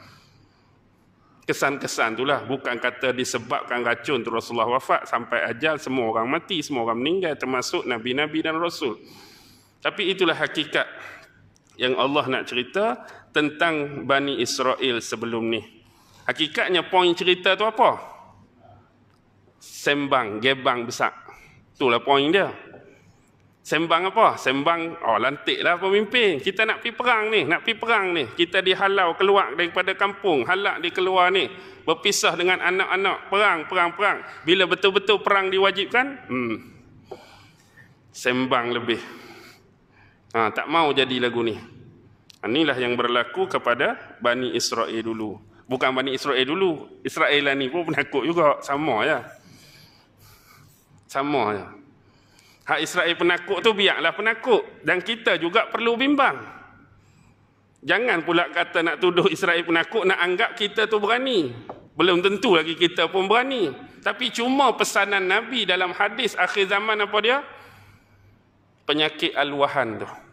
kesan-kesan 1.46 2.18
itulah 2.18 2.42
bukan 2.42 2.82
kata 2.82 3.14
disebabkan 3.14 3.86
racun 3.86 4.26
tu 4.26 4.34
Rasulullah 4.34 4.82
wafat 4.82 5.06
sampai 5.06 5.46
ajal 5.54 5.78
semua 5.78 6.10
orang 6.10 6.26
mati 6.26 6.66
semua 6.66 6.90
orang 6.90 6.98
meninggal 6.98 7.38
termasuk 7.38 7.86
nabi-nabi 7.86 8.42
dan 8.42 8.58
rasul 8.58 8.98
tapi 9.86 10.10
itulah 10.10 10.34
hakikat 10.34 10.90
yang 11.78 11.94
Allah 12.02 12.26
nak 12.26 12.50
cerita 12.50 13.06
tentang 13.30 14.08
Bani 14.10 14.42
Israel 14.42 14.98
sebelum 14.98 15.46
ni 15.54 15.62
hakikatnya 16.26 16.90
poin 16.90 17.14
cerita 17.14 17.54
tu 17.54 17.70
apa 17.70 18.02
sembang 19.62 20.42
gebang 20.42 20.90
besar 20.90 21.14
itulah 21.78 22.02
poin 22.02 22.34
dia 22.34 22.50
Sembang 23.66 24.14
apa? 24.14 24.38
Sembang, 24.38 24.94
oh 24.94 25.18
lantiklah 25.18 25.82
pemimpin. 25.82 26.38
Kita 26.38 26.70
nak 26.70 26.86
pergi 26.86 26.94
perang 26.94 27.34
ni, 27.34 27.50
nak 27.50 27.66
pergi 27.66 27.82
perang 27.82 28.14
ni. 28.14 28.30
Kita 28.30 28.62
dihalau 28.62 29.18
keluar 29.18 29.58
daripada 29.58 29.98
kampung, 29.98 30.46
halak 30.46 30.86
di 30.86 30.94
keluar 30.94 31.34
ni. 31.34 31.50
Berpisah 31.82 32.38
dengan 32.38 32.62
anak-anak, 32.62 33.26
perang, 33.34 33.66
perang, 33.66 33.90
perang. 33.98 34.22
Bila 34.46 34.70
betul-betul 34.70 35.18
perang 35.26 35.50
diwajibkan, 35.50 36.30
hmm. 36.30 36.58
Sembang 38.14 38.70
lebih. 38.70 39.02
Ha, 40.36 40.52
tak 40.52 40.68
mau 40.68 40.92
jadi 40.92 41.16
lagu 41.24 41.40
ni. 41.40 41.56
Inilah 42.44 42.76
yang 42.76 43.00
berlaku 43.00 43.48
kepada 43.48 44.20
Bani 44.20 44.52
Israel 44.52 45.00
dulu. 45.00 45.40
Bukan 45.64 45.96
Bani 45.96 46.12
Israel 46.12 46.44
dulu. 46.44 47.00
Israel 47.08 47.56
ni 47.56 47.72
pun 47.72 47.88
penakut 47.88 48.28
juga. 48.28 48.60
Sama 48.60 49.08
ya. 49.08 49.24
Sama 51.08 51.56
ya. 51.56 51.66
Hak 52.68 52.80
Israel 52.84 53.16
penakut 53.16 53.64
tu 53.64 53.72
biarlah 53.72 54.12
penakut. 54.12 54.84
Dan 54.84 55.00
kita 55.00 55.40
juga 55.40 55.72
perlu 55.72 55.96
bimbang. 55.96 56.36
Jangan 57.86 58.28
pula 58.28 58.52
kata 58.52 58.84
nak 58.84 58.98
tuduh 59.00 59.30
Israel 59.30 59.62
penakut, 59.62 60.04
nak 60.04 60.20
anggap 60.20 60.58
kita 60.58 60.90
tu 60.92 61.00
berani. 61.00 61.54
Belum 61.96 62.20
tentu 62.20 62.60
lagi 62.60 62.76
kita 62.76 63.08
pun 63.08 63.32
berani. 63.32 63.72
Tapi 64.04 64.36
cuma 64.36 64.76
pesanan 64.76 65.24
Nabi 65.24 65.64
dalam 65.64 65.96
hadis 65.96 66.36
akhir 66.36 66.68
zaman 66.68 67.00
apa 67.08 67.18
dia? 67.24 67.40
Penyakit 68.84 69.38
al-wahan 69.38 70.02
tu. 70.04 70.25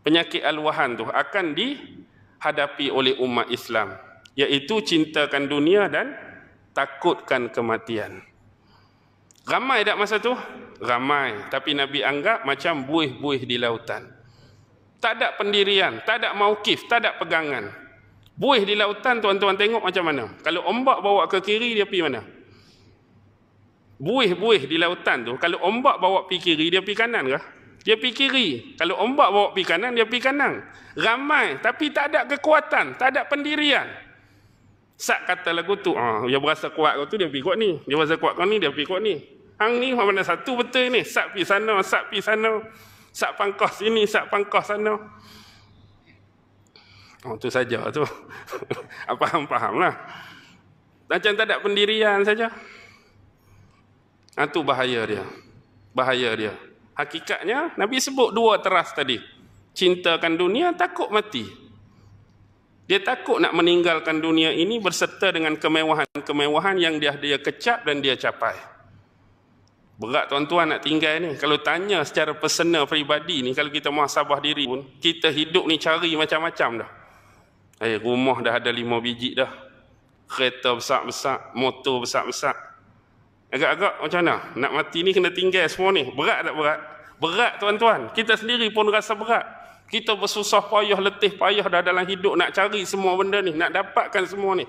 Penyakit 0.00 0.40
al-wahan 0.40 0.96
tu 0.96 1.04
akan 1.04 1.52
dihadapi 1.52 2.88
oleh 2.88 3.20
umat 3.20 3.52
Islam. 3.52 3.96
Iaitu 4.32 4.80
cintakan 4.80 5.50
dunia 5.50 5.90
dan 5.92 6.16
takutkan 6.72 7.52
kematian. 7.52 8.24
Ramai 9.44 9.84
tak 9.84 9.98
masa 10.00 10.16
tu? 10.16 10.32
Ramai. 10.80 11.50
Tapi 11.52 11.76
Nabi 11.76 12.00
anggap 12.00 12.48
macam 12.48 12.88
buih-buih 12.88 13.44
di 13.44 13.60
lautan. 13.60 14.08
Tak 15.00 15.16
ada 15.16 15.28
pendirian, 15.36 16.04
tak 16.04 16.24
ada 16.24 16.36
maukif, 16.36 16.84
tak 16.84 17.04
ada 17.04 17.16
pegangan. 17.16 17.72
Buih 18.36 18.64
di 18.64 18.72
lautan 18.72 19.20
tuan-tuan 19.20 19.56
tengok 19.56 19.84
macam 19.84 20.04
mana? 20.08 20.24
Kalau 20.40 20.64
ombak 20.68 21.04
bawa 21.04 21.28
ke 21.28 21.40
kiri, 21.44 21.76
dia 21.76 21.84
pergi 21.84 22.04
mana? 22.04 22.20
Buih-buih 24.00 24.64
di 24.64 24.76
lautan 24.80 25.28
tu, 25.28 25.36
kalau 25.36 25.60
ombak 25.60 26.00
bawa 26.00 26.24
pergi 26.24 26.52
kiri, 26.52 26.72
dia 26.72 26.80
pergi 26.80 26.96
kanan 26.96 27.28
ke? 27.28 27.40
Dia 27.80 27.96
pergi 27.96 28.12
kiri. 28.12 28.48
Kalau 28.76 29.00
ombak 29.00 29.28
bawa 29.32 29.48
pergi 29.56 29.64
kanan, 29.64 29.96
dia 29.96 30.04
pergi 30.04 30.22
kanan. 30.28 30.60
Ramai, 31.00 31.62
tapi 31.64 31.88
tak 31.88 32.12
ada 32.12 32.28
kekuatan, 32.28 33.00
tak 33.00 33.16
ada 33.16 33.24
pendirian. 33.24 33.88
Sak 35.00 35.24
kata 35.24 35.56
lagu 35.56 35.80
tu, 35.80 35.96
ah, 35.96 36.28
dia 36.28 36.36
berasa 36.36 36.68
kuat 36.68 37.00
kau 37.00 37.08
tu, 37.08 37.16
dia 37.16 37.32
pergi 37.32 37.40
kuat 37.40 37.56
ni. 37.56 37.80
Dia 37.88 37.96
berasa 37.96 38.20
kuat 38.20 38.36
kau 38.36 38.44
ni, 38.44 38.60
dia 38.60 38.68
pergi 38.68 38.84
kuat 38.84 39.00
ni. 39.00 39.16
Hang 39.56 39.80
ni 39.80 39.96
mana 39.96 40.20
satu 40.20 40.60
betul 40.60 40.92
ni. 40.92 41.04
Sak 41.04 41.32
pi 41.32 41.44
sana, 41.44 41.80
sak 41.80 42.12
pi 42.12 42.20
sana. 42.20 42.60
Sak 43.12 43.36
pangkos 43.36 43.80
sini, 43.80 44.04
sak 44.04 44.28
pangkos 44.28 44.64
sana. 44.68 44.96
Oh, 47.24 47.36
tu 47.36 47.52
saja 47.52 47.84
tu. 47.92 48.00
Apa 49.10 49.24
hang 49.28 49.44
faham 49.44 49.80
lah. 49.80 49.92
Macam 51.08 51.32
tak 51.36 51.44
ada 51.44 51.60
pendirian 51.60 52.24
saja. 52.24 52.48
Itu 54.40 54.60
ha, 54.64 54.68
bahaya 54.68 55.00
dia. 55.04 55.24
Bahaya 55.92 56.30
dia. 56.32 56.52
Hakikatnya, 57.00 57.80
Nabi 57.80 57.96
sebut 57.96 58.28
dua 58.36 58.60
teras 58.60 58.92
tadi. 58.92 59.16
Cintakan 59.72 60.36
dunia, 60.36 60.76
takut 60.76 61.08
mati. 61.08 61.48
Dia 62.84 63.00
takut 63.00 63.40
nak 63.40 63.56
meninggalkan 63.56 64.20
dunia 64.20 64.52
ini 64.52 64.76
berserta 64.82 65.32
dengan 65.32 65.56
kemewahan-kemewahan 65.56 66.76
yang 66.76 67.00
dia 67.00 67.16
dia 67.16 67.40
kecap 67.40 67.88
dan 67.88 68.04
dia 68.04 68.20
capai. 68.20 68.52
Berat 69.96 70.28
tuan-tuan 70.28 70.74
nak 70.76 70.84
tinggal 70.84 71.22
ni. 71.22 71.36
Kalau 71.40 71.60
tanya 71.60 72.04
secara 72.04 72.36
personal 72.36 72.84
peribadi 72.84 73.40
ni, 73.44 73.56
kalau 73.56 73.72
kita 73.72 73.88
muhasabah 73.92 74.40
diri 74.44 74.68
pun, 74.68 74.84
kita 75.00 75.28
hidup 75.32 75.64
ni 75.68 75.80
cari 75.80 76.12
macam-macam 76.16 76.84
dah. 76.84 76.90
Eh, 77.80 77.96
rumah 77.96 78.44
dah 78.44 78.60
ada 78.60 78.68
lima 78.68 79.00
biji 79.00 79.36
dah. 79.36 79.48
Kereta 80.28 80.76
besar-besar, 80.76 81.56
motor 81.56 82.04
besar-besar. 82.04 82.69
Agak-agak 83.50 83.92
macam 83.98 84.20
mana? 84.22 84.36
Nak 84.54 84.70
mati 84.78 85.02
ni 85.02 85.10
kena 85.10 85.34
tinggal 85.34 85.66
semua 85.66 85.90
ni. 85.90 86.06
Berat 86.14 86.46
tak 86.46 86.54
berat? 86.54 86.78
Berat 87.18 87.52
tuan-tuan. 87.58 88.00
Kita 88.14 88.38
sendiri 88.38 88.70
pun 88.70 88.86
rasa 88.86 89.18
berat. 89.18 89.42
Kita 89.90 90.14
bersusah 90.14 90.70
payah, 90.70 91.02
letih 91.02 91.34
payah 91.34 91.66
dah 91.66 91.82
dalam 91.82 92.06
hidup 92.06 92.38
nak 92.38 92.54
cari 92.54 92.86
semua 92.86 93.18
benda 93.18 93.42
ni, 93.42 93.50
nak 93.50 93.74
dapatkan 93.74 94.22
semua 94.22 94.54
ni. 94.54 94.62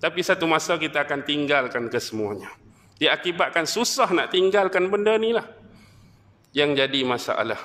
Tapi 0.00 0.24
satu 0.24 0.48
masa 0.48 0.80
kita 0.80 1.04
akan 1.04 1.20
tinggalkan 1.20 1.92
kesemuanya. 1.92 2.48
Dia 2.96 3.12
akibatkan 3.12 3.68
susah 3.68 4.08
nak 4.08 4.32
tinggalkan 4.32 4.88
benda 4.88 5.20
ni 5.20 5.36
lah. 5.36 5.44
Yang 6.56 6.80
jadi 6.80 7.00
masalah. 7.04 7.60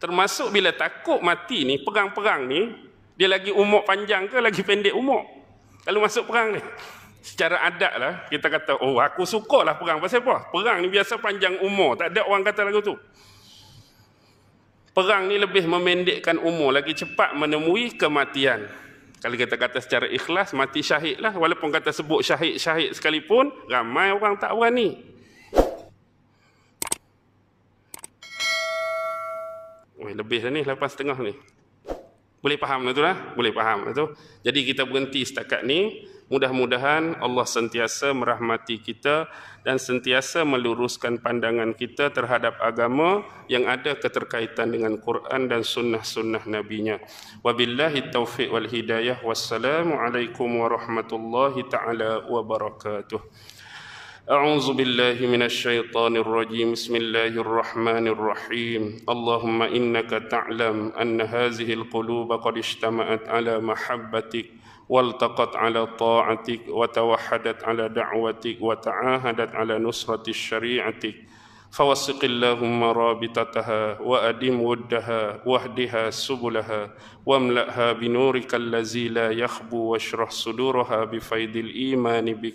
Termasuk 0.00 0.48
bila 0.48 0.72
takut 0.72 1.20
mati 1.20 1.68
ni, 1.68 1.76
perang-perang 1.84 2.48
ni, 2.48 2.72
dia 3.14 3.28
lagi 3.28 3.52
umur 3.52 3.84
panjang 3.84 4.32
ke 4.32 4.40
lagi 4.40 4.64
pendek 4.64 4.96
umur? 4.96 5.22
Kalau 5.84 6.00
masuk 6.00 6.24
perang 6.24 6.56
ni. 6.56 6.62
Secara 7.22 7.62
adat 7.62 7.94
lah 8.02 8.12
kita 8.26 8.50
kata 8.50 8.82
oh 8.82 8.98
aku 8.98 9.22
suka 9.22 9.62
lah 9.62 9.78
perang. 9.78 10.02
Pasal 10.02 10.26
apa? 10.26 10.50
Perang 10.50 10.82
ni 10.82 10.90
biasa 10.90 11.22
panjang 11.22 11.62
umur. 11.62 11.94
Tak 11.94 12.10
ada 12.10 12.26
orang 12.26 12.42
kata 12.42 12.66
lagu 12.66 12.82
tu. 12.82 12.98
Perang 14.92 15.30
ni 15.30 15.38
lebih 15.40 15.64
memendekkan 15.64 16.36
umur. 16.36 16.74
Lagi 16.74 16.92
cepat 16.92 17.32
menemui 17.38 17.94
kematian. 17.96 18.68
Kalau 19.22 19.38
kita 19.38 19.54
kata 19.54 19.78
secara 19.78 20.10
ikhlas 20.10 20.50
mati 20.52 20.82
syahid 20.82 21.22
lah. 21.22 21.32
Walaupun 21.32 21.70
kata 21.70 21.94
sebut 21.94 22.26
syahid-syahid 22.26 22.92
sekalipun 22.92 23.54
ramai 23.70 24.10
orang 24.10 24.34
tak 24.36 24.50
berani. 24.52 24.98
Oh, 30.02 30.10
lebih 30.10 30.42
dah 30.42 30.50
ni 30.50 30.66
lepas 30.66 30.90
setengah 30.90 31.14
ni. 31.22 31.38
Boleh 32.42 32.58
faham 32.58 32.82
tu 32.90 32.98
lah. 32.98 33.14
Boleh 33.38 33.54
faham 33.54 33.94
tu. 33.94 34.10
Jadi 34.42 34.66
kita 34.66 34.82
berhenti 34.82 35.22
setakat 35.22 35.62
ni 35.62 36.02
Mudah-mudahan 36.31 37.23
Allah 37.23 37.47
sentiasa 37.47 38.11
merahmati 38.11 38.83
kita 38.83 39.31
dan 39.63 39.79
sentiasa 39.79 40.43
meluruskan 40.43 41.23
pandangan 41.23 41.71
kita 41.71 42.11
terhadap 42.11 42.59
agama 42.59 43.23
yang 43.47 43.63
ada 43.63 43.95
keterkaitan 43.95 44.75
dengan 44.75 44.99
Quran 44.99 45.47
dan 45.47 45.63
sunnah-sunnah 45.63 46.43
Nabi-Nya. 46.43 46.99
Wabillahi 47.47 48.11
taufiq 48.11 48.51
wal 48.51 48.67
hidayah. 48.67 49.23
Wassalamualaikum 49.23 50.51
warahmatullahi 50.51 51.63
ta'ala 51.63 52.27
wabarakatuh. 52.27 53.23
أعوذ 54.27 54.75
بالله 54.75 55.23
من 55.23 55.47
الشيطان 55.47 56.19
الرجيم 56.19 56.75
بسم 56.75 56.95
الله 56.99 57.31
الرحمن 57.39 58.11
الرحيم 58.11 59.07
اللهم 59.07 59.59
إنك 59.71 60.11
تعلم 60.27 60.91
أن 60.99 61.15
هذه 61.23 61.69
القلوب 61.73 62.35
قد 62.35 62.59
اجتمعت 62.59 63.23
على 63.31 63.55
محبتك 63.63 64.60
والتقت 64.89 65.55
على 65.55 65.85
طاعتك 65.85 66.61
وتوحدت 66.67 67.63
على 67.63 67.89
دعوتك 67.89 68.57
وتعاهدت 68.61 69.55
على 69.55 69.79
نصرة 69.79 70.31
شريعتك 70.31 71.15
فوسق 71.71 72.23
اللهم 72.23 72.83
رابطتها 72.83 73.99
وأدم 74.01 74.61
ودها 74.61 75.39
واهدها 75.45 76.09
سبلها 76.09 76.93
واملأها 77.26 77.92
بنورك 77.92 78.54
الذي 78.54 79.08
لا 79.08 79.30
يخبو 79.30 79.76
واشرح 79.76 80.30
صدورها 80.30 81.04
بفيض 81.04 81.56
الإيمان 81.56 82.34
بك 82.34 82.54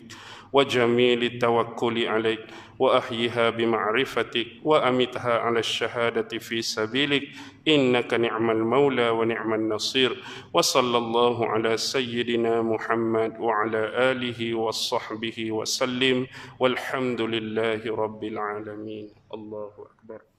وجميل 0.53 1.23
التوكل 1.23 2.07
عليك 2.07 2.39
واحيها 2.79 3.49
بمعرفتك 3.49 4.47
وأمتها 4.63 5.39
على 5.39 5.59
الشهادة 5.59 6.37
في 6.37 6.61
سبيلك. 6.61 7.23
إنك 7.67 8.13
نعم 8.13 8.51
المولى 8.51 9.09
ونعم 9.09 9.53
النصير. 9.53 10.23
وصلى 10.53 10.97
الله 10.97 11.45
على 11.47 11.77
سيدنا 11.77 12.61
محمد 12.61 13.39
وعلى 13.39 14.11
آله 14.11 14.55
وصحبه 14.55 15.51
وسلم. 15.51 16.27
والحمد 16.59 17.21
لله 17.21 17.95
رب 17.95 18.23
العالمين. 18.23 19.09
الله 19.33 19.71
أكبر. 19.91 20.36